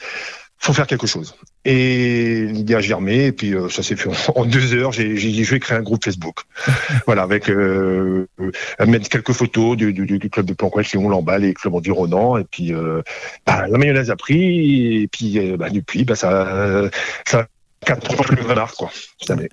faut 0.60 0.74
faire 0.74 0.88
quelque 0.88 1.08
chose. 1.08 1.36
Et 1.66 2.46
l'idée 2.48 2.76
a 2.76 2.82
germé, 2.82 3.26
et 3.26 3.32
puis 3.32 3.54
euh, 3.54 3.70
ça 3.70 3.84
s'est 3.84 3.96
fait 3.96 4.10
en, 4.36 4.46
deux 4.46 4.74
heures. 4.74 4.92
J'ai 4.92 5.18
j'ai 5.18 5.30
dit 5.30 5.44
je 5.44 5.52
vais 5.52 5.60
créer 5.60 5.78
un 5.78 5.82
groupe 5.82 6.04
Facebook, 6.04 6.42
voilà, 7.06 7.24
avec 7.24 7.50
euh, 7.50 8.28
euh, 8.40 8.86
mettre 8.86 9.10
quelques 9.10 9.34
photos 9.34 9.78
du, 9.78 9.94
du, 9.94 10.06
du 10.06 10.30
club 10.30 10.46
de 10.46 10.54
Planquette, 10.54 10.92
Léon 10.94 11.10
Lamballe 11.10 11.46
et 11.46 11.54
club 11.54 11.76
environnant, 11.76 12.38
et 12.38 12.44
puis 12.44 12.74
euh, 12.74 13.02
bah, 13.46 13.68
la 13.68 13.78
mayonnaise 13.78 14.10
a 14.10 14.16
pris, 14.16 15.04
et 15.04 15.08
puis 15.08 15.40
bah, 15.58 15.70
depuis, 15.70 16.06
bah, 16.06 16.16
ça, 16.16 16.90
ça 17.26 17.40
a 17.40 17.46
quatre 17.86 18.16
fois 18.16 18.26
plus 18.26 18.36
de 18.36 18.76
quoi. 18.76 18.92
cette 19.20 19.32
année. 19.32 19.50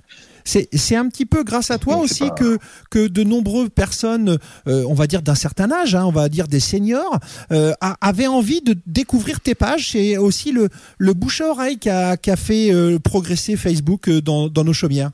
C'est 0.47 0.95
un 0.95 1.09
petit 1.09 1.25
peu 1.25 1.43
grâce 1.43 1.71
à 1.71 1.79
toi 1.79 1.97
aussi 1.97 2.27
pas- 2.29 2.35
que, 2.35 2.59
que 2.91 3.07
de 3.07 3.23
nombreuses 3.23 3.69
personnes, 3.73 4.37
euh, 4.67 4.85
on 4.87 4.93
va 4.93 5.07
dire 5.07 5.23
d'un 5.23 5.33
certain 5.33 5.71
âge, 5.71 5.95
hein, 5.95 6.05
on 6.05 6.11
va 6.11 6.29
dire 6.29 6.47
des 6.47 6.59
seniors, 6.59 7.19
euh, 7.51 7.73
avaient 7.99 8.27
envie 8.27 8.61
de 8.61 8.75
découvrir 8.85 9.41
tes 9.41 9.55
pages. 9.55 9.89
C'est 9.93 10.17
aussi 10.17 10.51
le, 10.51 10.69
le 10.99 11.13
bouche 11.13 11.41
à 11.41 11.47
oreille 11.49 11.79
qui 11.79 11.89
a, 11.89 12.11
a 12.11 12.35
fait 12.35 12.71
euh, 12.71 12.99
progresser 12.99 13.55
Facebook 13.55 14.07
dans, 14.09 14.47
dans 14.47 14.63
nos 14.63 14.73
chaumières. 14.73 15.09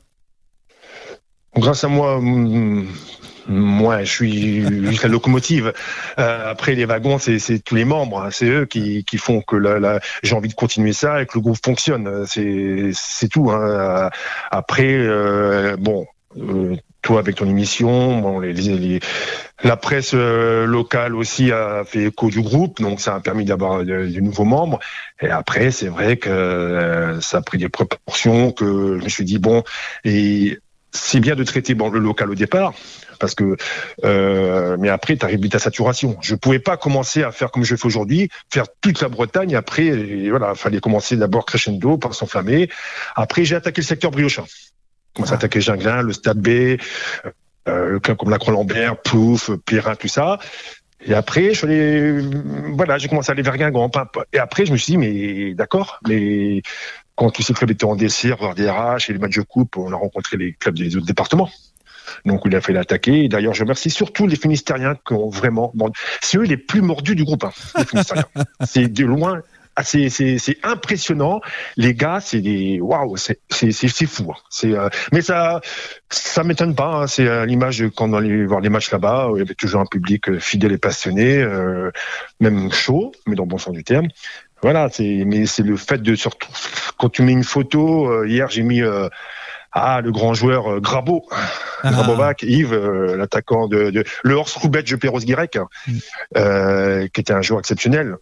Grâce 1.56 1.82
à 1.84 1.88
moi, 1.88 2.20
moi, 3.48 4.04
je 4.04 4.10
suis 4.10 4.60
la 5.02 5.08
locomotive. 5.08 5.72
Euh, 6.18 6.50
après, 6.50 6.74
les 6.74 6.84
wagons, 6.84 7.18
c'est 7.18 7.58
tous 7.64 7.74
les 7.74 7.84
membres. 7.84 8.22
hein. 8.22 8.28
C'est 8.30 8.46
eux 8.46 8.66
qui, 8.66 9.04
qui 9.04 9.18
font 9.18 9.40
que 9.40 9.56
j'ai 10.22 10.34
envie 10.34 10.48
de 10.48 10.54
continuer 10.54 10.92
ça 10.92 11.22
et 11.22 11.26
que 11.26 11.32
le 11.34 11.40
groupe 11.40 11.58
fonctionne. 11.64 12.06
Euh, 12.06 12.92
C'est 12.94 13.28
tout. 13.28 13.50
Hein. 13.50 14.10
Après, 14.50 14.94
euh, 14.94 15.76
bon, 15.78 16.06
euh, 16.38 16.76
toi 17.02 17.18
avec 17.18 17.36
ton 17.36 17.46
émission, 17.48 18.18
bon, 18.20 18.38
les, 18.38 18.52
les- 18.52 18.78
les- 18.78 19.00
la 19.64 19.76
presse 19.76 20.12
euh, 20.14 20.66
locale 20.66 21.14
aussi 21.14 21.52
a 21.52 21.82
fait 21.84 22.04
écho 22.04 22.30
du 22.30 22.40
groupe, 22.42 22.80
donc 22.80 23.00
ça 23.00 23.14
a 23.16 23.20
permis 23.20 23.44
d'avoir 23.44 23.80
de, 23.84 24.06
de 24.06 24.20
nouveaux 24.20 24.44
membres. 24.44 24.78
Et 25.20 25.28
après, 25.28 25.70
c'est 25.70 25.88
vrai 25.88 26.16
que 26.16 26.30
euh, 26.30 27.20
ça 27.20 27.38
a 27.38 27.42
pris 27.42 27.58
des 27.58 27.68
proportions 27.68 28.50
que 28.52 28.98
je 28.98 29.04
me 29.04 29.08
suis 29.08 29.24
dit 29.24 29.38
bon 29.38 29.62
et 30.04 30.58
c'est 30.92 31.20
bien 31.20 31.34
de 31.36 31.44
traiter 31.44 31.74
bon, 31.74 31.90
le 31.90 32.00
local 32.00 32.30
au 32.30 32.34
départ, 32.34 32.72
parce 33.22 33.36
que 33.36 33.56
euh, 34.04 34.76
mais 34.80 34.88
après 34.88 35.16
tu 35.16 35.24
arrives 35.24 35.40
vite 35.40 35.54
à 35.54 35.60
saturation. 35.60 36.18
Je 36.20 36.34
pouvais 36.34 36.58
pas 36.58 36.76
commencer 36.76 37.22
à 37.22 37.30
faire 37.30 37.52
comme 37.52 37.62
je 37.62 37.76
fais 37.76 37.86
aujourd'hui, 37.86 38.28
faire 38.52 38.64
toute 38.80 39.00
la 39.00 39.08
Bretagne. 39.08 39.54
Après, 39.54 39.84
et 39.84 40.28
voilà, 40.28 40.56
fallait 40.56 40.80
commencer 40.80 41.16
d'abord 41.16 41.46
crescendo 41.46 41.98
par 41.98 42.14
s'enflammer. 42.14 42.68
Après, 43.14 43.44
j'ai 43.44 43.54
attaqué 43.54 43.80
le 43.80 43.86
secteur 43.86 44.10
briochin. 44.10 44.44
Commencé 45.14 45.34
à 45.34 45.36
attaquer 45.36 45.60
Ginglin, 45.60 46.02
le 46.02 46.12
Stade 46.12 46.38
B, 46.38 46.48
euh, 46.48 47.88
le 47.90 48.00
club 48.00 48.16
comme 48.16 48.30
la 48.30 48.38
Croix-Lambert, 48.38 48.96
Plouf, 49.02 49.52
Pierrin, 49.66 49.94
tout 49.94 50.08
ça. 50.08 50.40
Et 51.04 51.14
après, 51.14 51.50
je 51.50 51.58
suis 51.58 51.66
allé, 51.66 52.20
voilà, 52.74 52.98
j'ai 52.98 53.08
commencé 53.08 53.30
à 53.30 53.34
aller 53.34 53.42
vers 53.42 53.56
Guingamp. 53.56 53.90
Et 54.32 54.38
après, 54.38 54.66
je 54.66 54.72
me 54.72 54.76
suis 54.76 54.92
dit, 54.92 54.98
mais 54.98 55.54
d'accord, 55.54 56.00
mais 56.08 56.62
quand 57.14 57.30
tous 57.30 57.42
ces 57.42 57.54
clubs 57.54 57.70
étaient 57.70 57.84
en 57.84 57.94
dessert, 57.94 58.54
des 58.56 58.68
RH 58.68 59.10
et 59.10 59.12
les 59.12 59.18
matchs 59.18 59.36
de 59.36 59.42
coupe, 59.42 59.76
on 59.76 59.92
a 59.92 59.96
rencontré 59.96 60.36
les 60.36 60.54
clubs 60.54 60.76
des 60.76 60.96
autres 60.96 61.06
départements. 61.06 61.50
Donc 62.24 62.42
il 62.44 62.54
a 62.54 62.60
fait 62.60 62.72
l'attaquer. 62.72 63.24
Et 63.24 63.28
D'ailleurs, 63.28 63.54
je 63.54 63.62
remercie 63.62 63.90
surtout 63.90 64.26
les 64.26 64.36
Finistériens 64.36 64.96
qui 65.06 65.14
ont 65.14 65.28
vraiment. 65.28 65.72
mordu. 65.74 65.98
C'est 66.20 66.38
eux 66.38 66.42
les 66.42 66.56
plus 66.56 66.82
mordus 66.82 67.14
du 67.14 67.24
groupe. 67.24 67.44
Hein, 67.44 67.52
les 67.78 67.84
Finistériens. 67.84 68.26
c'est 68.64 68.88
de 68.88 69.04
loin. 69.04 69.42
ah, 69.76 69.84
c'est 69.84 70.10
c'est 70.10 70.38
c'est 70.38 70.58
impressionnant 70.62 71.40
les 71.76 71.94
gars 71.94 72.20
c'est 72.20 72.40
des 72.40 72.78
waouh 72.80 73.16
c'est 73.16 73.40
c'est 73.50 74.06
fou 74.06 74.32
hein. 74.32 74.36
c'est 74.50 74.72
euh, 74.76 74.88
mais 75.12 75.22
ça 75.22 75.62
ça 76.10 76.44
m'étonne 76.44 76.74
pas 76.74 76.92
hein. 76.94 77.06
c'est 77.06 77.26
à 77.26 77.46
l'image 77.46 77.78
de 77.78 77.88
quand 77.88 78.10
on 78.10 78.14
allait 78.14 78.44
voir 78.44 78.60
les 78.60 78.68
matchs 78.68 78.90
là-bas 78.90 79.30
où 79.30 79.36
il 79.36 79.38
y 79.38 79.42
avait 79.42 79.54
toujours 79.54 79.80
un 79.80 79.86
public 79.86 80.28
euh, 80.28 80.38
fidèle 80.38 80.72
et 80.72 80.78
passionné 80.78 81.38
euh, 81.38 81.90
même 82.38 82.70
chaud 82.70 83.12
mais 83.26 83.34
dans 83.34 83.44
le 83.44 83.48
bon 83.48 83.58
sens 83.58 83.72
du 83.72 83.82
terme 83.82 84.08
voilà 84.62 84.88
c'est 84.90 85.24
mais 85.26 85.46
c'est 85.46 85.62
le 85.62 85.76
fait 85.76 86.02
de 86.02 86.14
surtout 86.14 86.50
quand 86.98 87.08
tu 87.08 87.22
mets 87.22 87.32
une 87.32 87.44
photo 87.44 88.10
euh, 88.10 88.28
hier 88.28 88.48
j'ai 88.50 88.62
mis 88.62 88.82
euh, 88.82 89.08
ah, 89.72 90.00
le 90.02 90.12
grand 90.12 90.34
joueur 90.34 90.70
euh, 90.74 90.80
Grabo, 90.80 91.26
Grabovac, 91.82 92.42
Yves, 92.42 92.72
euh, 92.74 93.16
l'attaquant 93.16 93.68
de, 93.68 93.90
de 93.90 94.04
le 94.22 94.34
Horst 94.34 94.56
Roubaix 94.56 94.82
de 94.82 94.96
Perros 94.96 95.18
Guirec, 95.20 95.58
euh, 96.36 97.08
qui 97.08 97.20
était 97.20 97.32
un 97.32 97.42
joueur 97.42 97.60
exceptionnel. 97.60 98.16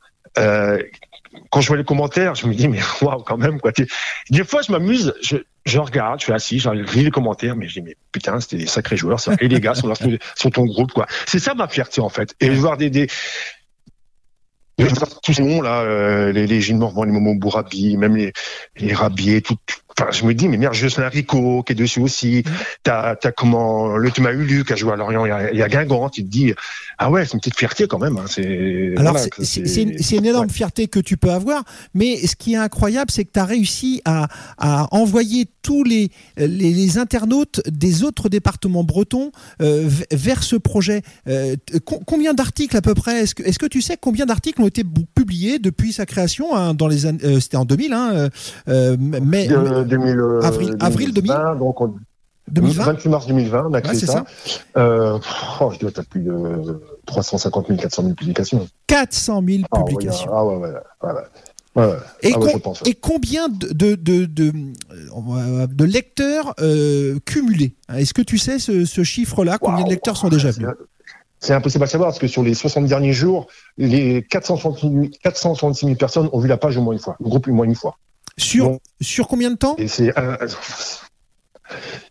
Quand 1.50 1.60
je 1.60 1.68
vois 1.68 1.76
les 1.76 1.84
commentaires, 1.84 2.34
je 2.34 2.46
me 2.46 2.54
dis 2.54 2.66
mais 2.68 2.80
waouh 3.02 3.22
quand 3.22 3.36
même 3.36 3.60
quoi. 3.60 3.72
Des 4.30 4.44
fois, 4.44 4.62
je 4.62 4.72
m'amuse, 4.72 5.14
je, 5.22 5.36
je 5.64 5.78
regarde, 5.78 6.18
je 6.20 6.24
suis 6.24 6.32
assis, 6.32 6.58
je 6.58 6.70
lis 6.70 7.04
les 7.04 7.10
commentaires, 7.10 7.54
mais 7.56 7.68
je 7.68 7.74
dis 7.74 7.82
mais 7.82 7.96
putain, 8.12 8.40
c'était 8.40 8.56
des 8.56 8.66
sacrés 8.66 8.96
joueurs, 8.96 9.20
ça. 9.20 9.34
Et 9.40 9.48
les 9.48 9.60
gars 9.60 9.74
sont 9.74 9.94
sur- 9.94 10.18
sur 10.36 10.50
ton 10.50 10.64
groupe 10.66 10.92
quoi. 10.92 11.06
C'est 11.26 11.38
ça 11.38 11.54
ma 11.54 11.68
fierté 11.68 12.00
en 12.00 12.08
fait. 12.08 12.34
Et 12.40 12.50
voir 12.50 12.76
des, 12.76 12.90
des 12.90 13.06
tous 15.22 15.34
ces 15.34 15.42
noms 15.42 15.60
là, 15.60 15.82
euh, 15.82 16.32
les, 16.32 16.46
les 16.46 16.60
Gilles 16.60 16.78
Morvan, 16.78 17.04
les 17.04 17.12
Momo 17.12 17.34
Bourabi, 17.34 17.96
même 17.96 18.16
les, 18.16 18.32
les 18.76 18.94
Rabier, 18.94 19.42
tout. 19.42 19.56
Enfin, 19.98 20.10
je 20.12 20.24
me 20.24 20.32
dis, 20.34 20.48
mais 20.48 20.56
merde, 20.56 20.74
Jocelyn 20.74 21.08
Rico 21.08 21.62
qui 21.62 21.72
est 21.72 21.76
dessus 21.76 22.00
aussi. 22.00 22.42
T'as, 22.82 23.16
t'as 23.16 23.32
comment 23.32 23.96
le 23.96 24.10
Thomas 24.10 24.32
Ulu 24.32 24.64
qui 24.64 24.72
a 24.72 24.76
joué 24.76 24.92
à 24.92 24.96
Lorient, 24.96 25.26
il 25.52 25.58
y 25.58 25.62
a, 25.62 25.68
Guingamp. 25.68 26.08
Tu 26.10 26.22
te 26.24 26.28
dis, 26.28 26.54
ah 26.98 27.10
ouais, 27.10 27.24
c'est 27.24 27.34
une 27.34 27.40
petite 27.40 27.56
fierté 27.58 27.86
quand 27.86 27.98
même. 27.98 28.16
Hein, 28.16 28.24
c'est 28.26 28.94
Alors, 28.96 29.12
voilà, 29.12 29.26
c'est- 29.42 29.82
une, 29.82 30.24
énorme 30.26 30.48
fierté 30.50 30.86
que 30.88 31.00
tu 31.00 31.16
peux 31.16 31.30
avoir, 31.30 31.64
mais 31.94 32.26
ce 32.26 32.36
qui 32.36 32.54
est 32.54 32.56
incroyable, 32.56 33.10
c'est 33.10 33.24
que 33.24 33.32
tu 33.32 33.40
as 33.40 33.44
réussi 33.44 34.00
à, 34.04 34.28
à 34.58 34.86
envoyer 34.94 35.46
tous 35.62 35.84
les, 35.84 36.10
les, 36.36 36.46
les 36.72 36.98
internautes 36.98 37.60
des 37.70 38.02
autres 38.02 38.28
départements 38.28 38.84
bretons 38.84 39.30
euh, 39.60 39.88
vers 40.12 40.42
ce 40.42 40.56
projet. 40.56 41.02
Euh, 41.28 41.56
combien 42.06 42.32
d'articles 42.32 42.76
à 42.76 42.80
peu 42.82 42.94
près 42.94 43.22
Est-ce 43.22 43.34
que, 43.34 43.42
est-ce 43.42 43.58
que 43.58 43.66
tu 43.66 43.82
sais 43.82 43.96
combien 44.00 44.24
d'articles 44.26 44.62
ont 44.62 44.66
été 44.66 44.82
publiés 45.14 45.58
depuis 45.58 45.92
sa 45.92 46.06
création 46.06 46.56
hein, 46.56 46.74
dans 46.74 46.88
les 46.88 47.06
euh, 47.06 47.40
C'était 47.40 47.56
en 47.56 47.64
2000, 47.64 47.92
hein, 47.92 48.28
mai, 48.66 49.48
De- 49.48 49.89
2000, 49.90 50.18
euh, 50.18 50.40
avril, 50.42 50.76
avril 50.80 51.12
2000 51.12 51.32
donc 51.58 51.80
on- 51.80 51.94
2020 52.50 52.82
28 52.84 53.08
mars 53.10 53.26
2020, 53.28 53.66
on 53.70 53.74
a 53.74 53.80
créé 53.80 53.96
c'est 53.98 54.06
ça. 54.06 54.24
Euh, 54.76 55.18
oh, 55.60 55.70
je 55.72 55.78
dois 55.78 55.90
être 55.90 56.02
plus 56.08 56.22
de 56.22 56.80
350 57.06 57.68
000, 57.68 57.78
400 57.78 58.02
000 58.02 58.14
publications. 58.14 58.66
400 58.88 59.42
000 59.46 59.62
Ah, 59.70 59.78
ouais, 59.78 59.84
publications. 59.84 60.30
Ah 60.34 60.44
ouais, 60.44 60.56
ouais, 60.56 60.68
ouais. 60.68 61.10
ouais. 61.12 61.12
Ouais, 61.76 61.86
ouais. 61.86 61.92
Et, 62.22 62.32
Ah 62.34 62.38
ouais, 62.40 62.44
com- 62.46 62.50
je 62.52 62.58
pense. 62.58 62.82
ouais. 62.82 62.90
et 62.90 62.94
combien 62.94 63.48
de, 63.48 63.68
de, 63.68 63.94
de, 63.94 64.24
de, 64.24 64.52
euh, 64.52 65.66
de 65.68 65.84
lecteurs 65.84 66.52
euh, 66.60 67.20
cumulés 67.24 67.76
hein? 67.88 67.98
Est-ce 67.98 68.12
que 68.12 68.22
tu 68.22 68.38
sais 68.38 68.58
ce, 68.58 68.84
ce 68.84 69.04
chiffre-là 69.04 69.58
Combien 69.58 69.84
de 69.84 69.90
lecteurs 69.90 70.16
sont 70.16 70.28
déjà 70.28 70.50
venus 70.50 70.68
C'est 71.38 71.54
impossible 71.54 71.84
à 71.84 71.86
savoir 71.86 72.08
parce 72.10 72.18
que 72.18 72.26
sur 72.26 72.42
les 72.42 72.54
60 72.54 72.86
derniers 72.86 73.12
jours, 73.12 73.46
les 73.78 74.26
466 74.28 74.90
000, 74.90 75.06
466 75.22 75.86
000 75.86 75.96
personnes 75.96 76.28
ont 76.32 76.40
vu 76.40 76.48
la 76.48 76.56
page 76.56 76.76
au 76.76 76.82
moins 76.82 76.92
une 76.94 76.98
fois, 76.98 77.14
le 77.20 77.28
groupe 77.28 77.46
au 77.46 77.52
moins 77.52 77.66
une 77.66 77.76
fois. 77.76 77.96
Sur, 78.40 78.78
sur 79.00 79.28
combien 79.28 79.50
de 79.50 79.56
temps 79.56 79.76
c'est 79.86 80.12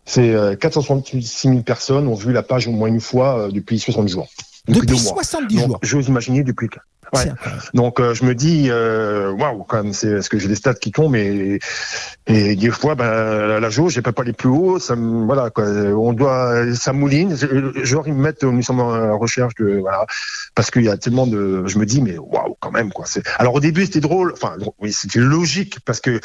c'est 0.04 0.30
euh, 0.30 0.56
466 0.56 1.48
000 1.48 1.62
personnes 1.62 2.08
ont 2.08 2.14
vu 2.14 2.32
la 2.32 2.42
page 2.42 2.66
au 2.66 2.72
moins 2.72 2.88
une 2.88 3.00
fois 3.00 3.38
euh, 3.38 3.50
depuis 3.50 3.78
60 3.78 4.08
jours. 4.08 4.28
Depuis 4.66 4.86
deux 4.86 4.94
mois. 4.94 5.22
70 5.22 5.54
Donc, 5.56 5.66
jours. 5.66 5.78
J'ose 5.82 6.08
imaginer 6.08 6.42
depuis. 6.42 6.68
Ouais. 7.12 7.32
Donc 7.74 8.00
euh, 8.00 8.14
je 8.14 8.24
me 8.24 8.34
dis 8.34 8.68
euh, 8.70 9.32
waouh 9.32 9.64
quand 9.64 9.82
même 9.82 9.92
c'est 9.92 10.14
parce 10.14 10.28
que 10.28 10.38
j'ai 10.38 10.48
des 10.48 10.54
stats 10.54 10.74
qui 10.74 10.92
tombent 10.92 11.16
et 11.16 11.58
et 12.26 12.56
des 12.56 12.70
fois 12.70 12.94
ben 12.94 13.58
la 13.58 13.70
jauge 13.70 13.94
j'ai 13.94 14.02
pas 14.02 14.12
pas 14.12 14.22
les 14.22 14.32
plus 14.32 14.48
hauts 14.48 14.78
ça 14.78 14.94
voilà 14.96 15.50
quoi. 15.50 15.64
On 15.64 16.12
doit 16.12 16.74
ça 16.74 16.92
mouline. 16.92 17.36
Genre 17.82 18.06
ils 18.06 18.14
me 18.14 18.22
mettent 18.22 18.44
nous 18.44 18.62
sommes 18.62 18.80
en 18.80 18.96
la 18.96 19.14
recherche 19.14 19.54
de 19.56 19.78
voilà 19.78 20.06
parce 20.54 20.70
qu'il 20.70 20.82
y 20.82 20.88
a 20.88 20.96
tellement 20.96 21.26
de 21.26 21.64
je 21.66 21.78
me 21.78 21.86
dis 21.86 22.00
mais 22.02 22.16
waouh 22.18 22.56
quand 22.60 22.70
même 22.70 22.92
quoi. 22.92 23.06
C'est 23.06 23.22
alors 23.38 23.54
au 23.54 23.60
début 23.60 23.86
c'était 23.86 24.00
drôle 24.00 24.32
enfin 24.32 24.56
oui 24.78 24.92
c'était 24.92 25.20
logique 25.20 25.78
parce 25.84 26.00
que 26.00 26.20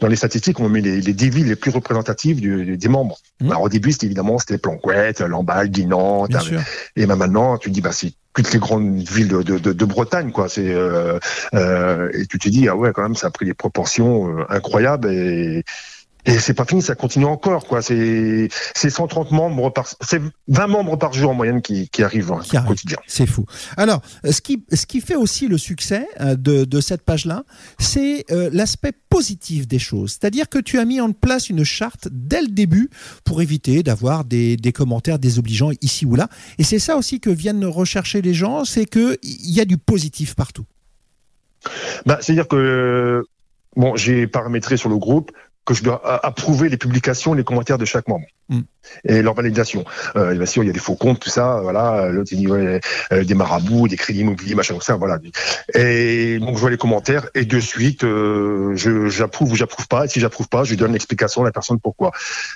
dans 0.00 0.06
les 0.06 0.16
statistiques, 0.16 0.60
on 0.60 0.68
met 0.68 0.80
les, 0.80 1.00
les 1.00 1.12
10 1.12 1.30
villes 1.30 1.48
les 1.48 1.56
plus 1.56 1.70
représentatives 1.70 2.40
du- 2.40 2.76
des 2.76 2.88
membres. 2.88 3.18
Alors 3.50 3.62
au 3.62 3.68
début, 3.68 3.92
c'était 3.92 4.06
évidemment 4.06 4.38
c'était 4.38 4.58
Planquette, 4.58 5.20
Lamballe, 5.20 5.70
sûr. 6.40 6.60
et 6.96 7.06
ben 7.06 7.16
maintenant, 7.16 7.56
tu 7.58 7.68
te 7.68 7.74
dis 7.74 7.80
bah 7.80 7.92
c'est 7.92 8.12
toutes 8.34 8.52
les 8.52 8.58
grandes 8.60 8.98
villes 8.98 9.28
de, 9.28 9.42
de, 9.42 9.58
de, 9.58 9.72
de 9.72 9.84
Bretagne 9.84 10.30
quoi. 10.30 10.48
C'est 10.48 10.72
euh, 10.72 11.18
euh, 11.54 12.10
et 12.14 12.26
tu 12.26 12.38
te 12.38 12.48
dis 12.48 12.68
ah 12.68 12.76
ouais 12.76 12.92
quand 12.92 13.02
même 13.02 13.16
ça 13.16 13.26
a 13.28 13.30
pris 13.30 13.46
des 13.46 13.54
proportions 13.54 14.38
euh, 14.38 14.44
incroyables 14.48 15.10
et 15.10 15.64
et 16.28 16.38
c'est 16.38 16.54
pas 16.54 16.66
fini, 16.66 16.82
ça 16.82 16.94
continue 16.94 17.24
encore 17.24 17.64
quoi. 17.66 17.80
C'est 17.80 18.48
c'est 18.74 18.90
130 18.90 19.30
membres 19.30 19.72
par 19.72 19.86
c'est 20.02 20.20
20 20.48 20.66
membres 20.66 20.96
par 20.96 21.14
jour 21.14 21.30
en 21.30 21.34
moyenne 21.34 21.62
qui 21.62 21.88
qui 21.88 22.02
arrivent 22.02 22.32
hein, 22.32 22.40
au 22.52 22.66
quotidien. 22.66 22.98
C'est 23.06 23.26
fou. 23.26 23.46
Alors, 23.78 24.02
ce 24.30 24.40
qui, 24.42 24.64
ce 24.70 24.84
qui 24.84 25.00
fait 25.00 25.16
aussi 25.16 25.48
le 25.48 25.56
succès 25.56 26.06
euh, 26.20 26.36
de, 26.36 26.64
de 26.64 26.80
cette 26.80 27.02
page-là, 27.02 27.44
c'est 27.78 28.26
euh, 28.30 28.50
l'aspect 28.52 28.92
positif 29.08 29.66
des 29.66 29.78
choses. 29.78 30.18
C'est-à-dire 30.20 30.50
que 30.50 30.58
tu 30.58 30.78
as 30.78 30.84
mis 30.84 31.00
en 31.00 31.12
place 31.12 31.48
une 31.48 31.64
charte 31.64 32.08
dès 32.10 32.42
le 32.42 32.48
début 32.48 32.90
pour 33.24 33.40
éviter 33.40 33.82
d'avoir 33.82 34.24
des, 34.24 34.56
des 34.56 34.72
commentaires 34.72 35.18
désobligeants 35.18 35.70
ici 35.80 36.04
ou 36.04 36.14
là. 36.14 36.28
Et 36.58 36.64
c'est 36.64 36.78
ça 36.78 36.96
aussi 36.96 37.20
que 37.20 37.30
viennent 37.30 37.64
rechercher 37.64 38.20
les 38.20 38.34
gens, 38.34 38.66
c'est 38.66 38.84
qu'il 38.84 39.16
y 39.22 39.60
a 39.60 39.64
du 39.64 39.78
positif 39.78 40.34
partout. 40.34 40.66
Bah, 42.04 42.18
c'est-à-dire 42.20 42.48
que 42.48 43.24
bon, 43.76 43.96
j'ai 43.96 44.26
paramétré 44.26 44.76
sur 44.76 44.88
le 44.88 44.98
groupe 44.98 45.32
que 45.68 45.74
je 45.74 45.82
dois 45.84 46.00
a- 46.04 46.26
approuver 46.26 46.70
les 46.70 46.78
publications, 46.78 47.34
les 47.34 47.44
commentaires 47.44 47.76
de 47.78 47.84
chaque 47.84 48.08
membre 48.08 48.24
Mm. 48.50 48.60
et 49.04 49.20
leur 49.20 49.34
validation. 49.34 49.84
Euh, 50.16 50.34
bien 50.34 50.46
sûr, 50.46 50.62
il 50.64 50.68
y 50.68 50.70
a 50.70 50.72
des 50.72 50.78
faux 50.78 50.94
comptes, 50.94 51.20
tout 51.20 51.28
ça. 51.28 51.60
Voilà, 51.62 52.08
l'autre 52.08 52.30
il 52.32 52.38
dit 52.38 52.46
ouais, 52.46 52.80
euh, 53.12 53.22
des 53.22 53.34
marabouts, 53.34 53.88
des 53.88 53.96
crédits 53.98 54.20
immobiliers, 54.20 54.54
machin 54.54 54.72
comme 54.72 54.80
ça. 54.82 54.96
Voilà. 54.96 55.18
Et 55.74 56.38
donc 56.38 56.54
je 56.56 56.60
vois 56.60 56.70
les 56.70 56.78
commentaires 56.78 57.28
et 57.34 57.44
de 57.44 57.60
suite, 57.60 58.04
euh, 58.04 58.72
je 58.76 59.08
j'approuve 59.10 59.52
ou 59.52 59.56
j'approuve 59.56 59.86
pas. 59.88 60.06
Et 60.06 60.08
si 60.08 60.18
j'approuve 60.20 60.48
pas, 60.48 60.64
je 60.64 60.74
donne 60.76 60.92
l'explication 60.94 61.42
à 61.42 61.44
la 61.44 61.52
personne 61.52 61.78
pourquoi. 61.78 62.10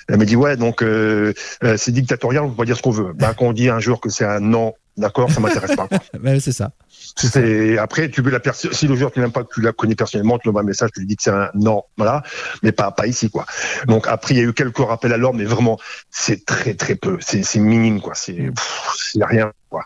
Elle 0.09 0.17
me 0.17 0.25
dit 0.25 0.37
ouais, 0.37 0.57
donc 0.57 0.83
euh, 0.83 1.35
euh, 1.65 1.77
c'est 1.77 1.93
dictatorial, 1.93 2.45
on 2.45 2.49
peut 2.51 2.57
pas 2.57 2.65
dire 2.65 2.79
ce 2.79 2.83
qu'on 2.83 2.91
veut. 2.91 3.13
Bah, 3.13 3.35
quand 3.39 3.45
on 3.47 3.53
dit 3.53 3.69
un 3.69 3.79
jour 3.81 4.01
que 4.01 4.09
c'est 4.09 4.25
un 4.25 4.41
non, 4.41 4.73
d'accord, 4.97 5.31
ça 5.31 5.41
m'intéresse 5.41 5.77
pas. 5.77 5.89
Ben, 6.19 6.41
c'est 6.41 6.53
ça. 6.53 6.71
C'est 7.17 7.79
après 7.79 8.11
tu 8.11 8.23
peux 8.23 8.31
la 8.31 8.41
si 8.53 8.87
le 8.87 8.97
joueur 8.97 9.13
tu 9.13 9.21
n'aimes 9.21 9.33
pas 9.33 9.45
que 9.45 9.55
tu 9.55 9.61
la 9.61 9.73
connais 9.73 9.95
personnellement, 9.95 10.39
tu 10.39 10.45
lui 10.45 10.51
envoies 10.51 10.63
un 10.63 10.65
message, 10.65 10.91
tu 10.95 11.01
lui 11.01 11.07
dis 11.07 11.17
que 11.17 11.23
c'est 11.23 11.31
un 11.31 11.51
non, 11.55 11.83
voilà, 11.97 12.23
mais 12.63 12.73
pas 12.73 12.91
pas 12.91 13.07
ici 13.07 13.31
quoi. 13.31 13.45
Donc 13.87 14.07
après 14.09 14.35
il 14.35 14.39
y 14.39 14.41
a 14.41 14.45
eu 14.45 14.53
quelques 14.53 14.79
rappels 14.79 15.13
à 15.13 15.17
l'ordre, 15.17 15.39
mais 15.39 15.45
vraiment 15.45 15.79
c'est 16.11 16.45
très 16.47 16.75
très 16.75 16.95
peu, 16.95 17.19
c'est 17.21 17.43
c'est 17.43 17.61
minime 17.61 18.01
quoi, 18.01 18.15
c'est 18.15 18.33
pff, 18.33 18.95
c'est 18.97 19.25
rien 19.25 19.53
quoi. 19.69 19.85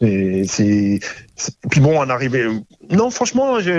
Et 0.00 0.44
c'est 0.48 0.98
puis 1.70 1.80
bon 1.80 1.98
on 1.98 2.10
arrivait 2.10 2.46
non 2.90 3.10
franchement 3.10 3.58
il 3.60 3.66
y 3.66 3.70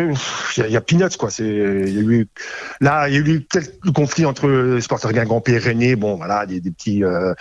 a, 0.62 0.68
il 0.68 0.72
y 0.72 0.78
a 0.78 0.82
peanuts 0.82 1.18
quoi, 1.20 1.30
c'est 1.30 1.44
il 1.44 1.94
y 1.94 2.00
a 2.00 2.02
eu 2.02 2.28
là 2.80 3.10
il 3.10 3.14
y 3.14 3.18
a 3.18 3.20
eu 3.20 3.42
peut-être 3.42 3.78
le 3.84 3.92
conflit 3.92 4.26
entre 4.26 4.78
Sporteur 4.80 5.12
Guingamp 5.12 5.44
et 5.48 5.60
René, 5.60 5.96
bon 5.98 6.16
voilà 6.16 6.46
des, 6.46 6.62
des 6.62 6.72
petits 6.72 7.04
euh, 7.04 7.34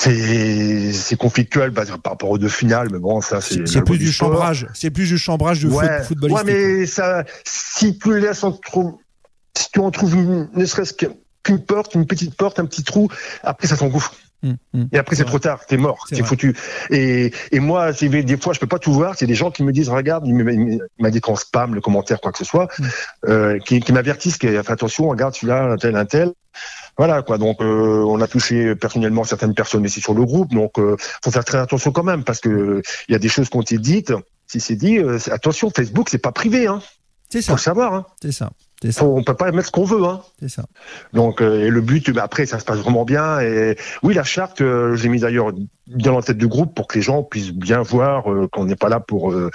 c'est 0.00 0.92
c'est 0.92 1.16
conflictuel 1.16 1.72
par 1.72 1.86
rapport 2.04 2.30
aux 2.30 2.38
deux 2.38 2.48
finales, 2.48 2.88
mais 2.90 2.98
bon 2.98 3.20
ça 3.20 3.40
c'est 3.40 3.66
C'est 3.68 3.82
plus 3.82 3.98
du 3.98 4.10
chambrage. 4.10 4.66
C'est 4.74 4.90
plus 4.90 5.08
du 5.08 5.18
chambrage 5.18 5.60
de 5.62 5.68
Ouais, 5.68 6.02
footballistique. 6.04 6.46
ouais, 6.46 6.78
mais 6.80 6.86
ça, 6.86 7.24
si 7.44 7.98
tu 7.98 8.18
laisses 8.18 8.42
en 8.42 8.52
trouves, 8.52 8.94
si 9.56 9.70
tu 9.72 9.78
en 9.80 9.90
trouves 9.90 10.14
une- 10.14 10.48
ne 10.54 10.64
serait-ce 10.64 10.94
qu'une 10.94 11.14
qu'une 11.42 11.58
porte, 11.64 11.94
une 11.94 12.06
petite 12.06 12.34
porte, 12.34 12.58
un 12.58 12.66
petit 12.66 12.82
trou, 12.84 13.08
après 13.42 13.66
ça 13.66 13.76
s'engouffre. 13.76 14.14
Hum, 14.42 14.56
hum. 14.72 14.88
Et 14.92 14.98
après 14.98 15.16
c'est 15.16 15.24
trop 15.24 15.38
tard, 15.38 15.66
t'es 15.66 15.76
mort, 15.76 16.06
t'es 16.08 16.22
foutu. 16.22 16.56
Et, 16.90 17.30
et 17.52 17.60
moi, 17.60 17.92
des 17.92 18.36
fois, 18.38 18.52
je 18.54 18.58
peux 18.60 18.66
pas 18.66 18.78
tout 18.78 18.92
voir. 18.92 19.14
C'est 19.18 19.26
des 19.26 19.34
gens 19.34 19.50
qui 19.50 19.62
me 19.62 19.72
disent, 19.72 19.90
regarde, 19.90 20.26
il 20.26 20.34
m'a- 20.98 21.10
dit 21.10 21.20
qu'on 21.20 21.36
spam 21.36 21.74
le 21.74 21.80
commentaire, 21.82 22.20
quoi 22.20 22.32
que 22.32 22.38
ce 22.38 22.44
soit, 22.44 22.68
Hum. 22.78 22.86
euh, 23.28 23.58
qui, 23.58 23.80
qui 23.80 23.92
m'avertissent, 23.92 24.38
qui 24.38 24.46
fait 24.48 24.56
attention, 24.70 25.08
regarde 25.08 25.34
celui-là, 25.34 25.64
un 25.72 25.76
tel, 25.76 25.94
un 25.96 26.06
tel. 26.06 26.32
Voilà 26.98 27.22
quoi. 27.22 27.38
Donc 27.38 27.60
euh, 27.60 28.02
on 28.06 28.20
a 28.20 28.26
touché 28.26 28.74
personnellement 28.74 29.24
certaines 29.24 29.54
personnes 29.54 29.84
ici 29.84 30.00
sur 30.00 30.14
le 30.14 30.24
groupe. 30.24 30.52
Donc 30.52 30.78
euh, 30.78 30.96
faut 31.22 31.30
faire 31.30 31.44
très 31.44 31.58
attention 31.58 31.92
quand 31.92 32.02
même 32.02 32.24
parce 32.24 32.40
que 32.40 32.82
il 33.08 33.12
y 33.12 33.14
a 33.14 33.18
des 33.18 33.28
choses 33.28 33.48
qui 33.48 33.56
ont 33.56 33.62
été 33.62 33.78
dites. 33.78 34.12
Si 34.46 34.58
c'est 34.60 34.74
dit, 34.76 34.98
euh, 34.98 35.18
attention, 35.30 35.70
Facebook 35.74 36.08
c'est 36.10 36.18
pas 36.18 36.32
privé. 36.32 36.66
Hein. 36.66 36.82
C'est 37.28 37.42
Faut 37.42 37.52
le 37.52 37.58
savoir. 37.58 37.94
Hein. 37.94 38.06
C'est 38.20 38.32
ça. 38.32 38.50
Ça. 38.88 39.04
On 39.04 39.22
peut 39.22 39.34
pas 39.34 39.52
mettre 39.52 39.66
ce 39.66 39.72
qu'on 39.72 39.84
veut. 39.84 40.04
Hein. 40.04 40.22
C'est 40.40 40.48
ça. 40.48 40.64
Donc 41.12 41.42
euh, 41.42 41.66
et 41.66 41.68
le 41.68 41.82
but, 41.82 42.10
bah, 42.10 42.22
après 42.24 42.46
ça 42.46 42.58
se 42.58 42.64
passe 42.64 42.78
vraiment 42.78 43.04
bien. 43.04 43.40
Et 43.40 43.76
oui, 44.02 44.14
la 44.14 44.24
charte, 44.24 44.62
euh, 44.62 44.96
j'ai 44.96 45.10
mis 45.10 45.20
d'ailleurs 45.20 45.52
bien 45.86 46.12
en 46.12 46.22
tête 46.22 46.38
du 46.38 46.46
groupe 46.46 46.74
pour 46.74 46.86
que 46.86 46.96
les 46.96 47.02
gens 47.02 47.22
puissent 47.22 47.52
bien 47.52 47.82
voir 47.82 48.32
euh, 48.32 48.48
qu'on 48.48 48.64
n'est 48.64 48.76
pas 48.76 48.88
là 48.88 49.00
pour 49.00 49.32
euh, 49.32 49.50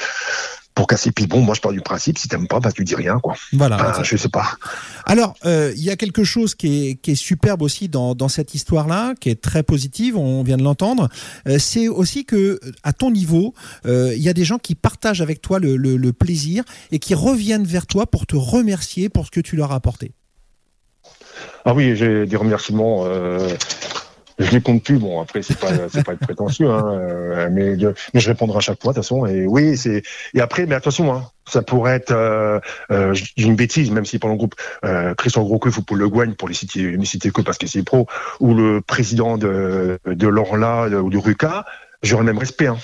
pour 0.76 0.88
casser. 0.88 1.12
Puis 1.12 1.26
bon, 1.26 1.42
moi 1.42 1.56
je 1.56 1.62
pars 1.62 1.72
du 1.72 1.82
principe, 1.82 2.18
si 2.20 2.28
t'aimes 2.28 2.48
pas, 2.48 2.60
bah 2.60 2.72
tu 2.72 2.84
dis 2.84 2.96
rien, 2.96 3.18
quoi. 3.20 3.34
Voilà. 3.54 4.02
Je 4.04 4.18
sais 4.18 4.30
pas. 4.30 4.46
Alors, 5.06 5.34
euh, 5.46 5.72
il 5.76 5.84
y 5.84 5.90
a 5.90 5.96
quelque 5.96 6.24
chose 6.24 6.54
qui 6.54 6.90
est, 6.90 6.96
qui 6.96 7.12
est 7.12 7.16
superbe 7.16 7.62
aussi 7.62 7.88
dans, 7.88 8.14
dans 8.14 8.28
cette 8.28 8.54
histoire-là, 8.54 9.14
qui 9.20 9.30
est 9.30 9.42
très 9.42 9.64
positive, 9.64 10.18
on 10.18 10.44
vient 10.44 10.58
de 10.58 10.64
l'entendre. 10.64 11.08
Euh, 11.48 11.58
c'est 11.60 11.88
aussi 11.88 12.26
que, 12.26 12.60
à 12.84 12.92
ton 12.92 13.10
niveau, 13.10 13.54
euh, 13.86 14.14
il 14.16 14.22
y 14.22 14.30
a 14.30 14.34
des 14.34 14.44
gens 14.44 14.58
qui 14.58 14.76
partagent 14.76 15.22
avec 15.22 15.42
toi 15.42 15.60
le, 15.60 15.78
le- 15.78 15.96
le 15.98 16.12
plaisir 16.14 16.64
et 16.92 17.00
qui 17.00 17.16
reviennent 17.16 17.64
vers 17.66 17.88
toi 17.88 18.06
pour 18.06 18.26
te 18.28 18.36
remercier 18.36 19.08
pour 19.10 19.26
ce 19.28 19.32
que 19.32 19.40
tu 19.40 19.56
leur 19.56 19.72
as 19.72 19.76
apporté. 19.76 20.12
Ah 21.64 21.74
oui, 21.74 21.96
j'ai 21.96 22.26
des 22.26 22.36
remerciements. 22.36 23.04
Euh, 23.06 23.50
je 24.40 24.52
les 24.52 24.62
compte 24.62 24.84
plus. 24.84 24.98
Bon, 24.98 25.22
après, 25.22 25.42
c'est 25.42 25.58
pas, 25.58 25.70
c'est 25.90 26.04
pas 26.04 26.14
être 26.14 26.20
prétentieux, 26.20 26.70
hein, 26.70 26.84
euh, 27.00 27.50
mais, 27.52 27.76
de- 27.76 27.94
mais 28.14 28.20
je 28.20 28.30
répondrai 28.30 28.58
à 28.58 28.62
chaque 28.62 28.82
fois, 28.82 28.92
de 28.94 28.96
toute 28.98 29.04
façon. 29.04 29.26
Et 29.26 29.46
oui, 29.48 29.78
c'est. 29.78 30.04
Et 30.34 30.42
après, 30.42 30.66
mais 30.66 30.76
attention, 30.76 31.14
hein, 31.14 31.30
ça 31.48 31.62
pourrait 31.62 31.96
être 31.96 32.12
euh, 32.12 32.60
euh, 32.92 33.14
je 33.14 33.24
une 33.38 33.56
bêtise, 33.56 33.92
même 33.92 34.06
si 34.06 34.20
pendant 34.20 34.34
le 34.34 34.38
groupe 34.38 34.56
euh, 34.84 35.14
Christian 35.16 35.44
Grosclef 35.44 35.78
ou 35.78 35.82
Paul 35.84 36.00
Le 36.00 36.34
pour 36.34 36.48
les 36.48 36.54
citer, 36.54 36.98
ne 36.98 37.06
citer 37.06 37.32
que 37.32 37.42
parce 37.42 37.58
que 37.58 37.68
c'est 37.68 37.84
pro, 37.84 38.08
ou 38.40 38.54
le 38.54 38.82
président 38.82 39.38
de, 39.38 40.00
de 40.06 40.28
l'Orla 40.28 40.88
ou 40.90 41.10
du 41.10 41.18
RUCA, 41.18 41.66
j'aurais 42.04 42.24
le 42.24 42.28
même 42.34 42.38
respect. 42.40 42.68
Hein. 42.68 42.78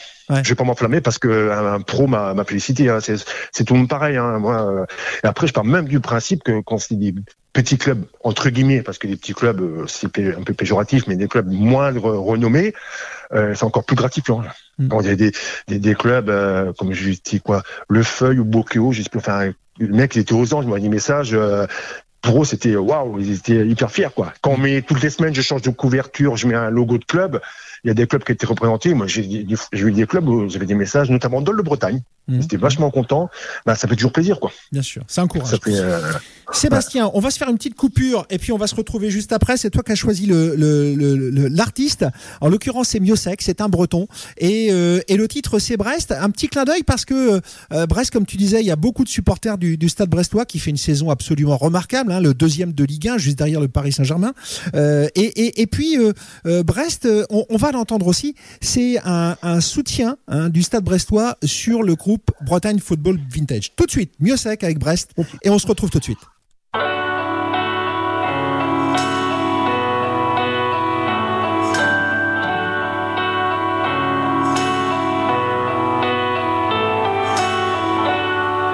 Je 0.43 0.49
vais 0.49 0.55
pas 0.55 0.63
m'enflammer 0.63 1.01
parce 1.01 1.19
que 1.19 1.51
un, 1.51 1.73
un 1.73 1.81
pro 1.81 2.07
m'a 2.07 2.33
m'a 2.33 2.43
félicité. 2.43 2.89
Hein. 2.89 2.99
C'est 3.01 3.17
c'est 3.51 3.63
tout 3.65 3.73
le 3.73 3.79
monde 3.79 3.89
pareil. 3.89 4.17
Hein. 4.17 4.39
Moi, 4.39 4.71
euh, 4.71 4.85
et 5.23 5.27
après, 5.27 5.47
je 5.47 5.53
pars 5.53 5.65
même 5.65 5.87
du 5.87 5.99
principe 5.99 6.43
que 6.43 6.61
quand 6.61 6.77
c'est 6.77 6.95
des 6.95 7.13
petits 7.53 7.77
clubs 7.77 8.05
entre 8.23 8.49
guillemets, 8.49 8.81
parce 8.81 8.97
que 8.97 9.07
les 9.07 9.17
petits 9.17 9.33
clubs, 9.33 9.59
euh, 9.59 9.85
c'est 9.87 10.07
un 10.19 10.43
peu 10.43 10.53
péjoratif, 10.53 11.05
mais 11.07 11.15
des 11.15 11.27
clubs 11.27 11.49
moindre 11.51 12.09
renommés, 12.11 12.73
euh, 13.33 13.53
c'est 13.55 13.65
encore 13.65 13.83
plus 13.83 13.95
gratifiant. 13.97 14.41
Quand 14.89 15.01
il 15.01 15.07
y 15.07 15.11
a 15.11 15.15
des, 15.15 15.31
des, 15.67 15.79
des 15.79 15.95
clubs, 15.95 16.29
euh, 16.29 16.71
comme 16.77 16.93
je 16.93 17.11
dis 17.11 17.41
quoi, 17.41 17.61
Le 17.89 18.01
Feuille 18.01 18.39
ou 18.39 18.45
Bokeo, 18.45 18.93
je 18.93 19.03
sais 19.03 19.09
plus, 19.09 19.19
enfin, 19.19 19.51
le 19.79 19.87
mec, 19.93 20.15
il 20.15 20.19
était 20.21 20.33
aux 20.33 20.53
anges, 20.53 20.63
il 20.65 20.71
m'a 20.71 20.79
dit 20.79 20.89
message. 20.89 21.33
euh, 21.33 21.67
pour 22.21 22.41
eux, 22.41 22.45
c'était 22.45 22.75
waouh, 22.75 23.19
ils 23.19 23.33
étaient 23.33 23.67
hyper 23.67 23.91
fiers, 23.91 24.09
quoi. 24.15 24.31
Quand 24.41 24.51
on 24.51 24.57
met 24.57 24.81
toutes 24.83 25.01
les 25.01 25.09
semaines, 25.09 25.33
je 25.33 25.41
change 25.41 25.63
de 25.63 25.71
couverture, 25.71 26.37
je 26.37 26.47
mets 26.47 26.55
un 26.55 26.69
logo 26.69 26.97
de 26.99 27.05
club. 27.05 27.41
Il 27.83 27.87
y 27.87 27.91
a 27.91 27.93
des 27.93 28.05
clubs 28.05 28.23
qui 28.23 28.31
étaient 28.31 28.45
représentés. 28.45 28.93
Moi, 28.93 29.07
j'ai 29.07 29.23
eu 29.23 29.91
des 29.91 30.07
clubs 30.07 30.27
où 30.27 30.49
j'avais 30.49 30.67
des 30.67 30.75
messages, 30.75 31.09
notamment 31.09 31.41
Dole 31.41 31.57
de 31.57 31.63
Bretagne. 31.63 32.01
J'étais 32.27 32.57
vachement 32.57 32.91
content. 32.91 33.29
Bah, 33.65 33.75
ça 33.75 33.87
fait 33.87 33.95
toujours 33.95 34.11
plaisir, 34.11 34.39
quoi. 34.39 34.51
Bien 34.71 34.81
sûr, 34.81 35.03
c'est 35.07 35.21
encourageant. 35.21 35.49
Ça 35.49 35.57
fait, 35.57 35.79
euh, 35.79 35.99
Sébastien, 36.53 37.09
on 37.13 37.19
va 37.21 37.31
se 37.31 37.37
faire 37.37 37.49
une 37.49 37.55
petite 37.57 37.75
coupure 37.75 38.25
et 38.29 38.37
puis 38.37 38.51
on 38.51 38.57
va 38.57 38.67
se 38.67 38.75
retrouver 38.75 39.09
juste 39.09 39.31
après. 39.31 39.55
C'est 39.57 39.69
toi 39.69 39.83
qui 39.83 39.93
as 39.93 39.95
choisi 39.95 40.25
le- 40.25 40.55
le- 40.55 40.93
le- 40.95 41.29
le- 41.29 41.47
l'artiste. 41.47 42.05
En 42.41 42.49
l'occurrence, 42.49 42.89
c'est 42.89 42.99
Miosek, 42.99 43.41
c'est 43.41 43.61
un 43.61 43.69
breton. 43.69 44.07
Et, 44.37 44.67
euh, 44.71 44.99
et 45.07 45.15
le 45.17 45.27
titre, 45.27 45.59
c'est 45.59 45.77
Brest. 45.77 46.11
Un 46.11 46.29
petit 46.29 46.49
clin 46.49 46.65
d'œil 46.65 46.83
parce 46.83 47.05
que 47.05 47.41
euh, 47.73 47.85
Brest, 47.87 48.11
comme 48.11 48.25
tu 48.25 48.35
disais, 48.37 48.59
il 48.61 48.65
y 48.65 48.71
a 48.71 48.75
beaucoup 48.75 49.03
de 49.03 49.09
supporters 49.09 49.57
du, 49.57 49.77
du 49.77 49.87
stade 49.89 50.09
brestois 50.09 50.45
qui 50.45 50.59
fait 50.59 50.69
une 50.71 50.77
saison 50.77 51.09
absolument 51.09 51.55
remarquable, 51.57 52.11
hein, 52.11 52.19
le 52.19 52.33
deuxième 52.33 52.73
de 52.73 52.83
Ligue 52.83 53.07
1, 53.07 53.17
juste 53.17 53.37
derrière 53.37 53.61
le 53.61 53.69
Paris 53.69 53.93
Saint-Germain. 53.93 54.33
Euh, 54.75 55.07
et, 55.15 55.21
et, 55.45 55.61
et 55.61 55.67
puis, 55.67 55.97
euh, 55.97 56.11
euh, 56.45 56.63
Brest, 56.63 57.05
euh, 57.05 57.25
on, 57.29 57.45
on 57.49 57.57
va 57.57 57.71
l'entendre 57.71 58.07
aussi, 58.07 58.35
c'est 58.59 58.99
un, 59.05 59.37
un 59.41 59.61
soutien 59.61 60.17
hein, 60.27 60.49
du 60.49 60.63
stade 60.63 60.83
brestois 60.83 61.37
sur 61.43 61.81
le 61.81 61.95
groupe 61.95 62.29
Bretagne 62.41 62.79
Football 62.79 63.19
Vintage. 63.33 63.71
Tout 63.75 63.85
de 63.85 63.91
suite, 63.91 64.11
Miosek 64.19 64.63
avec 64.63 64.79
Brest. 64.79 65.11
Et 65.43 65.49
on 65.49 65.57
se 65.57 65.65
retrouve 65.67 65.89
tout 65.89 65.99
de 65.99 66.03
suite. 66.03 66.17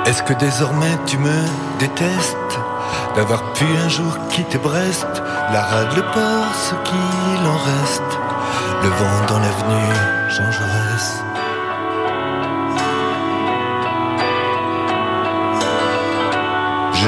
Est-ce 0.07 0.23
que 0.23 0.33
désormais 0.33 0.97
tu 1.05 1.17
me 1.17 1.43
détestes 1.79 2.37
D'avoir 3.15 3.51
pu 3.53 3.65
un 3.65 3.89
jour 3.89 4.17
quitter 4.29 4.57
Brest 4.57 5.05
La 5.51 5.61
rade, 5.61 5.93
le 5.97 6.01
ce 6.53 6.75
qu'il 6.85 7.45
en 7.45 7.57
reste? 7.57 8.19
Le 8.83 8.89
vent 8.89 9.25
dans 9.27 9.39
l'avenue 9.39 9.93
Jean 10.29 10.49
Jaurès 10.49 11.36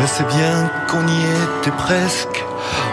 Je 0.02 0.08
sais 0.08 0.24
bien 0.24 0.72
qu'on 0.88 1.06
y 1.06 1.22
était 1.60 1.76
presque. 1.78 2.46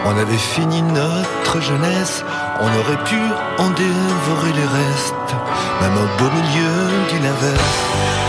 On 0.05 0.17
avait 0.17 0.37
fini 0.37 0.81
notre 0.81 1.61
jeunesse. 1.61 2.23
On 2.59 2.65
aurait 2.65 3.03
pu 3.05 3.15
en 3.59 3.69
dévorer 3.69 4.51
les 4.53 4.65
restes 4.65 5.35
Même 5.79 5.95
au 5.95 6.07
beau 6.17 6.29
milieu 6.31 7.07
d'une 7.09 7.25
averse 7.25 8.26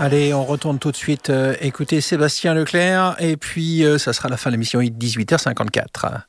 Allez, 0.00 0.34
on 0.34 0.44
retourne 0.44 0.80
tout 0.80 0.90
de 0.90 0.96
suite 0.96 1.30
euh, 1.30 1.54
écouter 1.60 2.00
Sébastien 2.00 2.52
Leclerc 2.52 3.14
et 3.20 3.36
puis 3.36 3.84
euh, 3.84 3.96
ça 3.96 4.12
sera 4.12 4.28
la 4.28 4.36
fin 4.36 4.50
de 4.50 4.54
l'émission, 4.54 4.80
il 4.80 4.88
est 4.88 4.90
18h54. 4.90 6.22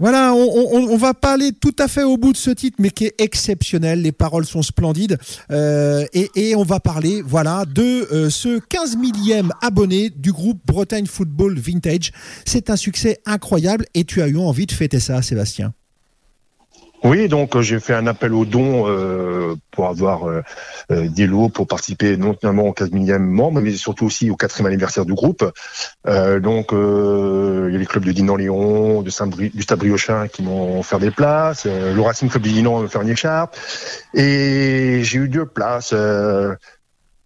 Voilà, 0.00 0.34
on, 0.34 0.90
on, 0.90 0.96
va 0.96 1.14
pas 1.14 1.34
aller 1.34 1.52
tout 1.52 1.76
à 1.78 1.86
fait 1.86 2.02
au 2.02 2.16
bout 2.16 2.32
de 2.32 2.36
ce 2.36 2.50
titre, 2.50 2.78
mais 2.80 2.90
qui 2.90 3.04
est 3.04 3.14
exceptionnel. 3.20 4.02
Les 4.02 4.10
paroles 4.10 4.44
sont 4.44 4.62
splendides. 4.62 5.16
Euh, 5.52 6.04
et, 6.12 6.56
on 6.56 6.64
va 6.64 6.80
parler, 6.80 7.22
voilà, 7.22 7.64
de 7.66 8.28
ce 8.28 8.58
15 8.58 8.96
millième 8.96 9.52
abonné 9.60 10.10
du 10.10 10.32
groupe 10.32 10.60
Bretagne 10.66 11.06
Football 11.06 11.56
Vintage. 11.56 12.10
C'est 12.44 12.68
un 12.68 12.76
succès 12.76 13.20
incroyable 13.26 13.84
et 13.94 14.02
tu 14.02 14.22
as 14.22 14.26
eu 14.26 14.38
envie 14.38 14.66
de 14.66 14.72
fêter 14.72 14.98
ça, 14.98 15.22
Sébastien? 15.22 15.72
Oui, 17.04 17.26
donc 17.26 17.56
euh, 17.56 17.62
j'ai 17.62 17.80
fait 17.80 17.94
un 17.94 18.06
appel 18.06 18.32
aux 18.32 18.44
dons 18.44 18.84
euh, 18.86 19.56
pour 19.72 19.88
avoir 19.88 20.28
euh, 20.28 20.42
des 20.88 21.26
lots 21.26 21.48
pour 21.48 21.66
participer 21.66 22.16
non 22.16 22.36
seulement 22.40 22.68
au 22.68 22.72
15 22.72 22.92
millième 22.92 23.24
membre, 23.24 23.60
mais 23.60 23.72
surtout 23.72 24.06
aussi 24.06 24.30
au 24.30 24.36
quatrième 24.36 24.66
anniversaire 24.66 25.04
du 25.04 25.14
groupe. 25.14 25.44
Donc 26.04 26.72
il 26.72 27.72
y 27.72 27.74
a 27.74 27.78
les 27.78 27.86
clubs 27.86 28.04
de 28.04 28.12
Dinan-Léon, 28.12 29.02
de 29.02 29.10
Saint 29.10 29.26
du 29.26 29.62
Stade 29.62 29.80
Briochin 29.80 30.28
qui 30.28 30.42
m'ont 30.42 30.80
offert 30.80 31.00
des 31.00 31.10
places, 31.10 31.66
le 31.66 32.00
Racing 32.00 32.28
Club 32.28 32.42
de 32.42 32.48
Dinan 32.48 32.78
m'a 32.78 32.84
offert 32.84 33.02
une 33.02 33.08
écharpe, 33.08 33.56
et 34.14 35.00
j'ai 35.02 35.18
eu 35.18 35.28
deux 35.28 35.46
places. 35.46 35.94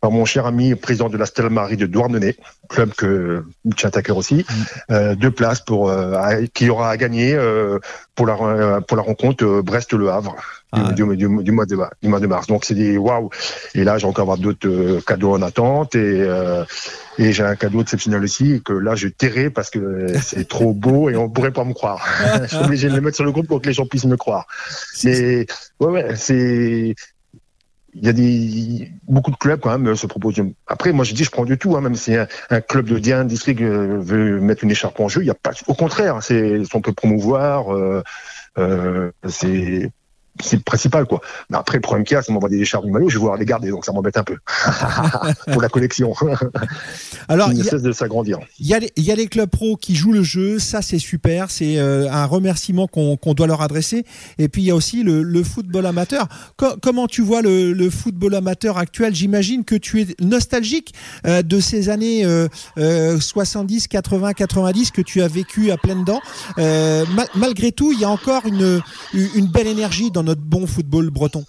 Par 0.00 0.10
mon 0.10 0.24
cher 0.24 0.46
ami 0.46 0.74
président 0.74 1.08
de 1.08 1.16
la 1.16 1.26
Stella 1.26 1.48
Marie 1.48 1.76
de 1.76 1.86
Douarnenez, 1.86 2.36
club 2.68 2.92
que 2.94 3.44
je 3.64 3.70
tiens 3.76 3.90
à 3.92 4.02
cœur 4.02 4.16
aussi, 4.18 4.44
euh, 4.90 5.14
deux 5.14 5.30
places 5.30 5.60
pour 5.60 5.88
euh, 5.90 6.44
qui 6.54 6.68
aura 6.68 6.90
à 6.90 6.96
gagner 6.96 7.34
euh, 7.34 7.78
pour 8.14 8.26
la 8.26 8.34
euh, 8.34 8.80
pour 8.80 8.96
la 8.96 9.02
rencontre 9.02 9.44
euh, 9.44 9.62
Brest-Le 9.62 10.08
Havre 10.10 10.36
du, 10.94 11.06
du- 11.06 11.16
du- 11.16 11.42
du 11.44 11.50
mois 11.52 11.64
de 11.64 11.76
du 12.02 12.08
mois 12.08 12.20
de 12.20 12.26
mars. 12.26 12.46
Donc 12.46 12.64
c'est 12.66 12.74
des 12.74 12.98
waouh. 12.98 13.30
Et 13.74 13.84
là 13.84 13.96
j'ai 13.98 14.06
encore 14.06 14.22
avoir 14.22 14.36
d'autres 14.38 14.68
euh, 14.68 15.00
cadeaux 15.06 15.32
en 15.32 15.40
attente 15.42 15.94
et 15.94 15.98
euh, 16.20 16.64
et 17.18 17.32
j'ai 17.32 17.44
un 17.44 17.56
cadeau 17.56 17.80
exceptionnel 17.80 18.22
aussi 18.22 18.60
que 18.62 18.74
là 18.74 18.94
je 18.94 19.08
tairai 19.08 19.48
parce 19.48 19.70
que 19.70 20.08
c'est 20.20 20.46
trop 20.46 20.74
beau 20.74 21.08
et 21.08 21.16
on 21.16 21.30
pourrait 21.30 21.52
pas 21.52 21.64
me 21.64 21.72
croire. 21.72 22.06
je 22.42 22.46
suis 22.48 22.56
obligé 22.58 22.88
de 22.90 22.94
le 22.94 23.00
mettre 23.00 23.16
sur 23.16 23.24
le 23.24 23.32
groupe 23.32 23.46
pour 23.48 23.62
que 23.62 23.66
les 23.68 23.72
gens 23.72 23.86
puissent 23.86 24.04
me 24.04 24.18
croire. 24.18 24.46
Mais 25.04 25.46
ouais 25.80 25.88
ouais 25.90 26.16
c'est 26.16 26.94
il 27.98 28.04
y 28.04 28.08
a 28.08 28.12
des 28.12 28.92
beaucoup 29.08 29.30
de 29.30 29.36
clubs 29.36 29.60
quand 29.60 29.70
même 29.70 29.88
euh, 29.88 29.96
se 29.96 30.06
proposent. 30.06 30.42
Après, 30.66 30.92
moi 30.92 31.04
je 31.04 31.14
dis 31.14 31.24
je 31.24 31.30
prends 31.30 31.44
du 31.44 31.56
tout, 31.56 31.76
hein, 31.76 31.80
même 31.80 31.94
si 31.94 32.14
un, 32.14 32.60
club 32.60 32.86
de 32.86 32.98
Diane 32.98 33.26
District 33.26 33.60
euh, 33.62 33.98
veut 33.98 34.40
mettre 34.40 34.64
une 34.64 34.70
écharpe 34.70 35.00
en 35.00 35.08
jeu, 35.08 35.22
il 35.22 35.26
y 35.26 35.30
a 35.30 35.34
pas. 35.34 35.52
Au 35.66 35.74
contraire, 35.74 36.22
c'est 36.22 36.62
on 36.74 36.80
peut 36.80 36.92
promouvoir. 36.92 37.74
euh, 37.74 38.02
euh, 38.58 39.10
c'est 39.28 39.90
c'est 40.42 40.56
le 40.56 40.62
principal 40.62 41.06
quoi. 41.06 41.20
Mais 41.50 41.56
après 41.56 41.78
le 41.78 41.82
problème 41.82 42.04
qu'il 42.04 42.14
y 42.14 42.18
a, 42.18 42.22
c'est 42.22 42.32
m'envoie 42.32 42.48
des 42.48 42.58
écharpes 42.58 42.84
du 42.84 42.90
maillot, 42.90 43.08
je 43.08 43.14
vais 43.18 43.20
voir 43.24 43.36
les 43.36 43.44
garder, 43.44 43.70
donc 43.70 43.84
ça 43.84 43.92
m'embête 43.92 44.16
un 44.16 44.24
peu 44.24 44.36
pour 45.52 45.62
la 45.62 45.68
collection. 45.68 46.14
Alors, 47.28 47.50
il 47.52 47.58
ne 47.58 47.62
cesse 47.64 47.82
de 47.82 47.92
s'agrandir. 47.92 48.38
Il 48.60 48.66
y, 48.66 48.74
a 48.74 48.78
les, 48.78 48.90
il 48.96 49.04
y 49.04 49.10
a 49.10 49.14
les 49.14 49.26
clubs 49.26 49.48
pro 49.50 49.76
qui 49.76 49.94
jouent 49.94 50.12
le 50.12 50.22
jeu, 50.22 50.58
ça 50.58 50.82
c'est 50.82 50.98
super, 50.98 51.50
c'est 51.50 51.78
euh, 51.78 52.10
un 52.10 52.24
remerciement 52.26 52.86
qu'on 52.86 53.16
doit 53.34 53.46
leur 53.46 53.62
adresser. 53.62 54.04
Et 54.38 54.48
puis 54.48 54.62
il 54.62 54.66
y 54.66 54.70
a 54.70 54.74
aussi 54.74 55.02
le, 55.02 55.22
le 55.22 55.42
football 55.42 55.86
amateur. 55.86 56.28
Co- 56.56 56.76
comment 56.80 57.06
tu 57.06 57.22
vois 57.22 57.42
le, 57.42 57.72
le 57.72 57.90
football 57.90 58.34
amateur 58.34 58.78
actuel? 58.78 59.14
J'imagine 59.14 59.64
que 59.64 59.74
tu 59.74 60.00
es 60.02 60.06
nostalgique 60.20 60.94
euh, 61.26 61.42
de 61.42 61.60
ces 61.60 61.88
années 61.88 62.24
euh, 62.24 62.48
euh, 62.78 63.18
70, 63.20 63.88
80, 63.88 64.32
90 64.34 64.90
que 64.90 65.02
tu 65.02 65.22
as 65.22 65.28
vécu 65.28 65.70
à 65.70 65.76
pleines 65.76 66.04
dents. 66.04 66.20
Euh, 66.58 67.04
ma- 67.14 67.26
malgré 67.34 67.72
tout, 67.72 67.92
il 67.92 68.00
y 68.00 68.04
a 68.04 68.10
encore 68.10 68.46
une, 68.46 68.80
une 69.12 69.46
belle 69.46 69.66
énergie 69.66 70.10
dans 70.10 70.22
notre 70.26 70.42
bon 70.42 70.66
football 70.66 71.10
breton. 71.10 71.44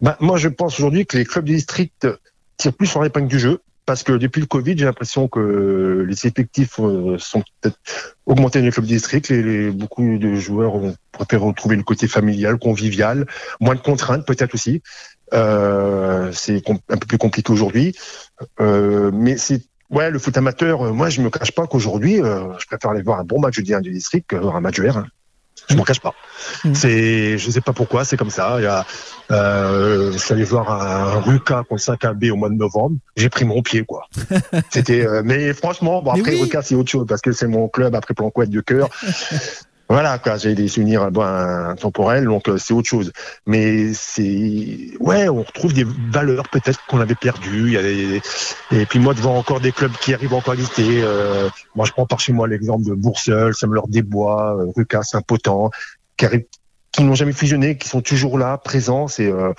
Bah, 0.00 0.16
moi, 0.20 0.36
je 0.36 0.48
pense 0.48 0.78
aujourd'hui 0.78 1.06
que 1.06 1.16
les 1.16 1.24
clubs 1.24 1.44
du 1.44 1.54
district 1.54 2.08
tirent 2.56 2.72
plus 2.72 2.86
sur 2.86 3.02
l'épingle 3.02 3.28
du 3.28 3.38
jeu. 3.38 3.60
Parce 3.86 4.02
que 4.02 4.12
depuis 4.12 4.40
le 4.40 4.46
Covid, 4.46 4.78
j'ai 4.78 4.86
l'impression 4.86 5.28
que 5.28 6.04
les 6.08 6.26
effectifs 6.26 6.80
euh, 6.80 7.18
sont 7.18 7.42
peut-être 7.60 7.78
augmentés 8.24 8.60
dans 8.60 8.64
les 8.64 8.70
clubs 8.70 8.86
du 8.86 8.94
district. 8.94 9.28
Les, 9.28 9.70
beaucoup 9.70 10.16
de 10.16 10.34
joueurs 10.36 10.74
ont 10.74 10.96
préféré 11.12 11.44
retrouver 11.44 11.76
le 11.76 11.82
côté 11.82 12.08
familial, 12.08 12.56
convivial, 12.58 13.26
moins 13.60 13.74
de 13.74 13.80
contraintes 13.80 14.26
peut-être 14.26 14.54
aussi. 14.54 14.82
Euh, 15.34 16.32
c'est 16.32 16.62
un 16.88 16.96
peu 16.96 17.06
plus 17.06 17.18
compliqué 17.18 17.52
aujourd'hui. 17.52 17.94
Euh, 18.58 19.10
mais 19.12 19.36
c'est 19.36 19.62
ouais, 19.90 20.10
le 20.10 20.18
foot 20.18 20.34
amateur. 20.38 20.94
moi, 20.94 21.10
je 21.10 21.20
me 21.20 21.28
cache 21.28 21.52
pas 21.52 21.66
qu'aujourd'hui, 21.66 22.16
je 22.16 22.66
préfère 22.66 22.90
aller 22.90 23.02
voir 23.02 23.20
un 23.20 23.24
bon 23.24 23.38
match 23.38 23.58
du 23.60 23.74
1 23.74 23.82
du 23.82 23.90
district 23.90 24.28
que 24.28 24.36
voir 24.36 24.56
un 24.56 24.62
match 24.62 24.80
R1. 24.80 25.04
Je 25.68 25.76
m'en 25.76 25.84
cache 25.84 26.00
pas. 26.00 26.14
C'est, 26.74 27.38
je 27.38 27.50
sais 27.50 27.60
pas 27.60 27.72
pourquoi, 27.72 28.04
c'est 28.04 28.16
comme 28.16 28.30
ça. 28.30 28.56
Il 28.58 28.64
y 28.64 28.66
a, 28.66 28.84
euh, 29.30 30.12
je 30.12 30.18
suis 30.18 30.32
allé 30.32 30.44
voir 30.44 30.70
un 30.70 31.20
Ruka 31.20 31.62
contre 31.68 31.82
5AB 31.82 32.30
au 32.30 32.36
mois 32.36 32.50
de 32.50 32.54
novembre. 32.54 32.96
J'ai 33.16 33.28
pris 33.28 33.44
mon 33.44 33.62
pied, 33.62 33.84
quoi. 33.84 34.06
C'était, 34.70 35.06
euh, 35.06 35.22
mais 35.24 35.52
franchement, 35.54 36.02
bon 36.02 36.12
Mais 36.14 36.20
après 36.20 36.34
oui. 36.34 36.42
Ruka 36.42 36.62
c'est 36.62 36.74
autre 36.74 36.90
chose 36.90 37.06
parce 37.08 37.20
que 37.20 37.32
c'est 37.32 37.48
mon 37.48 37.68
club 37.68 37.94
après 37.94 38.14
Planquette 38.14 38.50
de 38.50 38.60
cœur. 38.60 38.88
Voilà, 39.94 40.18
quoi, 40.18 40.38
j'ai 40.38 40.56
des 40.56 40.66
souvenirs 40.66 41.08
bon, 41.12 41.76
temporels, 41.76 42.24
donc 42.24 42.48
euh, 42.48 42.58
c'est 42.58 42.74
autre 42.74 42.88
chose. 42.88 43.12
Mais 43.46 43.92
c'est, 43.92 44.90
ouais, 44.98 45.28
on 45.28 45.44
retrouve 45.44 45.72
des 45.72 45.86
valeurs 46.10 46.48
peut-être 46.48 46.84
qu'on 46.88 46.98
avait 46.98 47.14
perdues. 47.14 47.70
Y 47.70 47.76
a 47.76 47.82
des... 47.82 48.20
Et 48.72 48.86
puis 48.86 48.98
moi, 48.98 49.14
devant 49.14 49.36
encore 49.36 49.60
des 49.60 49.70
clubs 49.70 49.92
qui 50.00 50.12
arrivent 50.12 50.34
à 50.34 50.52
exister, 50.52 51.00
euh, 51.04 51.48
moi 51.76 51.86
je 51.86 51.92
prends 51.92 52.06
par 52.06 52.18
chez 52.18 52.32
moi 52.32 52.48
l'exemple 52.48 52.84
de 52.84 52.92
Bourseul, 52.92 53.54
Semleur 53.54 53.86
des 53.86 54.02
Bois, 54.02 54.56
euh, 54.56 54.72
Rucas, 54.74 55.04
Saint-Potent, 55.04 55.70
qui, 56.16 56.26
qui 56.90 57.04
n'ont 57.04 57.14
jamais 57.14 57.32
fusionné, 57.32 57.78
qui 57.78 57.88
sont 57.88 58.00
toujours 58.00 58.36
là, 58.36 58.58
présents. 58.58 59.06
C'est, 59.06 59.30
euh, 59.30 59.52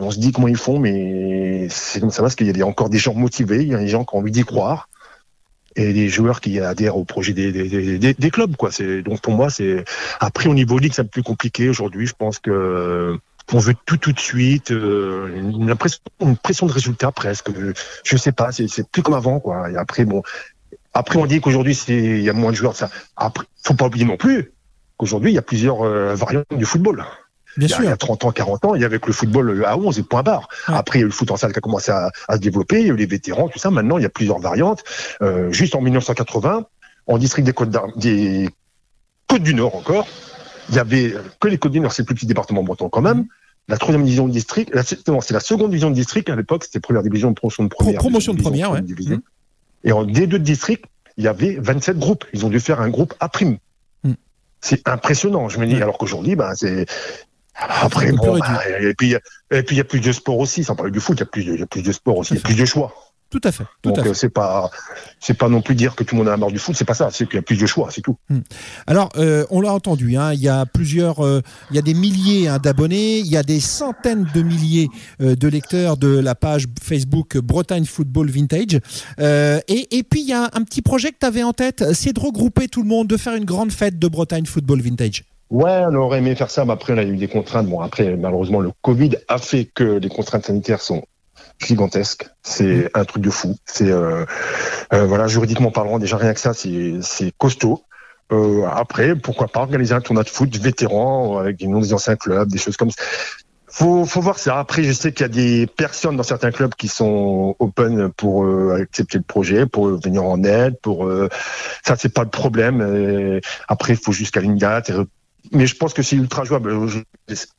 on 0.00 0.10
se 0.10 0.18
dit 0.18 0.32
comment 0.32 0.48
ils 0.48 0.56
font, 0.56 0.78
mais 0.78 1.68
c'est 1.68 2.00
comme 2.00 2.10
ça 2.10 2.22
parce 2.22 2.34
qu'il 2.34 2.56
y 2.56 2.62
a 2.62 2.66
encore 2.66 2.88
des 2.88 2.96
gens 2.96 3.12
motivés, 3.12 3.60
il 3.60 3.68
y 3.68 3.74
a 3.74 3.78
des 3.78 3.88
gens 3.88 4.06
qui 4.06 4.14
ont 4.16 4.20
envie 4.20 4.32
d'y 4.32 4.44
croire 4.44 4.88
et 5.76 5.92
des 5.92 6.08
joueurs 6.08 6.40
qui 6.40 6.58
adhèrent 6.60 6.96
au 6.96 7.04
projet 7.04 7.32
des, 7.32 7.52
des, 7.52 7.98
des, 7.98 8.14
des- 8.14 8.30
clubs 8.30 8.56
quoi. 8.56 8.70
Donc 9.04 9.20
pour 9.20 9.32
moi 9.32 9.50
c'est 9.50 9.84
après 10.18 10.48
au 10.48 10.54
niveau 10.54 10.78
ligue 10.78 10.92
c'est 10.92 11.02
un 11.02 11.06
plus 11.06 11.22
compliqué. 11.22 11.68
Aujourd'hui 11.68 12.06
je 12.06 12.14
pense 12.14 12.38
que 12.38 12.50
euh, 12.50 13.16
on 13.52 13.58
veut 13.58 13.74
tout 13.86 13.96
tout 13.96 14.12
de 14.12 14.20
suite 14.20 14.70
euh, 14.72 15.34
une, 15.36 15.70
impression, 15.70 16.00
une 16.20 16.36
pression 16.36 16.66
de 16.66 16.72
résultat 16.72 17.12
presque. 17.12 17.50
Je, 18.04 18.16
sais 18.16 18.32
pas 18.32 18.50
c'est 18.52 18.88
plus 18.90 19.02
comme 19.02 19.14
avant 19.14 19.40
quoi. 19.40 19.70
Et 19.70 19.76
après 19.76 20.04
bon 20.04 20.22
après 20.92 21.18
on 21.18 21.26
dit 21.26 21.40
qu'aujourd'hui 21.40 21.78
il 21.88 22.22
y 22.22 22.30
a 22.30 22.32
moins 22.32 22.50
de 22.50 22.56
joueurs 22.56 22.76
ça. 22.76 22.90
Après 23.16 23.44
faut 23.62 23.74
pas 23.74 23.86
oublier 23.86 24.04
non 24.04 24.16
plus 24.16 24.52
qu'aujourd'hui 24.96 25.30
il 25.30 25.34
y 25.34 25.38
a 25.38 25.42
plusieurs 25.42 25.82
euh, 25.82 26.14
variantes 26.14 26.46
du 26.50 26.64
football 26.64 27.04
Bien 27.56 27.66
il 27.66 27.70
y, 27.70 27.72
a, 27.72 27.76
sûr. 27.76 27.84
il 27.84 27.88
y 27.88 27.92
a 27.92 27.96
30 27.96 28.24
ans, 28.24 28.30
40 28.30 28.64
ans, 28.64 28.74
il 28.74 28.82
y 28.82 28.84
avait 28.84 28.98
que 28.98 29.08
le 29.08 29.12
football 29.12 29.64
à 29.64 29.76
11 29.76 29.98
et 29.98 30.02
point 30.02 30.22
barre. 30.22 30.48
Après, 30.66 30.98
il 30.98 31.02
y 31.02 31.04
a 31.04 31.06
eu 31.06 31.08
le 31.08 31.14
foot 31.14 31.30
en 31.30 31.36
salle 31.36 31.52
qui 31.52 31.58
a 31.58 31.60
commencé 31.60 31.90
à, 31.90 32.10
à 32.28 32.36
se 32.36 32.40
développer, 32.40 32.80
il 32.80 32.86
y 32.86 32.90
a 32.90 32.92
eu 32.92 32.96
les 32.96 33.06
vétérans, 33.06 33.48
tout 33.48 33.58
ça. 33.58 33.70
Maintenant, 33.70 33.98
il 33.98 34.02
y 34.02 34.06
a 34.06 34.10
plusieurs 34.10 34.38
variantes. 34.38 34.84
Euh, 35.22 35.50
juste 35.52 35.74
en 35.74 35.80
1980, 35.80 36.66
en 37.06 37.18
district 37.18 37.44
des 37.44 37.52
Côtes, 37.52 37.70
des 37.96 38.48
Côtes 39.26 39.42
du 39.42 39.54
Nord 39.54 39.74
encore, 39.74 40.06
il 40.68 40.76
y 40.76 40.78
avait 40.78 41.14
que 41.40 41.48
les 41.48 41.58
Côtes 41.58 41.72
du 41.72 41.80
Nord, 41.80 41.92
c'est 41.92 42.02
le 42.02 42.06
plus 42.06 42.14
petit 42.14 42.26
département 42.26 42.62
breton 42.62 42.88
quand 42.88 43.02
même. 43.02 43.26
La 43.68 43.76
troisième 43.76 44.02
division 44.02 44.26
de 44.26 44.32
district, 44.32 44.70
la, 44.74 44.82
non, 45.06 45.20
c'est 45.20 45.34
la 45.34 45.40
seconde 45.40 45.70
division 45.70 45.90
de 45.90 45.94
district 45.94 46.28
à 46.28 46.36
l'époque, 46.36 46.64
c'était 46.64 46.80
première 46.80 47.02
division, 47.02 47.32
promotion 47.34 47.64
de 47.64 47.68
première. 47.68 48.00
promotion 48.00 48.34
de 48.34 48.42
première, 48.42 48.72
ouais. 48.72 48.80
Et 49.84 49.92
en 49.92 50.04
D2 50.04 50.26
de 50.26 50.38
district, 50.38 50.84
il 51.16 51.24
y 51.24 51.28
avait 51.28 51.56
27 51.60 51.98
groupes. 51.98 52.24
Ils 52.32 52.44
ont 52.44 52.48
dû 52.48 52.60
faire 52.60 52.80
un 52.80 52.88
groupe 52.88 53.14
A 53.20 53.28
prime. 53.28 53.58
C'est 54.60 54.86
impressionnant. 54.88 55.48
Je 55.48 55.58
me 55.58 55.66
dis, 55.66 55.76
alors 55.76 55.96
qu'aujourd'hui, 55.96 56.36
ben, 56.36 56.52
c'est, 56.54 56.86
après, 57.54 58.10
peu 58.10 58.16
bon, 58.16 58.38
bah, 58.38 58.60
et 58.80 58.94
puis, 58.94 59.14
et 59.50 59.62
puis 59.62 59.76
il 59.76 59.78
y 59.78 59.82
a 59.82 59.84
plus 59.84 60.00
de 60.00 60.12
sport 60.12 60.38
aussi, 60.38 60.64
sans 60.64 60.76
parler 60.76 60.92
du 60.92 61.00
foot, 61.00 61.18
il 61.18 61.20
y 61.20 61.22
a 61.24 61.26
plus 61.26 61.44
de, 61.44 61.54
il 61.54 61.60
y 61.60 61.62
a 61.62 61.66
plus 61.66 61.82
de 61.82 61.92
sport 61.92 62.18
aussi, 62.18 62.34
il 62.34 62.36
y 62.36 62.40
a 62.40 62.42
plus 62.42 62.54
de 62.54 62.64
choix. 62.64 62.94
Tout 63.28 63.40
à 63.44 63.52
fait. 63.52 63.62
Tout 63.80 63.90
Donc 63.90 63.98
à 64.00 64.02
fait. 64.02 64.08
euh, 64.08 64.14
c'est 64.14 64.28
pas, 64.28 64.72
c'est 65.20 65.34
pas 65.34 65.48
non 65.48 65.62
plus 65.62 65.76
dire 65.76 65.94
que 65.94 66.02
tout 66.02 66.16
le 66.16 66.18
monde 66.24 66.28
a 66.32 66.36
marre 66.36 66.50
du 66.50 66.58
foot, 66.58 66.74
c'est 66.76 66.84
pas 66.84 66.94
ça, 66.94 67.10
c'est 67.12 67.26
qu'il 67.26 67.36
y 67.36 67.38
a 67.38 67.42
plus 67.42 67.56
de 67.60 67.64
choix, 67.64 67.88
c'est 67.92 68.00
tout. 68.00 68.16
Alors, 68.88 69.08
euh, 69.18 69.46
on 69.50 69.60
l'a 69.60 69.72
entendu, 69.72 70.16
hein, 70.16 70.32
il 70.32 70.40
y 70.40 70.48
a 70.48 70.66
plusieurs, 70.66 71.24
euh, 71.24 71.40
il 71.70 71.76
y 71.76 71.78
a 71.78 71.82
des 71.82 71.94
milliers 71.94 72.48
hein, 72.48 72.58
d'abonnés, 72.58 73.20
il 73.20 73.28
y 73.28 73.36
a 73.36 73.44
des 73.44 73.60
centaines 73.60 74.28
de 74.34 74.42
milliers 74.42 74.88
euh, 75.20 75.36
de 75.36 75.46
lecteurs 75.46 75.96
de 75.96 76.08
la 76.18 76.34
page 76.34 76.64
Facebook 76.82 77.38
Bretagne 77.38 77.84
Football 77.84 78.30
Vintage. 78.30 78.80
Et, 79.20 79.96
et 79.96 80.02
puis, 80.02 80.22
il 80.22 80.26
y 80.26 80.32
a 80.32 80.50
un 80.52 80.64
petit 80.64 80.82
projet 80.82 81.10
que 81.12 81.18
tu 81.20 81.26
avais 81.26 81.44
en 81.44 81.52
tête, 81.52 81.84
c'est 81.92 82.12
de 82.12 82.18
regrouper 82.18 82.66
tout 82.66 82.82
le 82.82 82.88
monde, 82.88 83.06
de 83.06 83.16
faire 83.16 83.36
une 83.36 83.44
grande 83.44 83.70
fête 83.70 83.96
de 83.96 84.08
Bretagne 84.08 84.46
Football 84.46 84.80
Vintage. 84.80 85.22
Ouais, 85.50 85.82
on 85.88 85.94
aurait 85.94 86.18
aimé 86.18 86.34
faire 86.36 86.50
ça, 86.50 86.64
mais 86.64 86.72
après 86.72 86.92
on 86.92 86.98
a 86.98 87.02
eu 87.02 87.16
des 87.16 87.28
contraintes. 87.28 87.66
Bon, 87.66 87.80
après 87.80 88.16
malheureusement 88.16 88.60
le 88.60 88.70
Covid 88.82 89.16
a 89.28 89.38
fait 89.38 89.64
que 89.64 89.98
les 89.98 90.08
contraintes 90.08 90.46
sanitaires 90.46 90.80
sont 90.80 91.02
gigantesques. 91.58 92.26
C'est 92.42 92.88
un 92.94 93.04
truc 93.04 93.22
de 93.22 93.30
fou. 93.30 93.56
C'est 93.66 93.90
euh, 93.90 94.24
euh, 94.92 95.04
voilà, 95.06 95.26
juridiquement 95.26 95.70
parlant, 95.70 95.98
déjà 95.98 96.16
rien 96.16 96.34
que 96.34 96.40
ça, 96.40 96.54
c'est 96.54 96.94
c'est 97.02 97.32
costaud. 97.36 97.82
Euh, 98.32 98.64
après, 98.70 99.16
pourquoi 99.16 99.48
pas 99.48 99.60
organiser 99.60 99.92
un 99.92 100.00
tournoi 100.00 100.22
de 100.22 100.28
foot 100.28 100.56
vétéran 100.56 101.38
avec 101.38 101.58
des 101.58 101.66
noms 101.66 101.80
des 101.80 101.92
anciens 101.92 102.16
clubs, 102.16 102.48
des 102.48 102.58
choses 102.58 102.76
comme 102.76 102.90
ça. 102.90 103.02
Faut, 103.66 104.04
faut 104.04 104.20
voir 104.20 104.38
ça. 104.38 104.58
Après, 104.58 104.82
je 104.82 104.92
sais 104.92 105.12
qu'il 105.12 105.22
y 105.22 105.24
a 105.24 105.28
des 105.28 105.66
personnes 105.66 106.16
dans 106.16 106.24
certains 106.24 106.50
clubs 106.50 106.74
qui 106.74 106.88
sont 106.88 107.54
open 107.60 108.10
pour 108.12 108.44
euh, 108.44 108.80
accepter 108.82 109.18
le 109.18 109.24
projet, 109.24 109.66
pour 109.66 109.86
venir 110.00 110.24
en 110.24 110.42
aide, 110.42 110.76
pour 110.80 111.06
euh, 111.06 111.28
ça, 111.84 111.94
c'est 111.96 112.12
pas 112.12 112.24
le 112.24 112.30
problème. 112.30 112.82
Et 112.82 113.40
après, 113.68 113.92
il 113.92 113.98
faut 113.98 114.12
jusqu'à 114.12 114.40
une 114.40 114.56
date. 114.56 114.90
et 114.90 114.94
mais 115.52 115.66
je 115.66 115.76
pense 115.76 115.92
que 115.92 116.02
c'est 116.02 116.16
ultra 116.16 116.44
jouable. 116.44 116.88
Je- 116.88 116.98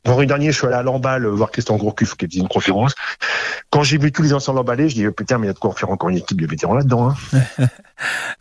Vendredi 0.05 0.27
dernier, 0.27 0.51
je 0.51 0.57
suis 0.57 0.67
allé 0.67 0.75
à 0.75 0.84
l'emballe 0.84 1.25
voir 1.27 1.49
Christian 1.51 1.77
Gourcuff 1.77 2.15
qui 2.15 2.25
faisait 2.27 2.39
une 2.41 2.47
conférence. 2.49 2.93
Quand 3.69 3.84
j'ai 3.84 3.97
vu 3.97 4.11
tous 4.11 4.21
les 4.21 4.34
anciens 4.34 4.53
l'emballés, 4.53 4.89
je 4.89 4.95
dis 4.95 5.07
oh, 5.07 5.11
putain, 5.13 5.38
mais 5.38 5.45
il 5.45 5.47
y 5.47 5.51
a 5.51 5.53
de 5.53 5.59
quoi 5.59 5.73
faire 5.73 5.89
encore 5.89 6.09
une 6.09 6.17
équipe 6.17 6.39
de 6.41 6.45
vétérans 6.45 6.73
là-dedans. 6.75 7.09
Hein. 7.59 7.65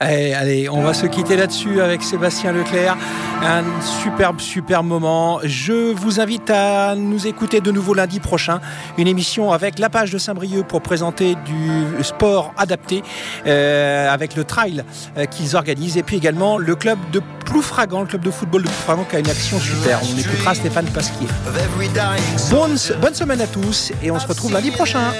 Allez, 0.01 0.34
allez, 0.34 0.68
on 0.68 0.82
va 0.82 0.93
se 0.93 1.07
quitter 1.07 1.36
là-dessus 1.36 1.80
avec 1.80 2.03
Sébastien 2.03 2.53
Leclerc. 2.53 2.97
Un 3.43 3.62
superbe, 4.03 4.41
superbe 4.41 4.86
moment. 4.86 5.41
Je 5.45 5.93
vous 5.95 6.20
invite 6.20 6.51
à 6.51 6.95
nous 6.97 7.26
écouter 7.26 7.61
de 7.61 7.70
nouveau 7.70 7.95
lundi 7.95 8.18
prochain. 8.20 8.61
Une 8.99 9.07
émission 9.07 9.53
avec 9.53 9.78
la 9.78 9.88
page 9.88 10.11
de 10.11 10.18
Saint-Brieuc 10.18 10.64
pour 10.66 10.82
présenter 10.82 11.36
du 11.47 12.03
sport 12.03 12.53
adapté 12.59 13.03
euh, 13.47 14.11
avec 14.12 14.34
le 14.36 14.45
trail 14.45 14.84
euh, 15.16 15.24
qu'ils 15.26 15.55
organisent. 15.57 15.97
Et 15.97 16.03
puis 16.03 16.16
également 16.16 16.59
le 16.59 16.74
club 16.74 16.99
de 17.12 17.22
Ploufragan, 17.47 18.01
le 18.03 18.07
club 18.07 18.22
de 18.22 18.30
football 18.30 18.62
de 18.62 18.68
Ploufragan 18.68 19.05
qui 19.09 19.16
a 19.16 19.18
une 19.20 19.30
action 19.31 19.59
super. 19.61 20.01
On 20.03 20.18
écoutera 20.18 20.55
Stéphane 20.55 20.87
Pasquier. 20.87 21.26
Bonne, 22.51 22.76
bonne 23.01 23.14
semaine 23.14 23.41
à 23.41 23.47
tous 23.47 23.93
et 24.03 24.11
on 24.11 24.18
se 24.18 24.26
retrouve 24.26 24.53
lundi 24.53 24.70
prochain. 24.72 25.12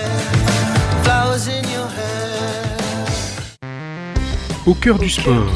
Au 4.67 4.75
cœur 4.75 4.99
du 4.99 5.09
sport, 5.09 5.53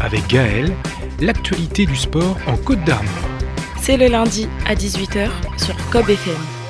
avec 0.00 0.26
Gaël, 0.28 0.72
l'actualité 1.20 1.86
du 1.86 1.96
sport 1.96 2.36
en 2.46 2.56
Côte 2.56 2.84
d'Armor. 2.84 3.12
C'est 3.80 3.96
le 3.96 4.06
lundi 4.06 4.48
à 4.66 4.74
18h 4.74 5.28
sur 5.56 5.76
Cob 5.90 6.08
FM. 6.08 6.61